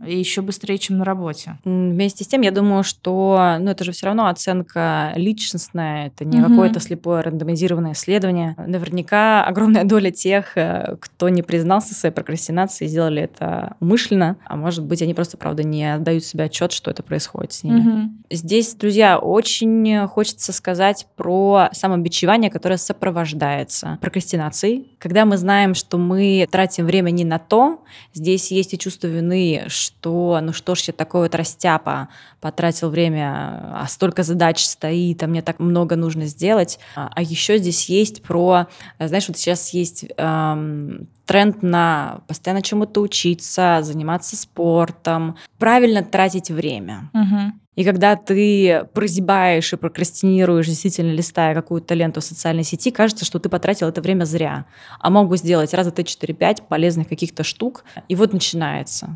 и 0.06 0.18
еще 0.18 0.42
быстрее, 0.42 0.78
чем 0.78 0.98
на 0.98 1.04
работе. 1.04 1.58
Вместе 1.64 2.24
с 2.24 2.26
тем, 2.26 2.40
я 2.40 2.50
думаю, 2.50 2.84
что 2.84 3.56
ну, 3.58 3.70
это 3.70 3.84
же 3.84 3.92
все 3.92 4.06
равно 4.06 4.28
оценка 4.28 5.12
личностная, 5.16 6.08
это 6.08 6.24
не 6.24 6.40
угу. 6.40 6.50
какое-то 6.50 6.80
слепое 6.80 7.22
рандомизированное 7.22 7.92
исследование. 7.92 8.54
Наверняка 8.58 9.44
огромная 9.44 9.84
доля 9.96 10.10
тех, 10.10 10.56
э, 10.56 10.96
кто 11.00 11.28
не 11.28 11.42
признался 11.42 11.94
своей 11.94 12.14
прокрастинации, 12.14 12.86
сделали 12.86 13.22
это 13.22 13.76
умышленно, 13.80 14.36
а 14.44 14.56
может 14.56 14.84
быть, 14.84 15.02
они 15.02 15.14
просто, 15.14 15.36
правда, 15.36 15.62
не 15.62 15.94
отдают 15.94 16.24
себе 16.24 16.44
отчет, 16.44 16.72
что 16.72 16.90
это 16.90 17.02
происходит 17.02 17.52
с 17.52 17.62
ними. 17.62 17.80
Угу. 17.80 18.10
Здесь, 18.30 18.74
друзья, 18.74 19.18
очень 19.18 20.06
хочется 20.08 20.52
сказать 20.52 21.06
про 21.16 21.68
самобичевание, 21.72 22.50
которое 22.50 22.76
сопровождается 22.76 23.98
прокрастинацией. 24.00 24.96
Когда 24.98 25.24
мы 25.24 25.36
знаем, 25.36 25.74
что 25.74 25.98
мы 25.98 26.46
тратим 26.50 26.86
время 26.86 27.10
не 27.10 27.24
на 27.24 27.38
то, 27.38 27.84
здесь 28.14 28.50
есть 28.50 28.74
и 28.74 28.78
чувство 28.78 29.06
вины, 29.06 29.64
что 29.76 30.38
ну 30.42 30.52
что 30.52 30.74
ж 30.74 30.80
я 30.88 30.92
такой 30.92 31.22
вот 31.22 31.34
растяпа, 31.34 32.08
потратил 32.40 32.90
время, 32.90 33.80
а 33.82 33.86
столько 33.88 34.22
задач 34.22 34.64
стоит, 34.64 35.22
а 35.22 35.26
мне 35.26 35.42
так 35.42 35.58
много 35.58 35.96
нужно 35.96 36.26
сделать. 36.26 36.78
А, 36.94 37.10
а 37.14 37.22
еще 37.22 37.58
здесь 37.58 37.88
есть 37.88 38.22
про, 38.22 38.66
знаешь, 38.98 39.28
вот 39.28 39.36
сейчас 39.36 39.70
есть 39.70 40.06
эм, 40.16 41.08
тренд 41.26 41.62
на 41.62 42.20
постоянно 42.28 42.62
чему-то 42.62 43.00
учиться, 43.00 43.80
заниматься 43.82 44.36
спортом, 44.36 45.36
правильно 45.58 46.02
тратить 46.02 46.50
время. 46.50 47.10
Угу. 47.12 47.52
И 47.76 47.84
когда 47.84 48.16
ты 48.16 48.86
прозябаешь 48.94 49.72
и 49.72 49.76
прокрастинируешь, 49.76 50.66
действительно 50.66 51.12
листая 51.12 51.54
какую-то 51.54 51.94
ленту 51.94 52.20
в 52.20 52.24
социальной 52.24 52.64
сети, 52.64 52.90
кажется, 52.90 53.26
что 53.26 53.38
ты 53.38 53.50
потратил 53.50 53.88
это 53.88 54.00
время 54.00 54.24
зря. 54.24 54.64
А 54.98 55.10
мог 55.10 55.28
бы 55.28 55.36
сделать 55.36 55.74
раза 55.74 55.90
Т4-5 55.90 56.62
полезных 56.68 57.06
каких-то 57.06 57.44
штук, 57.44 57.84
и 58.08 58.14
вот 58.14 58.32
начинается 58.32 59.10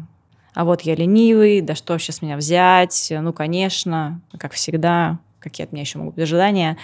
а 0.54 0.64
вот 0.64 0.82
я 0.82 0.94
ленивый, 0.94 1.60
да 1.60 1.74
что 1.74 1.98
сейчас 1.98 2.22
меня 2.22 2.36
взять, 2.36 3.08
ну, 3.10 3.32
конечно, 3.32 4.20
как 4.38 4.52
всегда, 4.52 5.18
какие 5.38 5.66
от 5.66 5.72
меня 5.72 5.82
еще 5.82 5.98
могут 5.98 6.14
быть 6.14 6.24
ожидания, 6.24 6.76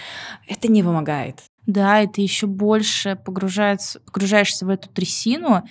это 0.47 0.67
не 0.67 0.83
помогает. 0.83 1.43
Да, 1.65 2.01
и 2.01 2.07
ты 2.07 2.21
еще 2.21 2.47
больше 2.47 3.17
погружаешься, 3.25 3.99
погружаешься 3.99 4.65
в 4.65 4.69
эту 4.69 4.87
трясину 4.87 5.63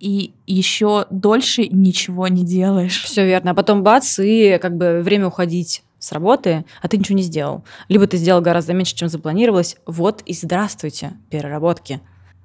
и 0.00 0.32
еще 0.46 1.06
дольше 1.10 1.66
ничего 1.68 2.26
не 2.28 2.42
делаешь. 2.42 3.02
Все 3.04 3.26
верно. 3.26 3.50
А 3.50 3.54
потом 3.54 3.82
бац, 3.82 4.18
и 4.18 4.58
как 4.60 4.76
бы 4.76 5.02
время 5.04 5.26
уходить 5.26 5.82
с 5.98 6.10
работы, 6.10 6.64
а 6.80 6.88
ты 6.88 6.96
ничего 6.96 7.16
не 7.16 7.22
сделал. 7.22 7.64
Либо 7.88 8.06
ты 8.06 8.16
сделал 8.16 8.40
гораздо 8.40 8.72
меньше, 8.72 8.96
чем 8.96 9.08
запланировалось. 9.08 9.76
Вот 9.86 10.22
и 10.22 10.32
здравствуйте, 10.32 11.12
переработки. 11.30 12.00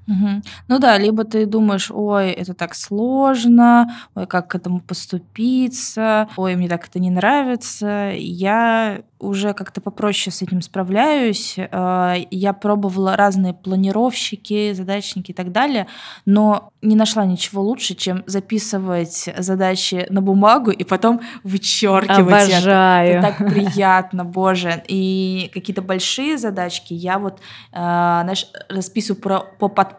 Угу. 0.07 0.41
Ну 0.67 0.79
да, 0.79 0.97
либо 0.97 1.23
ты 1.23 1.45
думаешь, 1.45 1.91
ой, 1.91 2.31
это 2.31 2.53
так 2.53 2.75
сложно, 2.75 3.93
ой, 4.15 4.25
как 4.25 4.49
к 4.49 4.55
этому 4.55 4.79
поступиться, 4.79 6.29
ой, 6.37 6.55
мне 6.55 6.69
так 6.69 6.87
это 6.87 6.99
не 6.99 7.09
нравится. 7.09 8.11
Я 8.15 9.01
уже 9.19 9.53
как-то 9.53 9.81
попроще 9.81 10.33
с 10.33 10.41
этим 10.41 10.61
справляюсь. 10.61 11.55
Э, 11.57 12.15
я 12.29 12.53
пробовала 12.53 13.15
разные 13.15 13.53
планировщики, 13.53 14.73
задачники 14.73 15.31
и 15.31 15.33
так 15.33 15.51
далее, 15.51 15.87
но 16.25 16.71
не 16.81 16.95
нашла 16.95 17.25
ничего 17.25 17.61
лучше, 17.63 17.95
чем 17.95 18.23
записывать 18.27 19.29
задачи 19.37 20.05
на 20.09 20.21
бумагу 20.21 20.71
и 20.71 20.83
потом 20.83 21.21
вычеркивать 21.43 22.53
Обожаю. 22.53 23.09
это. 23.09 23.27
Это 23.27 23.27
так 23.27 23.49
приятно, 23.49 24.23
боже. 24.23 24.83
И 24.87 25.49
какие-то 25.53 25.81
большие 25.81 26.37
задачки 26.37 26.93
я 26.93 27.17
вот, 27.17 27.39
э, 27.71 27.75
знаешь, 27.75 28.47
расписываю 28.69 29.21
про, 29.21 29.39
по 29.39 29.67
подпунктам, 29.67 29.96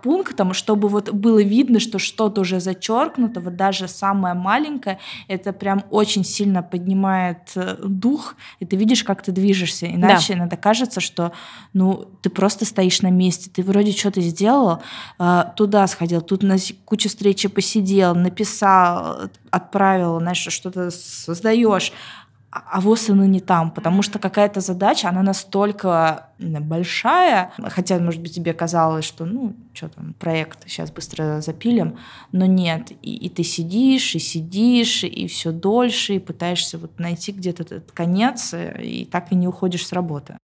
чтобы 0.52 0.88
вот 0.88 1.10
было 1.10 1.42
видно, 1.42 1.80
что 1.80 1.98
что-то 1.98 2.42
уже 2.42 2.60
зачеркнуто, 2.60 3.40
вот 3.40 3.56
даже 3.56 3.88
самое 3.88 4.34
маленькое, 4.34 4.98
это 5.28 5.52
прям 5.52 5.84
очень 5.90 6.24
сильно 6.24 6.62
поднимает 6.62 7.52
э, 7.54 7.76
дух, 7.82 8.36
и 8.60 8.66
ты 8.66 8.76
видишь, 8.76 9.04
как 9.04 9.22
ты 9.22 9.32
движешься. 9.32 9.86
Иначе 9.86 10.32
да. 10.32 10.40
иногда 10.40 10.56
кажется, 10.56 11.00
что 11.00 11.32
ну, 11.72 12.08
ты 12.22 12.30
просто 12.30 12.64
стоишь 12.64 13.02
на 13.02 13.10
месте. 13.10 13.50
Ты 13.52 13.62
вроде 13.62 13.92
что-то 13.92 14.20
сделал, 14.20 14.82
э, 15.18 15.44
туда 15.56 15.86
сходил, 15.86 16.20
тут 16.20 16.42
на 16.42 16.56
кучу 16.84 17.08
встречи 17.08 17.48
посидел, 17.48 18.14
написал, 18.14 19.30
отправил, 19.50 20.18
знаешь, 20.20 20.46
что-то 20.48 20.90
создаешь 20.90 21.92
а, 22.50 22.62
а 22.72 22.80
вот 22.80 22.98
она 23.08 23.26
не 23.26 23.40
там, 23.40 23.70
потому 23.70 24.02
что 24.02 24.18
какая-то 24.18 24.60
задача, 24.60 25.08
она 25.08 25.22
настолько 25.22 26.30
большая, 26.38 27.52
хотя, 27.58 27.98
может 27.98 28.22
быть, 28.22 28.34
тебе 28.34 28.54
казалось, 28.54 29.04
что, 29.04 29.26
ну, 29.26 29.54
что 29.74 29.88
там, 29.88 30.14
проект 30.14 30.68
сейчас 30.68 30.90
быстро 30.90 31.40
запилим, 31.40 31.98
но 32.32 32.46
нет, 32.46 32.90
и, 33.02 33.16
и 33.16 33.28
ты 33.28 33.42
сидишь, 33.42 34.14
и 34.14 34.18
сидишь, 34.18 35.04
и 35.04 35.26
все 35.26 35.52
дольше, 35.52 36.14
и 36.14 36.18
пытаешься 36.18 36.78
вот 36.78 36.98
найти 36.98 37.32
где-то 37.32 37.62
этот 37.64 37.92
конец, 37.92 38.54
и 38.54 39.04
так 39.10 39.30
и 39.30 39.34
не 39.34 39.46
уходишь 39.46 39.86
с 39.86 39.92
работы. 39.92 40.38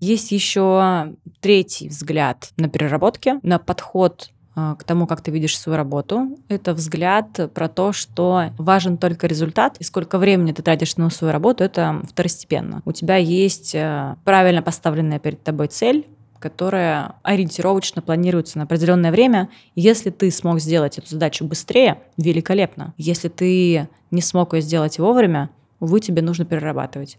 Есть 0.00 0.32
еще 0.32 1.14
третий 1.40 1.88
взгляд 1.88 2.52
на 2.56 2.68
переработки, 2.68 3.34
на 3.42 3.58
подход 3.58 4.30
к 4.78 4.84
тому, 4.84 5.06
как 5.06 5.20
ты 5.20 5.30
видишь 5.30 5.58
свою 5.58 5.76
работу. 5.76 6.38
Это 6.48 6.74
взгляд 6.74 7.52
про 7.54 7.68
то, 7.68 7.92
что 7.92 8.50
важен 8.58 8.96
только 8.96 9.26
результат, 9.26 9.76
и 9.78 9.84
сколько 9.84 10.18
времени 10.18 10.52
ты 10.52 10.62
тратишь 10.62 10.96
на 10.96 11.10
свою 11.10 11.32
работу, 11.32 11.64
это 11.64 12.02
второстепенно. 12.08 12.82
У 12.84 12.92
тебя 12.92 13.16
есть 13.16 13.74
э, 13.74 14.16
правильно 14.24 14.62
поставленная 14.62 15.18
перед 15.18 15.42
тобой 15.42 15.68
цель, 15.68 16.06
которая 16.38 17.14
ориентировочно 17.22 18.02
планируется 18.02 18.58
на 18.58 18.64
определенное 18.64 19.12
время. 19.12 19.50
Если 19.76 20.10
ты 20.10 20.30
смог 20.30 20.60
сделать 20.60 20.98
эту 20.98 21.08
задачу 21.08 21.44
быстрее, 21.44 21.98
великолепно. 22.16 22.94
Если 22.96 23.28
ты 23.28 23.88
не 24.10 24.22
смог 24.22 24.54
ее 24.54 24.62
сделать 24.62 24.98
вовремя, 24.98 25.50
увы, 25.78 26.00
тебе 26.00 26.22
нужно 26.22 26.44
перерабатывать. 26.44 27.18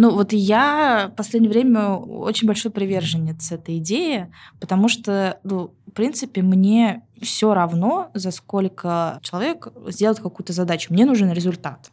Ну 0.00 0.10
вот 0.10 0.32
я 0.32 1.10
в 1.12 1.16
последнее 1.16 1.50
время 1.50 1.94
очень 1.94 2.46
большой 2.46 2.70
приверженец 2.70 3.50
этой 3.50 3.78
идеи, 3.78 4.32
потому 4.60 4.88
что, 4.88 5.40
ну, 5.42 5.74
в 5.88 5.90
принципе, 5.90 6.40
мне 6.40 7.02
все 7.20 7.52
равно, 7.52 8.12
за 8.14 8.30
сколько 8.30 9.18
человек 9.22 9.66
сделает 9.88 10.20
какую-то 10.20 10.52
задачу. 10.52 10.92
Мне 10.92 11.04
нужен 11.04 11.32
результат. 11.32 11.90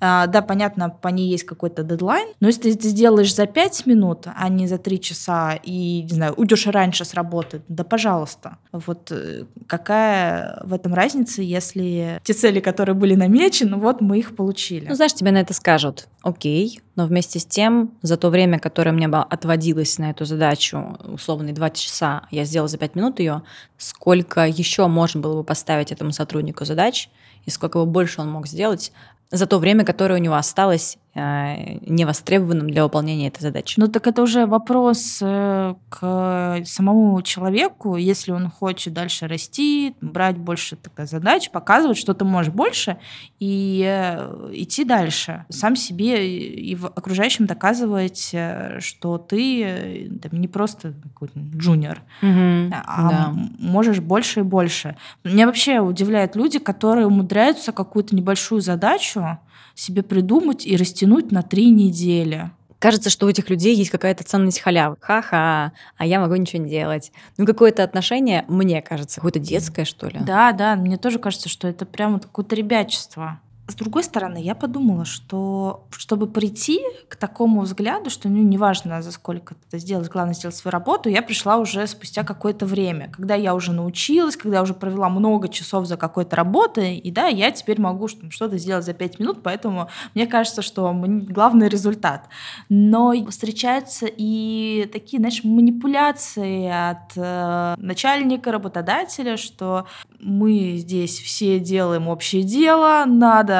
А, 0.00 0.26
да, 0.26 0.42
понятно, 0.42 0.90
по 0.90 1.08
ней 1.08 1.28
есть 1.28 1.44
какой-то 1.44 1.82
дедлайн, 1.82 2.28
но 2.40 2.48
если 2.48 2.72
ты 2.72 2.88
сделаешь 2.88 3.34
за 3.34 3.46
5 3.46 3.86
минут, 3.86 4.26
а 4.26 4.48
не 4.48 4.66
за 4.66 4.78
3 4.78 5.00
часа, 5.00 5.58
и, 5.62 6.02
не 6.02 6.14
знаю, 6.14 6.34
уйдешь 6.36 6.66
раньше 6.66 7.04
с 7.04 7.14
работы, 7.14 7.62
да 7.68 7.82
пожалуйста. 7.82 8.58
Вот 8.72 9.10
э, 9.10 9.44
какая 9.66 10.60
в 10.64 10.72
этом 10.72 10.94
разница, 10.94 11.42
если 11.42 12.20
те 12.22 12.32
цели, 12.32 12.60
которые 12.60 12.94
были 12.94 13.14
намечены, 13.14 13.76
вот 13.76 14.00
мы 14.00 14.18
их 14.18 14.36
получили. 14.36 14.86
Ну, 14.88 14.94
знаешь, 14.94 15.14
тебе 15.14 15.32
на 15.32 15.38
это 15.38 15.52
скажут, 15.52 16.08
окей, 16.22 16.80
но 16.94 17.06
вместе 17.06 17.40
с 17.40 17.46
тем, 17.46 17.92
за 18.02 18.16
то 18.16 18.30
время, 18.30 18.58
которое 18.60 18.92
мне 18.92 19.06
отводилось 19.06 19.98
на 19.98 20.10
эту 20.10 20.24
задачу, 20.24 20.96
условные 21.04 21.54
2 21.54 21.70
часа, 21.70 22.22
я 22.30 22.44
сделала 22.44 22.68
за 22.68 22.78
5 22.78 22.94
минут 22.94 23.18
ее, 23.18 23.42
сколько 23.78 24.46
еще 24.46 24.86
можно 24.86 25.20
было 25.20 25.36
бы 25.36 25.44
поставить 25.44 25.90
этому 25.90 26.12
сотруднику 26.12 26.64
задач, 26.64 27.08
и 27.46 27.50
сколько 27.50 27.78
бы 27.78 27.86
больше 27.86 28.20
он 28.20 28.30
мог 28.30 28.46
сделать, 28.46 28.92
за 29.30 29.46
то 29.46 29.58
время, 29.58 29.84
которое 29.84 30.14
у 30.14 30.22
него 30.22 30.34
осталось 30.34 30.98
невостребованным 31.18 32.70
для 32.70 32.84
выполнения 32.84 33.28
этой 33.28 33.42
задачи. 33.42 33.74
Ну 33.78 33.88
так 33.88 34.06
это 34.06 34.22
уже 34.22 34.46
вопрос 34.46 35.18
э, 35.20 35.74
к 35.88 36.60
самому 36.64 37.20
человеку, 37.22 37.96
если 37.96 38.32
он 38.32 38.50
хочет 38.50 38.92
дальше 38.92 39.26
расти, 39.26 39.94
брать 40.00 40.36
больше 40.36 40.76
тогда 40.76 41.06
задач, 41.06 41.50
показывать, 41.50 41.98
что 41.98 42.14
ты 42.14 42.24
можешь 42.24 42.52
больше 42.52 42.98
и 43.38 43.84
э, 43.86 44.50
идти 44.52 44.84
дальше. 44.84 45.44
Сам 45.48 45.76
себе 45.76 46.38
и 46.38 46.74
окружающим 46.74 47.46
доказывать, 47.46 48.34
что 48.80 49.18
ты 49.18 50.10
там, 50.22 50.40
не 50.40 50.48
просто 50.48 50.94
какой-то 51.02 51.38
джуниор, 51.56 52.02
угу, 52.22 52.74
а 52.86 53.10
да. 53.10 53.34
можешь 53.58 54.00
больше 54.00 54.40
и 54.40 54.42
больше. 54.42 54.96
Меня 55.24 55.46
вообще 55.46 55.80
удивляют 55.80 56.36
люди, 56.36 56.58
которые 56.58 57.06
умудряются 57.06 57.72
какую-то 57.72 58.14
небольшую 58.14 58.60
задачу 58.60 59.38
себе 59.74 60.02
придумать 60.02 60.66
и 60.66 60.76
растянуть 60.76 61.32
на 61.32 61.42
три 61.42 61.70
недели. 61.70 62.50
Кажется, 62.78 63.10
что 63.10 63.26
у 63.26 63.28
этих 63.28 63.50
людей 63.50 63.74
есть 63.74 63.90
какая-то 63.90 64.22
ценность 64.22 64.60
халявы. 64.60 64.96
Ха-ха, 65.00 65.72
а 65.96 66.06
я 66.06 66.20
могу 66.20 66.36
ничего 66.36 66.62
не 66.62 66.70
делать. 66.70 67.10
Ну, 67.36 67.44
какое-то 67.44 67.82
отношение, 67.82 68.44
мне 68.46 68.80
кажется, 68.82 69.16
какое-то 69.16 69.40
детское, 69.40 69.84
что 69.84 70.06
ли. 70.08 70.20
Да, 70.20 70.52
да, 70.52 70.76
мне 70.76 70.96
тоже 70.96 71.18
кажется, 71.18 71.48
что 71.48 71.66
это 71.66 71.86
прямо 71.86 72.20
какое-то 72.20 72.54
ребячество. 72.54 73.40
С 73.68 73.74
другой 73.74 74.02
стороны, 74.02 74.38
я 74.38 74.54
подумала, 74.54 75.04
что 75.04 75.84
чтобы 75.90 76.26
прийти 76.26 76.80
к 77.08 77.16
такому 77.16 77.60
взгляду, 77.60 78.08
что 78.08 78.30
ну, 78.30 78.42
неважно, 78.42 79.02
за 79.02 79.12
сколько 79.12 79.54
ты 79.54 79.60
это 79.68 79.78
сделаешь, 79.78 80.08
главное 80.08 80.32
сделать 80.32 80.56
свою 80.56 80.72
работу, 80.72 81.10
я 81.10 81.20
пришла 81.20 81.58
уже 81.58 81.86
спустя 81.86 82.24
какое-то 82.24 82.64
время, 82.64 83.10
когда 83.14 83.34
я 83.34 83.54
уже 83.54 83.72
научилась, 83.72 84.38
когда 84.38 84.56
я 84.56 84.62
уже 84.62 84.72
провела 84.72 85.10
много 85.10 85.50
часов 85.50 85.84
за 85.84 85.98
какой-то 85.98 86.34
работой, 86.34 86.96
и 86.96 87.10
да, 87.10 87.26
я 87.26 87.50
теперь 87.50 87.78
могу 87.78 88.08
что-то 88.08 88.56
сделать 88.56 88.86
за 88.86 88.94
пять 88.94 89.18
минут, 89.18 89.42
поэтому 89.42 89.90
мне 90.14 90.26
кажется, 90.26 90.62
что 90.62 90.90
главный 90.94 91.68
результат. 91.68 92.26
Но 92.70 93.12
встречаются 93.28 94.06
и 94.08 94.88
такие, 94.90 95.18
знаешь, 95.18 95.44
манипуляции 95.44 96.68
от 96.68 97.12
э, 97.16 97.74
начальника, 97.76 98.50
работодателя, 98.50 99.36
что 99.36 99.86
мы 100.20 100.76
здесь 100.78 101.20
все 101.20 101.60
делаем 101.60 102.08
общее 102.08 102.42
дело, 102.42 103.04
надо 103.06 103.57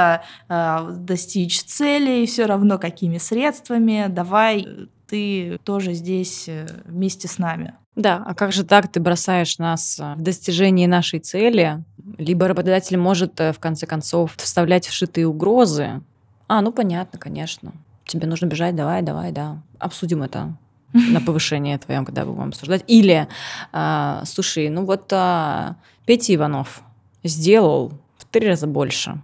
э, 0.49 0.91
достичь 0.99 1.63
цели, 1.63 2.27
все 2.27 2.47
равно 2.47 2.79
какими 2.79 3.19
средствами, 3.19 4.07
давай 4.09 4.67
ты 5.09 5.59
тоже 5.65 5.95
здесь 5.95 6.49
э, 6.49 6.67
вместе 6.85 7.29
с 7.29 7.39
нами. 7.39 7.75
Да, 7.99 8.23
а 8.25 8.35
как 8.35 8.53
же 8.53 8.63
так 8.63 8.87
ты 8.87 9.01
бросаешь 9.01 9.59
нас 9.59 9.99
в 9.99 10.23
достижении 10.23 10.87
нашей 10.87 11.19
цели? 11.19 11.83
Либо 12.17 12.47
работодатель 12.47 12.97
может, 12.97 13.41
э, 13.41 13.53
в 13.53 13.59
конце 13.59 13.87
концов, 13.87 14.35
вставлять 14.37 14.87
вшитые 14.87 15.27
угрозы. 15.27 16.01
А, 16.47 16.61
ну 16.61 16.71
понятно, 16.71 17.19
конечно. 17.19 17.73
Тебе 18.07 18.29
нужно 18.29 18.47
бежать, 18.47 18.77
давай, 18.77 19.03
давай, 19.03 19.33
да. 19.33 19.61
Обсудим 19.81 20.23
это 20.23 20.57
на 20.93 21.21
повышение 21.21 21.77
твоем, 21.79 22.05
когда 22.05 22.25
будем 22.25 22.49
обсуждать. 22.49 22.85
Или, 22.87 23.27
э, 23.73 24.23
слушай, 24.25 24.69
ну 24.69 24.85
вот 24.85 25.13
э, 25.13 25.75
Петя 26.07 26.35
Иванов 26.35 26.83
сделал 27.25 27.93
в 28.17 28.25
три 28.27 28.47
раза 28.47 28.69
больше. 28.69 29.21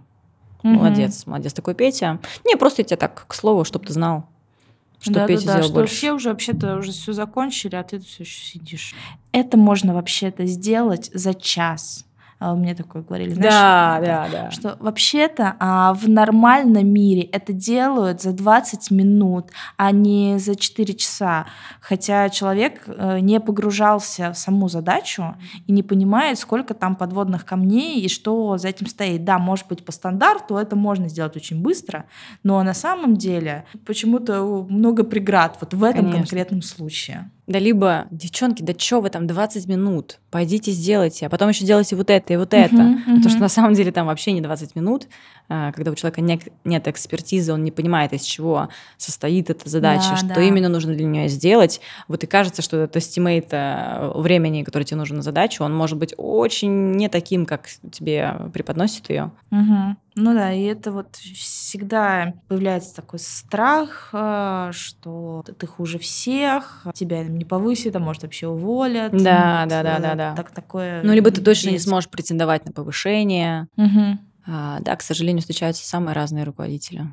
Молодец, 0.73 1.25
молодец 1.25 1.53
такой 1.53 1.75
Петя. 1.75 2.19
Не, 2.45 2.55
просто 2.55 2.81
я 2.81 2.85
тебе 2.85 2.97
так, 2.97 3.25
к 3.27 3.33
слову, 3.33 3.63
чтобы 3.63 3.85
ты 3.85 3.93
знал, 3.93 4.27
что 4.99 5.13
да, 5.13 5.27
Петя 5.27 5.45
да, 5.45 5.53
да, 5.57 5.63
сделал 5.63 5.85
что 5.85 5.95
все 5.95 6.11
уже 6.13 6.29
вообще-то 6.29 6.77
уже 6.77 6.91
все 6.91 7.13
закончили, 7.13 7.75
а 7.75 7.83
ты 7.83 7.99
все 7.99 8.23
еще 8.23 8.43
сидишь. 8.43 8.95
Это 9.31 9.57
можно 9.57 9.93
вообще-то 9.93 10.45
сделать 10.45 11.11
за 11.13 11.33
час. 11.33 12.05
А 12.37 12.53
мне 12.53 12.75
такое 12.75 13.01
говорили. 13.01 13.33
Знаешь, 13.33 13.53
да, 13.53 14.01
да, 14.01 14.27
да. 14.29 14.51
Что 14.51 14.75
вообще-то 14.79 15.55
а, 15.59 15.93
в 15.93 16.09
нормальном 16.09 16.85
мире 16.85 17.21
это 17.21 17.53
делают 17.53 18.21
за 18.21 18.33
20 18.33 18.91
минут, 18.91 19.51
а 19.77 19.91
не 19.91 20.37
за 20.37 20.55
4 20.55 20.93
часа. 20.95 21.45
Хотя 21.79 22.27
человек 22.29 22.83
э, 22.87 23.19
не 23.19 23.39
погружался 23.39 24.33
в 24.33 24.37
саму 24.37 24.67
задачу 24.67 25.35
и 25.65 25.71
не 25.71 25.81
понимает, 25.81 26.37
сколько 26.37 26.73
там 26.73 26.97
подводных 26.97 27.45
камней 27.45 28.01
и 28.01 28.09
что 28.09 28.57
за 28.57 28.67
этим 28.67 28.87
стоит. 28.87 29.23
Да, 29.23 29.39
может 29.39 29.67
быть, 29.67 29.85
по 29.85 29.93
стандарту 29.93 30.57
это 30.57 30.75
можно 30.75 31.07
сделать 31.07 31.37
очень 31.37 31.61
быстро, 31.61 32.05
но 32.43 32.61
на 32.63 32.73
самом 32.73 33.15
деле 33.15 33.65
почему-то 33.85 34.65
много 34.69 35.05
преград 35.05 35.57
вот 35.61 35.73
в 35.73 35.83
этом 35.83 36.05
Конечно. 36.05 36.19
конкретном 36.19 36.61
случае. 36.61 37.31
Да 37.47 37.59
либо, 37.59 38.07
девчонки, 38.09 38.63
да 38.63 38.73
что 38.77 39.01
вы 39.01 39.09
там 39.09 39.27
20 39.27 39.67
минут, 39.67 40.19
пойдите 40.31 40.71
сделайте, 40.71 41.27
а 41.27 41.29
потом 41.29 41.49
еще 41.49 41.63
делайте 41.63 41.95
вот 41.95 42.09
это 42.09 42.33
и 42.33 42.37
вот 42.37 42.53
это. 42.55 42.75
Uh-huh, 42.75 42.95
uh-huh. 42.95 43.15
Потому 43.17 43.29
что 43.29 43.39
на 43.39 43.49
самом 43.49 43.73
деле 43.73 43.91
там 43.91 44.07
вообще 44.07 44.31
не 44.31 44.41
20 44.41 44.75
минут, 44.75 45.07
а, 45.47 45.71
когда 45.71 45.91
у 45.91 45.95
человека 45.95 46.21
нет, 46.21 46.41
нет 46.63 46.87
экспертизы, 46.87 47.53
он 47.53 47.63
не 47.63 47.69
понимает, 47.69 48.13
из 48.13 48.23
чего 48.23 48.69
состоит 48.97 49.51
эта 49.51 49.69
задача, 49.69 50.09
да, 50.09 50.17
что 50.17 50.27
да. 50.27 50.41
именно 50.41 50.69
нужно 50.69 50.95
для 50.95 51.05
нее 51.05 51.27
сделать. 51.27 51.81
Вот 52.07 52.23
и 52.23 52.27
кажется, 52.27 52.63
что 52.63 52.77
это 52.77 52.97
estimate 52.97 53.51
времени, 53.51 54.63
который 54.63 54.83
тебе 54.83 54.97
нужен 54.97 55.17
на 55.17 55.21
задачу, 55.21 55.63
он 55.63 55.75
может 55.75 55.99
быть 55.99 56.15
очень 56.17 56.93
не 56.93 57.09
таким, 57.09 57.45
как 57.45 57.67
тебе 57.91 58.49
преподносит 58.53 59.09
ее. 59.09 59.31
Uh-huh. 59.51 59.95
Ну 60.15 60.33
да, 60.33 60.53
и 60.53 60.63
это 60.63 60.91
вот 60.91 61.15
всегда 61.15 62.33
появляется 62.47 62.95
такой 62.95 63.19
страх, 63.19 64.09
э, 64.13 64.71
что 64.73 65.43
ты 65.57 65.67
хуже 65.67 65.99
всех, 65.99 66.87
тебя 66.93 67.23
не 67.23 67.43
повысят, 67.43 67.95
а 67.97 67.99
может 67.99 68.23
вообще 68.23 68.47
уволят. 68.47 69.11
Да, 69.11 69.61
вот, 69.63 69.69
да, 69.69 69.83
да, 69.83 69.99
да, 69.99 70.15
да. 70.15 70.35
Так, 70.35 70.51
такое 70.51 71.03
ну, 71.03 71.13
либо 71.13 71.31
ты 71.31 71.41
точно 71.41 71.69
есть. 71.69 71.85
не 71.85 71.89
сможешь 71.89 72.09
претендовать 72.09 72.65
на 72.65 72.71
повышение. 72.71 73.67
Угу. 73.75 74.19
А, 74.47 74.79
да, 74.79 74.95
к 74.95 75.01
сожалению, 75.01 75.41
встречаются 75.41 75.85
самые 75.85 76.13
разные 76.13 76.45
руководители 76.45 77.07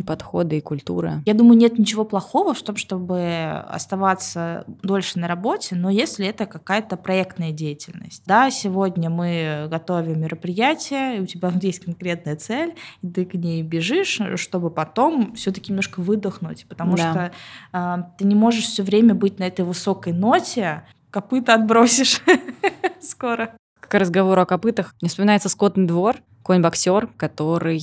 и 0.00 0.02
подходы, 0.02 0.56
и 0.56 0.60
культура. 0.62 1.22
Я 1.26 1.34
думаю, 1.34 1.58
нет 1.58 1.78
ничего 1.78 2.06
плохого 2.06 2.54
в 2.54 2.62
том, 2.62 2.76
чтобы 2.76 3.62
оставаться 3.68 4.64
дольше 4.82 5.18
на 5.18 5.28
работе, 5.28 5.76
но 5.76 5.90
если 5.90 6.26
это 6.26 6.46
какая-то 6.46 6.96
проектная 6.96 7.52
деятельность. 7.52 8.22
Да, 8.26 8.50
сегодня 8.50 9.10
мы 9.10 9.66
готовим 9.70 10.20
мероприятие, 10.22 11.18
и 11.18 11.20
у 11.20 11.26
тебя 11.26 11.52
есть 11.60 11.84
конкретная 11.84 12.36
цель, 12.36 12.74
и 13.02 13.08
ты 13.08 13.26
к 13.26 13.34
ней 13.34 13.62
бежишь, 13.62 14.20
чтобы 14.36 14.70
потом 14.70 15.34
все-таки 15.34 15.70
немножко 15.70 16.00
выдохнуть, 16.00 16.64
потому 16.66 16.96
да. 16.96 17.10
что 17.10 17.32
э, 17.78 18.02
ты 18.16 18.24
не 18.24 18.34
можешь 18.34 18.64
все 18.64 18.82
время 18.82 19.14
быть 19.14 19.38
на 19.38 19.44
этой 19.44 19.66
высокой 19.66 20.14
ноте, 20.14 20.84
копыта 21.10 21.54
отбросишь 21.54 22.22
скоро. 23.02 23.52
К 23.80 23.98
разговору 23.98 24.40
о 24.40 24.46
копытах 24.46 24.94
не 25.02 25.10
вспоминается 25.10 25.50
скотный 25.50 25.86
двор, 25.86 26.16
конь-боксер, 26.42 27.08
который 27.18 27.78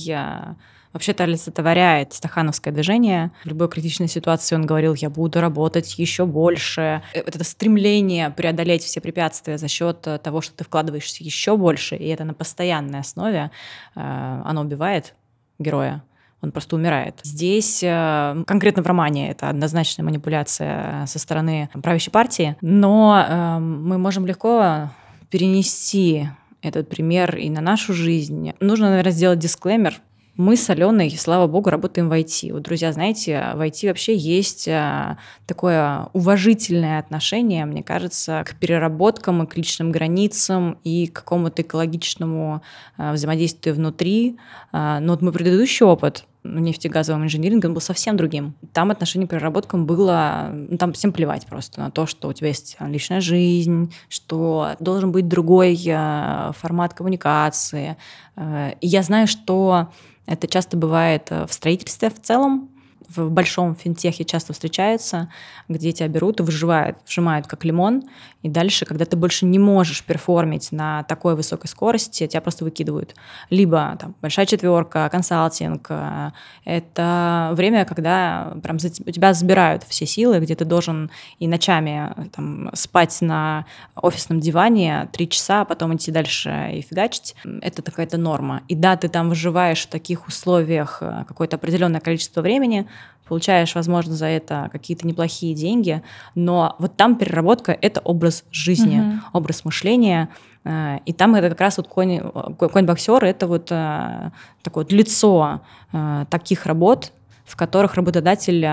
вообще-то 0.98 1.22
олицетворяет 1.22 2.12
стахановское 2.12 2.74
движение. 2.74 3.30
В 3.44 3.46
любой 3.46 3.68
критичной 3.68 4.08
ситуации 4.08 4.56
он 4.56 4.66
говорил, 4.66 4.94
я 4.94 5.08
буду 5.10 5.40
работать 5.40 5.96
еще 5.96 6.26
больше. 6.26 7.02
Э, 7.14 7.22
вот 7.24 7.36
это 7.36 7.44
стремление 7.44 8.30
преодолеть 8.30 8.82
все 8.82 9.00
препятствия 9.00 9.58
за 9.58 9.68
счет 9.68 10.04
э, 10.08 10.18
того, 10.18 10.40
что 10.40 10.56
ты 10.56 10.64
вкладываешься 10.64 11.22
еще 11.22 11.56
больше, 11.56 11.94
и 11.94 12.08
это 12.08 12.24
на 12.24 12.34
постоянной 12.34 12.98
основе, 12.98 13.52
э, 13.94 14.42
оно 14.44 14.62
убивает 14.62 15.14
героя 15.60 16.02
он 16.40 16.52
просто 16.52 16.76
умирает. 16.76 17.18
Здесь, 17.24 17.80
конкретно 17.80 18.84
в 18.84 18.86
романе, 18.86 19.28
это 19.32 19.48
однозначная 19.48 20.04
манипуляция 20.04 21.04
со 21.06 21.18
стороны 21.18 21.68
правящей 21.82 22.12
партии, 22.12 22.54
но 22.60 23.58
мы 23.60 23.98
можем 23.98 24.24
легко 24.24 24.88
перенести 25.30 26.28
этот 26.62 26.88
пример 26.88 27.36
и 27.36 27.50
на 27.50 27.60
нашу 27.60 27.92
жизнь. 27.92 28.52
Нужно, 28.60 28.90
наверное, 28.90 29.10
сделать 29.10 29.40
дисклеймер, 29.40 30.00
мы 30.38 30.56
с 30.56 30.70
Аленой, 30.70 31.10
слава 31.18 31.48
богу, 31.48 31.68
работаем 31.68 32.08
в 32.08 32.12
IT. 32.12 32.52
Вот, 32.52 32.62
друзья, 32.62 32.92
знаете, 32.92 33.44
в 33.56 33.60
IT 33.60 33.88
вообще 33.88 34.16
есть 34.16 34.68
а, 34.68 35.18
такое 35.46 36.10
уважительное 36.12 37.00
отношение, 37.00 37.66
мне 37.66 37.82
кажется, 37.82 38.44
к 38.46 38.54
переработкам 38.54 39.42
и 39.42 39.46
к 39.48 39.56
личным 39.56 39.90
границам 39.90 40.78
и 40.84 41.08
к 41.08 41.14
какому-то 41.14 41.62
экологичному 41.62 42.62
а, 42.96 43.12
взаимодействию 43.14 43.74
внутри. 43.74 44.38
А, 44.70 45.00
но 45.00 45.14
вот 45.14 45.22
мой 45.22 45.32
предыдущий 45.32 45.84
опыт 45.84 46.24
нефтегазовым 46.44 47.24
инжинирингом 47.24 47.74
был 47.74 47.80
совсем 47.80 48.16
другим. 48.16 48.54
Там 48.72 48.92
отношение 48.92 49.26
к 49.26 49.30
переработкам 49.32 49.86
было... 49.86 50.50
Ну, 50.52 50.78
там 50.78 50.92
всем 50.92 51.12
плевать 51.12 51.46
просто 51.46 51.80
на 51.80 51.90
то, 51.90 52.06
что 52.06 52.28
у 52.28 52.32
тебя 52.32 52.46
есть 52.46 52.76
личная 52.78 53.20
жизнь, 53.20 53.92
что 54.08 54.76
должен 54.78 55.10
быть 55.10 55.26
другой 55.26 55.76
формат 55.76 56.94
коммуникации. 56.94 57.96
И 58.40 58.86
я 58.86 59.02
знаю, 59.02 59.26
что 59.26 59.88
это 60.28 60.46
часто 60.46 60.76
бывает 60.76 61.28
э, 61.30 61.46
в 61.46 61.52
строительстве 61.52 62.10
в 62.10 62.20
целом, 62.20 62.70
в 63.08 63.30
большом 63.30 63.74
финтехе 63.74 64.24
часто 64.24 64.52
встречается, 64.52 65.30
где 65.68 65.92
тебя 65.92 66.08
берут 66.08 66.40
и 66.40 66.42
выживают, 66.42 66.98
вжимают 67.06 67.46
как 67.46 67.64
лимон, 67.64 68.02
и 68.42 68.48
дальше, 68.48 68.84
когда 68.84 69.04
ты 69.04 69.16
больше 69.16 69.46
не 69.46 69.58
можешь 69.58 70.04
перформить 70.04 70.70
на 70.70 71.02
такой 71.04 71.34
высокой 71.34 71.66
скорости, 71.66 72.26
тебя 72.26 72.40
просто 72.40 72.64
выкидывают. 72.64 73.16
Либо 73.50 73.96
там, 73.98 74.14
большая 74.22 74.46
четверка, 74.46 75.08
консалтинг. 75.10 75.86
Э, 75.90 76.30
это 76.64 77.50
время, 77.54 77.84
когда 77.84 78.56
прям 78.62 78.76
у 78.76 79.10
тебя 79.10 79.34
забирают 79.34 79.82
все 79.88 80.06
силы, 80.06 80.38
где 80.38 80.54
ты 80.54 80.64
должен 80.64 81.10
и 81.40 81.48
ночами 81.48 82.12
э, 82.16 82.24
там, 82.26 82.70
спать 82.74 83.18
на 83.20 83.66
офисном 83.96 84.38
диване 84.38 85.08
три 85.12 85.28
часа, 85.28 85.62
а 85.62 85.64
потом 85.64 85.96
идти 85.96 86.12
дальше 86.12 86.70
и 86.74 86.80
фигачить. 86.80 87.34
Это 87.60 87.82
какая-то 87.82 88.18
норма. 88.18 88.62
И 88.68 88.76
да, 88.76 88.96
ты 88.96 89.08
там 89.08 89.30
выживаешь 89.30 89.82
в 89.84 89.88
таких 89.88 90.28
условиях 90.28 90.98
э, 91.00 91.24
какое-то 91.26 91.56
определенное 91.56 92.00
количество 92.00 92.40
времени, 92.40 92.86
получаешь, 93.28 93.74
возможно, 93.74 94.14
за 94.14 94.26
это 94.26 94.68
какие-то 94.72 95.06
неплохие 95.06 95.54
деньги, 95.54 96.02
но 96.34 96.74
вот 96.78 96.96
там 96.96 97.16
переработка— 97.16 97.76
это 97.80 98.00
образ 98.00 98.44
жизни, 98.50 99.00
угу. 99.00 99.20
образ 99.34 99.64
мышления, 99.64 100.30
э, 100.64 100.98
и 101.04 101.12
там 101.12 101.34
это 101.34 101.50
как 101.50 101.60
раз 101.60 101.76
вот 101.76 101.88
конь, 101.88 102.20
конь-боксер— 102.20 103.24
это 103.26 103.46
вот 103.46 103.68
э, 103.70 104.30
такое 104.62 104.84
вот 104.84 104.92
лицо 104.92 105.60
э, 105.92 106.24
таких 106.30 106.66
работ, 106.66 107.12
в 107.44 107.56
которых 107.56 107.94
работодатель, 107.94 108.66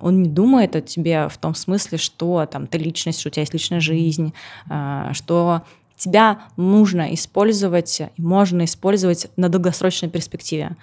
он 0.00 0.22
не 0.22 0.30
думает 0.30 0.76
о 0.76 0.80
тебе 0.80 1.28
в 1.28 1.36
том 1.36 1.54
смысле, 1.54 1.98
что 1.98 2.46
там 2.46 2.66
ты 2.66 2.78
личность, 2.78 3.20
что 3.20 3.28
у 3.28 3.30
тебя 3.30 3.42
есть 3.42 3.52
личная 3.52 3.80
жизнь, 3.80 4.32
что 5.12 5.60
тебя 5.98 6.38
нужно 6.56 7.12
использовать 7.12 8.00
и 8.00 8.22
можно 8.22 8.64
использовать 8.64 9.28
на 9.36 9.50
долгосрочной 9.50 10.08
перспективе. 10.08 10.74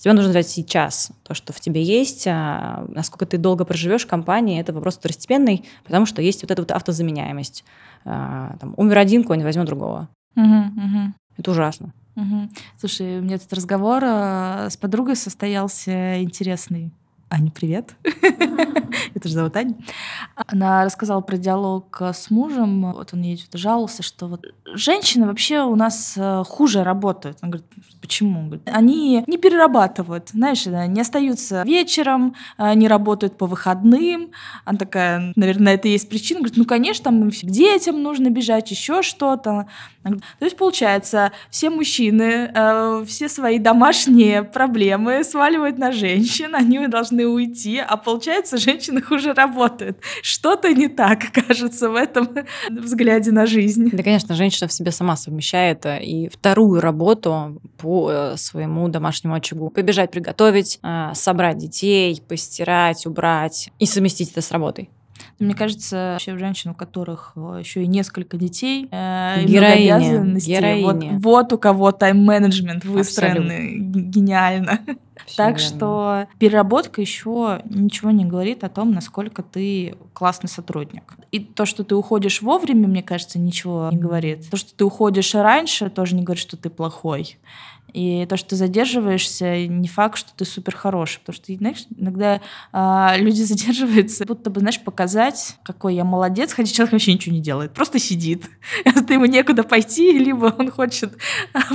Тебе 0.00 0.12
нужно 0.12 0.30
взять 0.30 0.48
сейчас 0.48 1.10
то, 1.22 1.34
что 1.34 1.52
в 1.52 1.60
тебе 1.60 1.82
есть. 1.82 2.26
А 2.26 2.84
насколько 2.88 3.26
ты 3.26 3.38
долго 3.38 3.64
проживешь 3.64 4.04
в 4.04 4.08
компании, 4.08 4.60
это 4.60 4.72
вопрос 4.72 4.96
второстепенный, 4.96 5.64
потому 5.84 6.06
что 6.06 6.22
есть 6.22 6.42
вот 6.42 6.50
эта 6.50 6.62
вот 6.62 6.70
автозаменяемость. 6.70 7.64
А, 8.04 8.56
там, 8.60 8.74
умер 8.76 8.98
один, 8.98 9.24
конь 9.24 9.42
возьмет 9.42 9.66
другого. 9.66 10.08
Угу, 10.36 10.44
угу. 10.44 11.12
Это 11.38 11.50
ужасно. 11.50 11.92
Угу. 12.16 12.48
Слушай, 12.78 13.18
у 13.18 13.22
меня 13.22 13.36
этот 13.36 13.52
разговор 13.52 14.02
а, 14.04 14.68
с 14.70 14.76
подругой 14.76 15.16
состоялся 15.16 16.22
интересный. 16.22 16.92
Аня, 17.28 17.50
привет. 17.50 17.96
Это 19.14 19.28
же 19.28 19.34
зовут 19.34 19.56
Аня. 19.56 19.74
Она 20.46 20.84
рассказала 20.84 21.20
про 21.20 21.36
диалог 21.36 22.00
с 22.00 22.30
мужем. 22.30 22.92
Вот 22.92 23.14
он 23.14 23.22
ей 23.22 23.36
что-то 23.36 23.58
жаловался, 23.58 24.04
что 24.04 24.28
вот 24.28 24.46
женщины 24.74 25.26
вообще 25.26 25.62
у 25.62 25.74
нас 25.74 26.14
э, 26.16 26.44
хуже 26.46 26.84
работают. 26.84 27.38
Он 27.42 27.50
говорит, 27.50 27.68
почему? 28.00 28.38
Он 28.38 28.46
говорит, 28.46 28.68
они 28.72 29.24
не 29.26 29.38
перерабатывают, 29.38 30.28
знаешь, 30.28 30.66
не 30.66 31.00
остаются 31.00 31.64
вечером, 31.64 32.36
э, 32.58 32.74
не 32.74 32.86
работают 32.86 33.36
по 33.36 33.46
выходным. 33.46 34.30
Она 34.64 34.78
такая, 34.78 35.32
наверное, 35.34 35.74
это 35.74 35.88
и 35.88 35.92
есть 35.92 36.08
причина. 36.08 36.40
Говорит, 36.40 36.58
ну, 36.58 36.64
конечно, 36.64 37.04
там 37.04 37.28
к 37.28 37.34
детям 37.34 38.04
нужно 38.04 38.30
бежать, 38.30 38.70
еще 38.70 39.02
что-то. 39.02 39.66
То 40.04 40.44
есть, 40.44 40.56
получается, 40.56 41.32
все 41.50 41.70
мужчины 41.70 42.52
э, 42.54 43.04
все 43.08 43.28
свои 43.28 43.58
домашние 43.58 44.44
проблемы 44.44 45.24
сваливают 45.24 45.78
на 45.78 45.90
женщин, 45.90 46.54
они 46.54 46.86
должны 46.86 47.15
уйти, 47.24 47.78
а 47.78 47.96
получается, 47.96 48.56
женщины 48.56 49.00
хуже 49.00 49.32
работают. 49.36 49.98
Что-то 50.22 50.72
не 50.72 50.88
так, 50.88 51.32
кажется, 51.46 51.88
в 51.90 51.94
этом 51.94 52.28
взгляде 52.70 53.32
на 53.32 53.46
жизнь. 53.46 53.90
Да, 53.92 54.02
конечно, 54.02 54.34
женщина 54.34 54.68
в 54.68 54.72
себе 54.72 54.90
сама 54.90 55.16
совмещает 55.16 55.86
э, 55.86 56.02
и 56.02 56.28
вторую 56.28 56.80
работу 56.80 57.60
по 57.78 58.10
э, 58.10 58.36
своему 58.36 58.88
домашнему 58.88 59.34
очагу. 59.34 59.70
Побежать, 59.70 60.10
приготовить, 60.10 60.78
э, 60.82 61.10
собрать 61.14 61.58
детей, 61.58 62.20
постирать, 62.26 63.06
убрать 63.06 63.70
и 63.78 63.86
совместить 63.86 64.32
это 64.32 64.40
с 64.40 64.50
работой. 64.50 64.90
Мне 65.38 65.54
кажется, 65.54 66.12
вообще 66.14 66.38
женщин, 66.38 66.70
у 66.70 66.74
которых 66.74 67.32
э, 67.36 67.56
еще 67.60 67.82
и 67.82 67.86
несколько 67.86 68.38
детей, 68.38 68.88
э, 68.90 69.44
героини, 69.44 70.38
героини. 70.38 71.10
Вот, 71.12 71.22
вот 71.22 71.52
у 71.52 71.58
кого 71.58 71.92
тайм-менеджмент 71.92 72.84
выстроенный 72.84 73.78
гениально. 73.78 74.80
Все 75.26 75.36
так 75.36 75.58
верно. 75.58 75.76
что 75.76 76.26
переработка 76.38 77.00
еще 77.00 77.60
ничего 77.64 78.10
не 78.10 78.24
говорит 78.24 78.64
о 78.64 78.68
том, 78.68 78.92
насколько 78.92 79.42
ты 79.42 79.96
классный 80.12 80.48
сотрудник. 80.48 81.14
И 81.32 81.40
то, 81.40 81.66
что 81.66 81.84
ты 81.84 81.94
уходишь 81.94 82.42
вовремя, 82.42 82.86
мне 82.86 83.02
кажется, 83.02 83.38
ничего 83.38 83.88
не 83.90 83.98
говорит. 83.98 84.48
То, 84.50 84.56
что 84.56 84.74
ты 84.74 84.84
уходишь 84.84 85.34
раньше, 85.34 85.90
тоже 85.90 86.14
не 86.14 86.22
говорит, 86.22 86.40
что 86.40 86.56
ты 86.56 86.70
плохой. 86.70 87.38
И 87.92 88.26
то, 88.26 88.36
что 88.36 88.50
ты 88.50 88.56
задерживаешься, 88.56 89.66
не 89.66 89.88
факт, 89.88 90.18
что 90.18 90.30
ты 90.34 90.44
супер 90.44 90.74
хороший. 90.76 91.20
Потому 91.20 91.34
что, 91.34 91.54
знаешь, 91.54 91.86
иногда 91.96 92.40
э, 92.72 93.20
люди 93.20 93.42
задерживаются, 93.42 94.24
будто 94.24 94.50
бы, 94.50 94.60
знаешь, 94.60 94.80
показать, 94.80 95.56
какой 95.62 95.94
я 95.94 96.04
молодец, 96.04 96.52
хотя 96.52 96.72
человек 96.72 96.92
вообще 96.92 97.14
ничего 97.14 97.34
не 97.34 97.40
делает, 97.40 97.72
просто 97.72 97.98
сидит. 97.98 98.48
ты 99.06 99.14
ему 99.14 99.26
некуда 99.26 99.62
пойти, 99.62 100.18
либо 100.18 100.54
он 100.58 100.70
хочет 100.70 101.16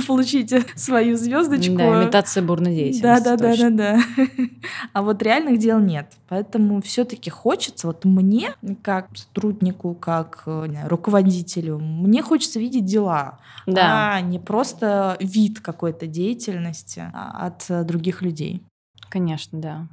получить 0.06 0.52
свою 0.76 1.16
звездочку. 1.16 1.76
Да, 1.76 2.04
имитация 2.04 2.42
бурной 2.42 2.74
деятельности. 2.74 3.02
Да, 3.02 3.20
да, 3.20 3.36
да, 3.36 3.56
да, 3.56 3.70
да. 3.70 4.02
А 4.92 5.02
вот 5.02 5.22
реальных 5.22 5.58
дел 5.58 5.80
нет. 5.80 6.12
Поэтому 6.28 6.80
все-таки 6.82 7.30
хочется, 7.30 7.86
вот 7.86 8.04
мне, 8.04 8.54
как 8.82 9.08
сотруднику, 9.14 9.94
как 9.94 10.42
знаю, 10.44 10.88
руководителю, 10.88 11.78
мне 11.78 12.22
хочется 12.22 12.58
видеть 12.58 12.84
дела, 12.84 13.38
да. 13.66 14.14
а 14.14 14.20
не 14.20 14.38
просто 14.38 15.16
вид 15.20 15.60
какой-то 15.60 16.01
деятельности 16.06 17.10
а, 17.12 17.46
от 17.46 17.70
э, 17.70 17.84
других 17.84 18.22
людей. 18.22 18.62
Конечно, 19.08 19.60
да. 19.60 19.88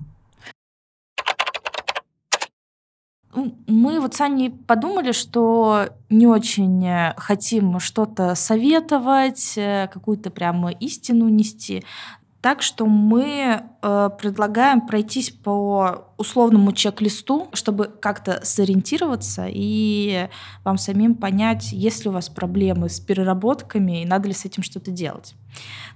Мы 3.67 3.99
вот 3.99 4.15
с 4.15 4.21
Аней 4.21 4.49
подумали, 4.49 5.11
что 5.11 5.89
не 6.09 6.25
очень 6.25 6.83
э, 6.85 7.13
хотим 7.17 7.79
что-то 7.79 8.33
советовать, 8.33 9.53
э, 9.55 9.87
какую-то 9.93 10.31
прямо 10.31 10.71
истину 10.71 11.29
нести. 11.29 11.83
Так 12.41 12.61
что 12.61 12.85
мы 12.85 13.63
э, 13.81 14.09
предлагаем 14.17 14.87
пройтись 14.87 15.29
по 15.29 16.05
условному 16.15 16.71
чек-листу, 16.71 17.49
чтобы 17.51 17.87
как-то 17.87 18.39
сориентироваться 18.45 19.45
и 19.49 20.29
вам 20.63 20.77
самим 20.77 21.15
понять, 21.15 21.73
есть 21.73 22.05
ли 22.05 22.09
у 22.09 22.13
вас 22.13 22.29
проблемы 22.29 22.87
с 22.87 23.01
переработками 23.01 24.01
и 24.01 24.05
надо 24.05 24.29
ли 24.29 24.33
с 24.33 24.45
этим 24.45 24.63
что-то 24.63 24.89
делать. 24.89 25.35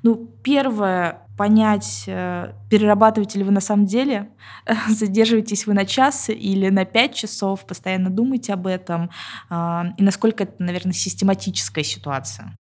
Ну, 0.01 0.15
первое, 0.43 1.21
понять, 1.37 2.03
э, 2.07 2.51
перерабатываете 2.69 3.39
ли 3.39 3.45
вы 3.45 3.51
на 3.51 3.61
самом 3.61 3.85
деле, 3.85 4.29
задерживаетесь 4.89 5.65
вы 5.65 5.73
на 5.73 5.85
час 5.85 6.29
или 6.29 6.67
на 6.69 6.83
пять 6.83 7.15
часов, 7.15 7.65
постоянно 7.65 8.09
думайте 8.09 8.51
об 8.51 8.67
этом, 8.67 9.09
э, 9.49 9.81
и 9.97 10.03
насколько 10.03 10.43
это, 10.43 10.61
наверное, 10.61 10.93
систематическая 10.93 11.85
ситуация. 11.85 12.53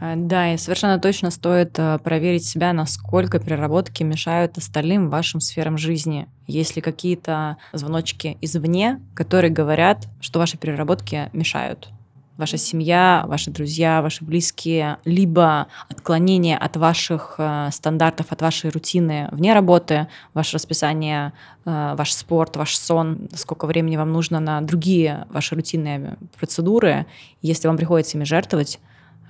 Э, 0.00 0.14
да, 0.16 0.52
и 0.54 0.56
совершенно 0.56 0.98
точно 0.98 1.30
стоит 1.30 1.78
э, 1.78 1.98
проверить 2.02 2.44
себя, 2.44 2.72
насколько 2.72 3.38
переработки 3.38 4.02
мешают 4.02 4.58
остальным 4.58 5.10
вашим 5.10 5.40
сферам 5.40 5.78
жизни. 5.78 6.26
Есть 6.46 6.76
ли 6.76 6.82
какие-то 6.82 7.58
звоночки 7.72 8.38
извне, 8.40 9.00
которые 9.14 9.52
говорят, 9.52 10.08
что 10.20 10.38
ваши 10.38 10.56
переработки 10.56 11.30
мешают 11.32 11.90
ваша 12.36 12.56
семья, 12.56 13.24
ваши 13.26 13.50
друзья, 13.50 14.00
ваши 14.00 14.24
близкие, 14.24 14.96
либо 15.04 15.66
отклонение 15.90 16.56
от 16.56 16.74
ваших 16.78 17.34
э, 17.36 17.68
стандартов, 17.70 18.32
от 18.32 18.40
вашей 18.40 18.70
рутины 18.70 19.28
вне 19.30 19.52
работы, 19.52 20.08
ваше 20.32 20.56
расписание, 20.56 21.34
ваш 21.66 22.14
спорт, 22.14 22.56
ваш 22.56 22.74
сон, 22.78 23.28
сколько 23.34 23.66
времени 23.66 23.98
вам 23.98 24.10
нужно 24.10 24.40
на 24.40 24.62
другие 24.62 25.26
ваши 25.28 25.54
рутинные 25.54 26.16
процедуры. 26.38 27.04
Если 27.42 27.68
вам 27.68 27.76
приходится 27.76 28.16
ими 28.16 28.24
жертвовать, 28.24 28.80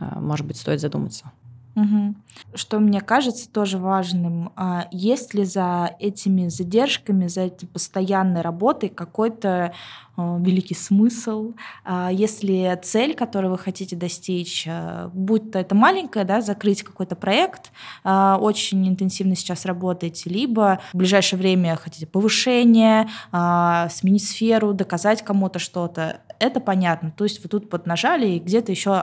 может 0.00 0.46
быть, 0.46 0.56
стоит 0.56 0.80
задуматься. 0.80 1.30
Угу. 1.76 2.14
Что 2.54 2.80
мне 2.80 3.00
кажется 3.00 3.48
тоже 3.48 3.78
важным, 3.78 4.52
а 4.56 4.88
есть 4.90 5.34
ли 5.34 5.44
за 5.44 5.94
этими 6.00 6.48
задержками, 6.48 7.28
за 7.28 7.42
этой 7.42 7.66
постоянной 7.68 8.40
работой 8.40 8.88
какой-то 8.88 9.72
э, 10.16 10.38
великий 10.40 10.74
смысл? 10.74 11.52
А 11.84 12.10
если 12.10 12.76
цель, 12.82 13.14
которую 13.14 13.52
вы 13.52 13.58
хотите 13.58 13.94
достичь, 13.94 14.66
будь 15.12 15.52
то 15.52 15.60
это 15.60 15.76
маленькая, 15.76 16.24
да, 16.24 16.40
закрыть 16.40 16.82
какой-то 16.82 17.14
проект, 17.14 17.70
очень 18.04 18.88
интенсивно 18.88 19.36
сейчас 19.36 19.64
работаете, 19.64 20.28
либо 20.28 20.80
в 20.92 20.96
ближайшее 20.96 21.38
время 21.38 21.76
хотите 21.76 22.06
повышение, 22.06 23.08
сменить 23.30 24.26
сферу, 24.26 24.74
доказать 24.74 25.22
кому-то 25.22 25.60
что-то, 25.60 26.20
это 26.40 26.58
понятно. 26.58 27.12
То 27.16 27.24
есть 27.24 27.42
вы 27.44 27.48
тут 27.48 27.70
поднажали 27.70 28.26
и 28.26 28.38
где-то 28.40 28.72
еще 28.72 29.02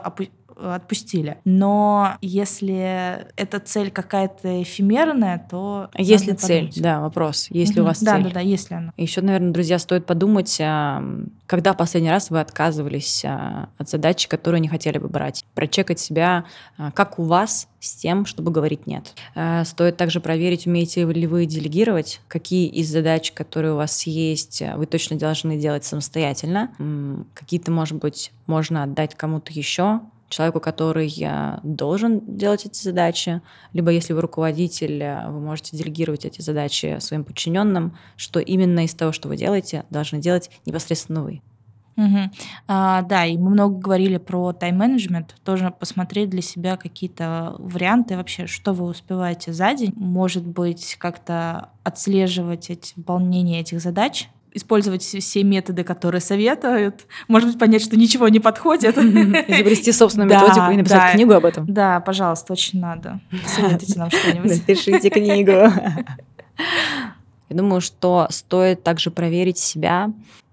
отпустили. 0.58 1.38
Но 1.44 2.16
если 2.20 3.26
эта 3.36 3.60
цель 3.60 3.90
какая-то 3.90 4.62
эфемерная, 4.62 5.46
то... 5.50 5.90
Если 5.96 6.32
цель, 6.32 6.72
да, 6.76 7.00
вопрос. 7.00 7.48
Если 7.50 7.80
угу. 7.80 7.82
у 7.82 7.86
вас 7.86 8.02
да, 8.02 8.14
цель. 8.14 8.24
Да, 8.24 8.28
да, 8.28 8.34
да, 8.34 8.40
если 8.40 8.74
она. 8.74 8.92
Еще, 8.96 9.20
наверное, 9.20 9.52
друзья, 9.52 9.78
стоит 9.78 10.06
подумать, 10.06 10.58
а, 10.60 11.02
когда 11.46 11.74
последний 11.74 12.10
раз 12.10 12.30
вы 12.30 12.40
отказывались 12.40 13.24
а, 13.24 13.68
от 13.78 13.88
задачи, 13.88 14.28
которые 14.28 14.60
не 14.60 14.68
хотели 14.68 14.98
бы 14.98 15.08
брать. 15.08 15.44
Прочекать 15.54 16.00
себя, 16.00 16.44
а, 16.76 16.90
как 16.90 17.18
у 17.18 17.22
вас 17.22 17.68
с 17.80 17.94
тем, 17.94 18.26
чтобы 18.26 18.50
говорить 18.50 18.88
«нет». 18.88 19.14
Стоит 19.64 19.96
также 19.96 20.18
проверить, 20.18 20.66
умеете 20.66 21.04
ли 21.04 21.26
вы 21.28 21.46
делегировать, 21.46 22.20
какие 22.26 22.66
из 22.66 22.90
задач, 22.90 23.30
которые 23.30 23.74
у 23.74 23.76
вас 23.76 24.02
есть, 24.02 24.64
вы 24.74 24.84
точно 24.86 25.16
должны 25.16 25.56
делать 25.56 25.84
самостоятельно. 25.84 26.72
Какие-то, 27.34 27.70
может 27.70 27.98
быть, 27.98 28.32
можно 28.48 28.82
отдать 28.82 29.14
кому-то 29.14 29.52
еще, 29.52 30.00
человеку, 30.28 30.60
который 30.60 31.12
должен 31.62 32.36
делать 32.36 32.66
эти 32.66 32.82
задачи, 32.82 33.40
либо 33.72 33.90
если 33.90 34.12
вы 34.12 34.20
руководитель, 34.20 35.02
э, 35.02 35.30
вы 35.30 35.40
можете 35.40 35.76
делегировать 35.76 36.24
эти 36.24 36.40
задачи 36.40 36.98
своим 37.00 37.24
подчиненным, 37.24 37.96
что 38.16 38.40
именно 38.40 38.84
из 38.84 38.94
того, 38.94 39.12
что 39.12 39.28
вы 39.28 39.36
делаете, 39.36 39.84
должны 39.90 40.18
делать 40.18 40.50
непосредственно 40.66 41.22
вы. 41.22 41.42
Угу. 41.98 42.30
А, 42.68 43.02
да, 43.02 43.26
и 43.26 43.36
мы 43.36 43.50
много 43.50 43.76
говорили 43.76 44.18
про 44.18 44.52
тайм-менеджмент. 44.52 45.34
Тоже 45.44 45.74
посмотреть 45.76 46.30
для 46.30 46.42
себя 46.42 46.76
какие-то 46.76 47.56
варианты 47.58 48.16
вообще, 48.16 48.46
что 48.46 48.72
вы 48.72 48.84
успеваете 48.84 49.52
за 49.52 49.74
день. 49.74 49.92
Может 49.96 50.46
быть, 50.46 50.94
как-то 50.96 51.70
отслеживать 51.82 52.70
эти, 52.70 52.92
выполнение 52.94 53.60
этих 53.60 53.80
задач 53.80 54.28
использовать 54.54 55.02
все 55.02 55.42
методы, 55.44 55.84
которые 55.84 56.20
советуют, 56.20 57.06
может 57.28 57.50
быть, 57.50 57.58
понять, 57.58 57.82
что 57.82 57.96
ничего 57.96 58.28
не 58.28 58.40
подходит. 58.40 58.96
Изобрести 58.96 59.92
собственную 59.92 60.28
методику 60.30 60.70
и 60.70 60.76
написать 60.76 61.12
книгу 61.12 61.32
об 61.32 61.44
этом. 61.44 61.66
Да, 61.66 62.00
пожалуйста, 62.00 62.52
очень 62.52 62.80
надо. 62.80 63.20
Советуйте 63.46 63.98
нам 63.98 64.10
что-нибудь. 64.12 64.50
Напишите 64.50 65.10
книгу. 65.10 65.52
Я 67.48 67.56
думаю, 67.56 67.80
что 67.80 68.26
стоит 68.30 68.82
также 68.82 69.10
проверить 69.10 69.58
себя, 69.58 70.12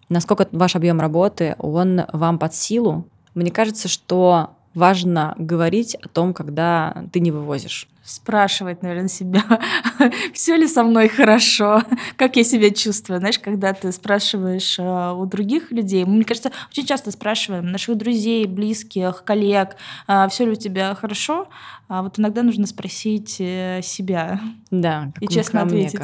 насколько 0.09 0.47
ваш 0.51 0.75
объем 0.75 1.01
работы, 1.01 1.55
он 1.59 2.03
вам 2.13 2.39
под 2.39 2.53
силу. 2.55 3.07
Мне 3.33 3.51
кажется, 3.51 3.87
что 3.87 4.54
важно 4.75 5.33
говорить 5.37 5.95
о 5.95 6.07
том, 6.07 6.33
когда 6.33 7.05
ты 7.11 7.19
не 7.19 7.31
вывозишь 7.31 7.87
спрашивать, 8.05 8.83
наверное, 8.83 9.07
себя, 9.07 9.43
все 10.33 10.55
ли 10.55 10.67
со 10.67 10.83
мной 10.83 11.09
хорошо, 11.09 11.81
как 12.17 12.35
я 12.35 12.43
себя 12.43 12.69
чувствую. 12.69 13.19
Знаешь, 13.19 13.39
когда 13.39 13.73
ты 13.73 13.91
спрашиваешь 13.91 14.77
э, 14.77 15.11
у 15.11 15.25
других 15.25 15.71
людей, 15.71 16.05
мне 16.05 16.23
кажется, 16.23 16.51
очень 16.69 16.85
часто 16.85 17.09
спрашиваем 17.09 17.65
наших 17.71 17.97
друзей, 17.97 18.45
близких, 18.45 19.23
коллег, 19.23 19.75
э, 20.07 20.27
все 20.29 20.45
ли 20.45 20.51
у 20.51 20.55
тебя 20.55 20.93
хорошо, 20.93 21.47
а 21.87 22.03
вот 22.03 22.19
иногда 22.19 22.43
нужно 22.43 22.67
спросить 22.67 23.37
э, 23.39 23.81
себя. 23.81 24.39
Да, 24.69 25.11
и 25.19 25.27
честно 25.27 25.63
ответить. 25.63 25.99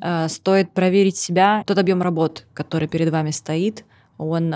Как. 0.00 0.30
Стоит 0.30 0.72
проверить 0.72 1.16
себя, 1.16 1.62
тот 1.64 1.78
объем 1.78 2.02
работ, 2.02 2.44
который 2.54 2.88
перед 2.88 3.10
вами 3.10 3.30
стоит, 3.30 3.84
он 4.18 4.52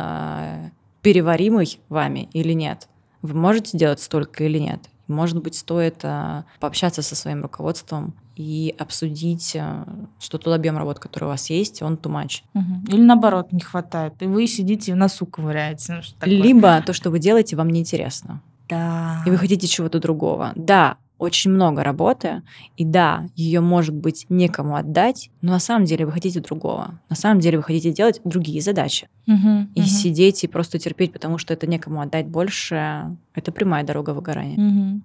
переваримый 1.02 1.78
вами 1.88 2.28
или 2.32 2.52
нет. 2.52 2.88
Вы 3.24 3.32
можете 3.32 3.78
делать 3.78 4.00
столько 4.00 4.44
или 4.44 4.58
нет? 4.58 4.80
Может 5.06 5.42
быть, 5.42 5.54
стоит 5.54 6.00
а, 6.02 6.44
пообщаться 6.60 7.00
со 7.00 7.16
своим 7.16 7.40
руководством 7.40 8.12
и 8.36 8.74
обсудить, 8.78 9.56
а, 9.58 9.86
что 10.20 10.36
тот 10.36 10.52
объем 10.52 10.76
работ, 10.76 10.98
который 10.98 11.24
у 11.24 11.28
вас 11.28 11.48
есть, 11.48 11.80
он 11.80 11.94
much. 11.94 12.42
Угу. 12.52 12.92
Или 12.92 13.00
наоборот, 13.00 13.50
не 13.50 13.60
хватает, 13.60 14.12
и 14.20 14.26
вы 14.26 14.46
сидите 14.46 14.90
и 14.90 14.94
в 14.94 14.98
носу 14.98 15.24
ковыряете. 15.24 16.02
Ну, 16.20 16.26
Либо 16.26 16.82
то, 16.82 16.92
что 16.92 17.10
вы 17.10 17.18
делаете, 17.18 17.56
вам 17.56 17.70
неинтересно. 17.70 18.42
Да. 18.68 19.22
И 19.24 19.30
вы 19.30 19.38
хотите 19.38 19.66
чего-то 19.66 20.00
другого. 20.00 20.52
Да, 20.54 20.98
очень 21.18 21.50
много 21.50 21.82
работы, 21.84 22.42
и 22.76 22.84
да, 22.84 23.26
ее 23.36 23.60
может 23.60 23.94
быть 23.94 24.26
некому 24.28 24.76
отдать, 24.76 25.30
но 25.40 25.52
на 25.52 25.58
самом 25.60 25.84
деле 25.84 26.06
вы 26.06 26.12
хотите 26.12 26.40
другого. 26.40 27.00
На 27.08 27.16
самом 27.16 27.40
деле 27.40 27.58
вы 27.58 27.62
хотите 27.62 27.92
делать 27.92 28.20
другие 28.24 28.60
задачи. 28.60 29.08
Угу, 29.26 29.68
и 29.74 29.80
угу. 29.80 29.88
сидеть 29.88 30.44
и 30.44 30.48
просто 30.48 30.78
терпеть, 30.78 31.12
потому 31.12 31.38
что 31.38 31.54
это 31.54 31.66
некому 31.66 32.00
отдать 32.00 32.26
больше, 32.26 33.16
это 33.34 33.52
прямая 33.52 33.84
дорога 33.84 34.10
выгорания. 34.10 34.58
Угу. 34.58 35.00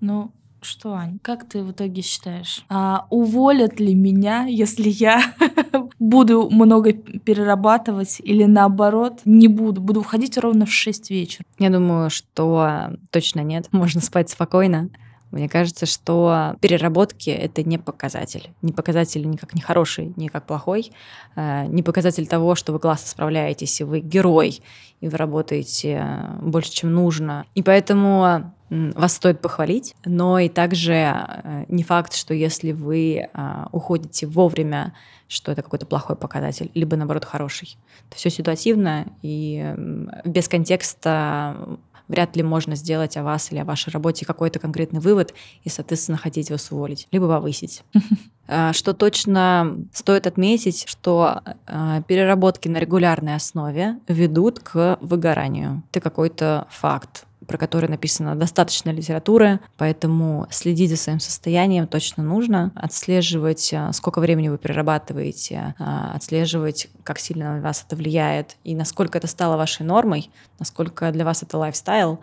Ну, 0.00 0.32
что, 0.62 0.92
Ань, 0.92 1.18
как 1.22 1.48
ты 1.48 1.62
в 1.62 1.72
итоге 1.72 2.02
считаешь? 2.02 2.64
А, 2.68 3.06
уволят 3.08 3.80
ли 3.80 3.94
меня, 3.94 4.44
если 4.44 4.88
я 4.90 5.22
буду 5.98 6.50
много 6.50 6.92
перерабатывать 6.92 8.20
или 8.22 8.44
наоборот 8.44 9.20
не 9.24 9.48
буду? 9.48 9.80
Буду 9.80 10.00
уходить 10.00 10.36
ровно 10.36 10.66
в 10.66 10.72
6 10.72 11.10
вечера. 11.10 11.44
Я 11.58 11.70
думаю, 11.70 12.10
что 12.10 12.90
точно 13.10 13.40
нет. 13.40 13.68
Можно 13.72 14.00
спать 14.02 14.28
спокойно. 14.28 14.90
Мне 15.30 15.48
кажется, 15.48 15.86
что 15.86 16.56
переработки— 16.60 17.30
это 17.30 17.62
не 17.62 17.78
показатель. 17.78 18.50
Не 18.62 18.72
показатель 18.72 19.28
никак 19.28 19.54
не 19.54 19.60
хороший, 19.60 20.12
не 20.16 20.28
как 20.28 20.46
плохой. 20.46 20.90
Э, 21.36 21.66
не 21.66 21.82
показатель 21.82 22.26
того, 22.26 22.56
что 22.56 22.72
вы 22.72 22.80
классно 22.80 23.08
справляетесь, 23.08 23.80
и 23.80 23.84
вы 23.84 24.00
герой, 24.00 24.60
и 25.00 25.08
вы 25.08 25.16
работаете 25.16 26.02
э, 26.04 26.38
больше, 26.42 26.72
чем 26.72 26.92
нужно. 26.92 27.46
И 27.54 27.62
поэтому 27.62 28.52
вас 28.70 29.14
стоит 29.14 29.40
похвалить, 29.40 29.96
но 30.04 30.38
и 30.38 30.48
также 30.48 30.92
э, 30.92 31.64
не 31.68 31.82
факт, 31.82 32.14
что 32.14 32.34
если 32.34 32.72
вы 32.72 33.28
уходите 33.72 34.26
вовремя, 34.26 34.94
что 35.28 35.52
это 35.52 35.62
какой-то 35.62 35.86
плохой 35.86 36.16
показатель, 36.16 36.72
либо 36.74 36.96
наоборот 36.96 37.24
хороший. 37.24 37.76
Это 38.08 38.16
все 38.16 38.30
ситуативно, 38.30 39.06
и 39.22 39.74
без 40.24 40.48
контекста 40.48 41.78
вряд 42.10 42.36
ли 42.36 42.42
можно 42.42 42.74
сделать 42.74 43.16
о 43.16 43.22
вас 43.22 43.52
или 43.52 43.60
о 43.60 43.64
вашей 43.64 43.90
работе 43.90 44.26
какой-то 44.26 44.58
конкретный 44.58 45.00
вывод 45.00 45.32
и, 45.62 45.68
соответственно, 45.68 46.18
хотеть 46.18 46.50
вас 46.50 46.70
уволить, 46.70 47.06
либо 47.12 47.28
повысить. 47.28 47.84
А, 48.48 48.72
что 48.74 48.92
точно 48.92 49.76
стоит 49.92 50.26
отметить, 50.26 50.84
что 50.88 51.42
а, 51.66 52.02
переработки 52.02 52.68
на 52.68 52.78
регулярной 52.78 53.36
основе 53.36 53.98
ведут 54.08 54.58
к 54.58 54.98
выгоранию. 55.00 55.84
Это 55.90 56.00
какой-то 56.00 56.66
факт 56.68 57.26
про 57.46 57.58
который 57.58 57.88
написано 57.88 58.36
достаточно 58.36 58.90
литературы, 58.90 59.60
поэтому 59.76 60.46
следить 60.50 60.90
за 60.90 60.96
своим 60.96 61.20
состоянием 61.20 61.86
точно 61.86 62.22
нужно, 62.22 62.72
отслеживать, 62.74 63.72
а, 63.74 63.92
сколько 63.92 64.20
времени 64.20 64.48
вы 64.48 64.58
перерабатываете, 64.58 65.74
а, 65.78 66.12
отслеживать, 66.14 66.88
как 67.04 67.18
сильно 67.18 67.56
на 67.56 67.60
вас 67.62 67.84
это 67.86 67.96
влияет 67.96 68.56
и 68.64 68.74
насколько 68.74 69.18
это 69.18 69.26
стало 69.26 69.56
вашей 69.56 69.84
нормой, 69.86 70.30
насколько 70.58 71.10
для 71.12 71.24
вас 71.24 71.42
это 71.42 71.56
лайфстайл, 71.58 72.20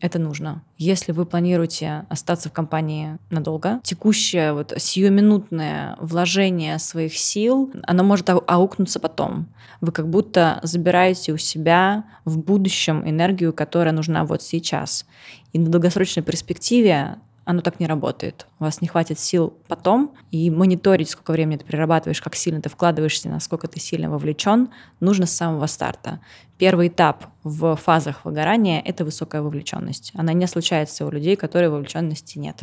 это 0.00 0.18
нужно. 0.18 0.62
Если 0.76 1.12
вы 1.12 1.24
планируете 1.24 2.06
остаться 2.08 2.48
в 2.48 2.52
компании 2.52 3.18
надолго, 3.30 3.80
текущее 3.84 4.52
вот 4.52 4.72
сиюминутное 4.76 5.96
вложение 6.00 6.78
своих 6.78 7.16
сил, 7.16 7.72
оно 7.84 8.02
может 8.02 8.28
аукнуться 8.28 9.00
потом. 9.00 9.46
Вы 9.80 9.92
как 9.92 10.08
будто 10.08 10.58
забираете 10.62 11.32
у 11.32 11.36
себя 11.36 12.04
в 12.24 12.38
будущем 12.38 13.08
энергию, 13.08 13.52
которая 13.52 13.92
нужна 13.92 14.24
вот 14.24 14.42
сейчас. 14.42 15.06
И 15.52 15.58
на 15.58 15.70
долгосрочной 15.70 16.22
перспективе 16.22 17.16
оно 17.48 17.62
так 17.62 17.80
не 17.80 17.86
работает. 17.86 18.46
У 18.60 18.64
вас 18.64 18.82
не 18.82 18.88
хватит 18.88 19.18
сил 19.18 19.54
потом, 19.68 20.14
и 20.30 20.50
мониторить, 20.50 21.08
сколько 21.08 21.30
времени 21.30 21.56
ты 21.56 21.64
перерабатываешь, 21.64 22.20
как 22.20 22.34
сильно 22.34 22.60
ты 22.60 22.68
вкладываешься, 22.68 23.30
насколько 23.30 23.68
ты 23.68 23.80
сильно 23.80 24.10
вовлечен, 24.10 24.68
нужно 25.00 25.24
с 25.24 25.32
самого 25.32 25.64
старта. 25.64 26.20
Первый 26.58 26.88
этап 26.88 27.24
в 27.44 27.74
фазах 27.76 28.26
выгорания— 28.26 28.82
это 28.84 29.02
высокая 29.02 29.40
вовлеченность. 29.40 30.12
Она 30.14 30.34
не 30.34 30.46
случается 30.46 31.06
у 31.06 31.10
людей, 31.10 31.36
которые 31.36 31.70
вовлеченности 31.70 32.38
нет. 32.38 32.60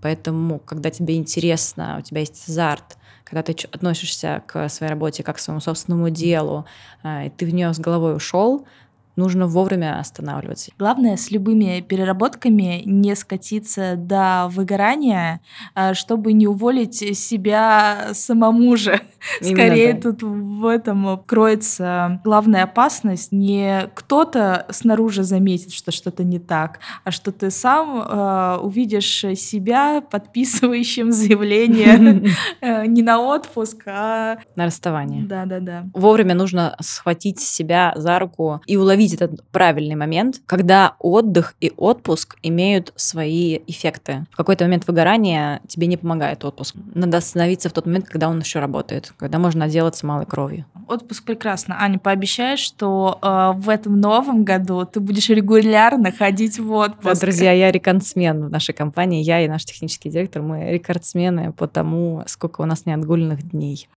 Поэтому, 0.00 0.60
когда 0.60 0.90
тебе 0.90 1.16
интересно, 1.16 1.96
у 1.98 2.02
тебя 2.02 2.20
есть 2.20 2.48
азарт, 2.48 2.98
когда 3.24 3.42
ты 3.42 3.56
относишься 3.72 4.44
к 4.46 4.68
своей 4.68 4.90
работе 4.90 5.24
как 5.24 5.36
к 5.36 5.38
своему 5.40 5.60
собственному 5.60 6.10
делу, 6.10 6.66
а, 7.02 7.24
и 7.24 7.30
ты 7.30 7.46
в 7.46 7.54
нее 7.54 7.72
с 7.72 7.80
головой 7.80 8.14
ушел, 8.14 8.66
нужно 9.16 9.46
вовремя 9.46 9.98
останавливаться. 9.98 10.72
Главное 10.78 11.16
с 11.16 11.30
любыми 11.30 11.80
переработками 11.80 12.82
не 12.84 13.14
скатиться 13.14 13.94
до 13.96 14.48
выгорания, 14.50 15.40
а, 15.74 15.94
чтобы 15.94 16.32
не 16.32 16.46
уволить 16.46 16.96
себя 17.18 18.08
самому 18.12 18.76
же. 18.76 19.00
Именно 19.40 19.56
Скорее 19.56 19.92
так. 19.94 20.02
тут 20.02 20.22
в 20.22 20.66
этом 20.66 21.22
кроется 21.26 22.20
главная 22.24 22.64
опасность. 22.64 23.32
Не 23.32 23.90
кто-то 23.94 24.66
снаружи 24.70 25.22
заметит, 25.22 25.72
что 25.72 25.92
что-то 25.92 26.24
не 26.24 26.38
так, 26.38 26.80
а 27.04 27.10
что 27.10 27.32
ты 27.32 27.50
сам 27.50 28.02
э, 28.02 28.58
увидишь 28.62 29.24
себя 29.36 30.00
подписывающим 30.00 31.12
заявление 31.12 32.32
э, 32.60 32.86
не 32.86 33.02
на 33.02 33.20
отпуск, 33.20 33.82
а 33.86 34.38
на 34.56 34.66
расставание. 34.66 35.24
Да, 35.24 35.44
да, 35.44 35.60
да. 35.60 35.84
Вовремя 35.94 36.34
нужно 36.34 36.76
схватить 36.80 37.40
себя 37.40 37.92
за 37.96 38.18
руку 38.18 38.60
и 38.66 38.76
уловить 38.76 39.01
этот 39.10 39.44
правильный 39.50 39.94
момент, 39.94 40.40
когда 40.46 40.96
отдых 40.98 41.54
и 41.60 41.72
отпуск 41.76 42.36
имеют 42.42 42.92
свои 42.96 43.60
эффекты. 43.66 44.26
В 44.32 44.36
какой-то 44.36 44.64
момент 44.64 44.86
выгорания 44.86 45.60
тебе 45.66 45.86
не 45.86 45.96
помогает 45.96 46.44
отпуск. 46.44 46.76
Надо 46.94 47.18
остановиться 47.18 47.68
в 47.68 47.72
тот 47.72 47.86
момент, 47.86 48.08
когда 48.08 48.28
он 48.28 48.38
еще 48.38 48.60
работает, 48.60 49.12
когда 49.16 49.38
можно 49.38 49.64
отделаться 49.64 50.06
малой 50.06 50.26
кровью. 50.26 50.66
Отпуск 50.88 51.24
прекрасно. 51.24 51.76
Аня, 51.80 51.98
пообещаешь, 51.98 52.60
что 52.60 53.18
э, 53.22 53.52
в 53.56 53.68
этом 53.68 54.00
новом 54.00 54.44
году 54.44 54.84
ты 54.84 55.00
будешь 55.00 55.28
регулярно 55.28 56.12
ходить 56.12 56.58
в 56.58 56.70
отпуск. 56.72 57.14
Да, 57.14 57.20
друзья, 57.20 57.52
я 57.52 57.70
рекордсмен 57.70 58.46
в 58.46 58.50
нашей 58.50 58.74
компании. 58.74 59.22
Я 59.22 59.40
и 59.44 59.48
наш 59.48 59.64
технический 59.64 60.10
директор, 60.10 60.42
мы 60.42 60.70
рекордсмены 60.70 61.52
по 61.52 61.66
тому, 61.66 62.22
сколько 62.26 62.60
у 62.60 62.66
нас 62.66 62.86
неотгульных 62.86 63.50
дней. 63.50 63.88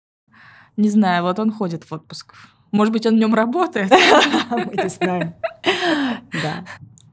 Не 0.77 0.89
знаю, 0.89 1.23
вот 1.23 1.39
он 1.39 1.51
ходит 1.51 1.83
в 1.83 1.91
отпуск. 1.93 2.33
Может 2.75 2.93
быть, 2.93 3.05
он 3.05 3.15
в 3.15 3.17
нем 3.17 3.33
работает? 3.33 3.89
Мы 4.49 4.83
не 4.83 4.89
знаем. 4.89 5.33
Да. 6.31 6.65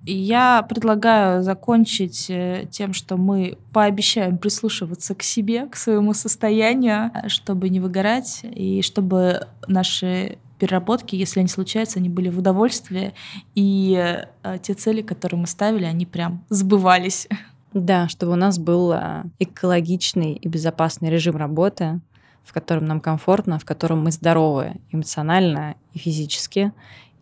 Я 0.05 0.63
предлагаю 0.69 1.45
закончить 1.45 2.27
э, 2.29 2.67
тем, 2.69 2.93
что 2.93 3.17
мы 3.17 3.57
пообещаем 3.73 4.37
прислушиваться 4.37 5.15
к 5.15 5.23
себе, 5.23 5.67
к 5.67 5.77
своему 5.77 6.13
состоянию, 6.13 7.13
чтобы 7.29 7.69
не 7.69 7.79
выгорать, 7.79 8.41
и 8.43 8.83
чтобы 8.83 9.47
наши 9.69 10.39
переработки, 10.59 11.15
если 11.15 11.39
они 11.39 11.49
случаются, 11.49 12.01
они 12.01 12.09
были 12.09 12.31
в 12.31 12.39
удовольствие, 12.39 13.15
и 13.55 14.25
э, 14.43 14.59
те 14.61 14.75
цели, 14.75 15.03
которые 15.03 15.41
мы 15.41 15.47
ставили, 15.47 15.85
они 15.85 16.05
прям 16.05 16.45
сбывались. 16.49 17.29
Да, 17.73 18.09
чтобы 18.09 18.33
у 18.33 18.37
нас 18.37 18.59
был 18.59 18.93
э, 18.93 19.23
экологичный 19.39 20.33
и 20.33 20.49
безопасный 20.49 21.11
режим 21.11 21.37
работы, 21.37 22.01
в 22.45 22.53
котором 22.53 22.87
нам 22.87 23.01
комфортно, 23.01 23.59
в 23.59 23.65
котором 23.65 24.05
мы 24.05 24.11
здоровы 24.11 24.75
эмоционально 24.91 25.77
и 25.93 25.99
физически, 25.99 26.73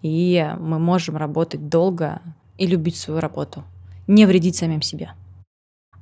и 0.02 0.54
мы 0.58 0.78
можем 0.78 1.16
работать 1.16 1.68
долго 1.68 2.20
и 2.58 2.66
любить 2.66 2.96
свою 2.96 3.20
работу, 3.20 3.64
не 4.06 4.26
вредить 4.26 4.56
самим 4.56 4.82
себе. 4.82 5.12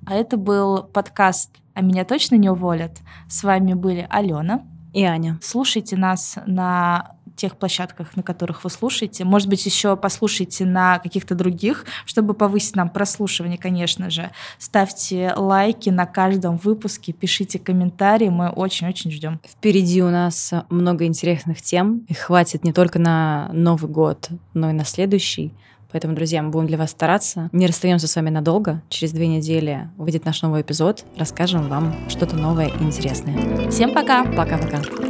А 0.07 0.15
это 0.15 0.37
был 0.37 0.85
подкаст 0.85 1.51
«А 1.75 1.83
меня 1.83 2.05
точно 2.05 2.37
не 2.37 2.49
уволят». 2.49 2.93
С 3.29 3.43
вами 3.43 3.75
были 3.75 4.07
Алена 4.09 4.63
и 4.93 5.05
Аня. 5.05 5.39
Слушайте 5.43 5.97
нас 5.97 6.37
на 6.47 7.15
тех 7.39 7.57
площадках, 7.57 8.17
на 8.17 8.23
которых 8.23 8.65
вы 8.65 8.71
слушаете. 8.71 9.25
Может 9.25 9.49
быть, 9.49 9.65
еще 9.65 9.97
послушайте 9.97 10.67
на 10.67 10.99
каких-то 10.99 11.35
других, 11.35 11.87
чтобы 12.05 12.35
повысить 12.35 12.77
нам 12.77 12.91
прослушивание, 12.91 13.59
конечно 13.59 14.11
же. 14.11 14.31
Ставьте 14.59 15.33
лайки 15.37 15.89
на 15.89 16.05
каждом 16.05 16.57
выпуске, 16.57 17.13
пишите 17.13 17.59
комментарии, 17.59 18.29
мы 18.29 18.51
очень-очень 18.51 19.11
ждем. 19.11 19.41
Впереди 19.49 20.03
у 20.03 20.11
нас 20.11 20.53
много 20.69 21.07
интересных 21.07 21.63
тем. 21.63 22.01
Их 22.09 22.19
хватит 22.19 22.65
не 22.65 22.73
только 22.73 22.99
на 22.99 23.49
Новый 23.53 23.91
год, 23.91 24.29
но 24.53 24.71
и 24.71 24.73
на 24.73 24.85
следующий. 24.85 25.55
Поэтому, 25.91 26.15
друзья, 26.15 26.43
мы 26.43 26.51
будем 26.51 26.67
для 26.67 26.79
вас 26.79 26.91
стараться. 26.91 27.49
Не 27.53 27.67
расстаемся 27.67 28.09
с 28.09 28.17
вами 28.17 28.31
надолго. 28.31 28.83
Через 28.89 29.13
две 29.13 29.27
недели 29.27 29.89
выйдет 29.97 30.25
наш 30.25 30.43
новый 30.43 30.63
эпизод. 30.63 31.05
Расскажем 31.17 31.69
вам 31.69 31.95
что-то 32.09 32.37
новое 32.37 32.69
и 32.69 32.83
интересное. 32.83 33.71
Всем 33.71 33.95
пока. 33.95 34.25
Пока-пока. 34.25 35.08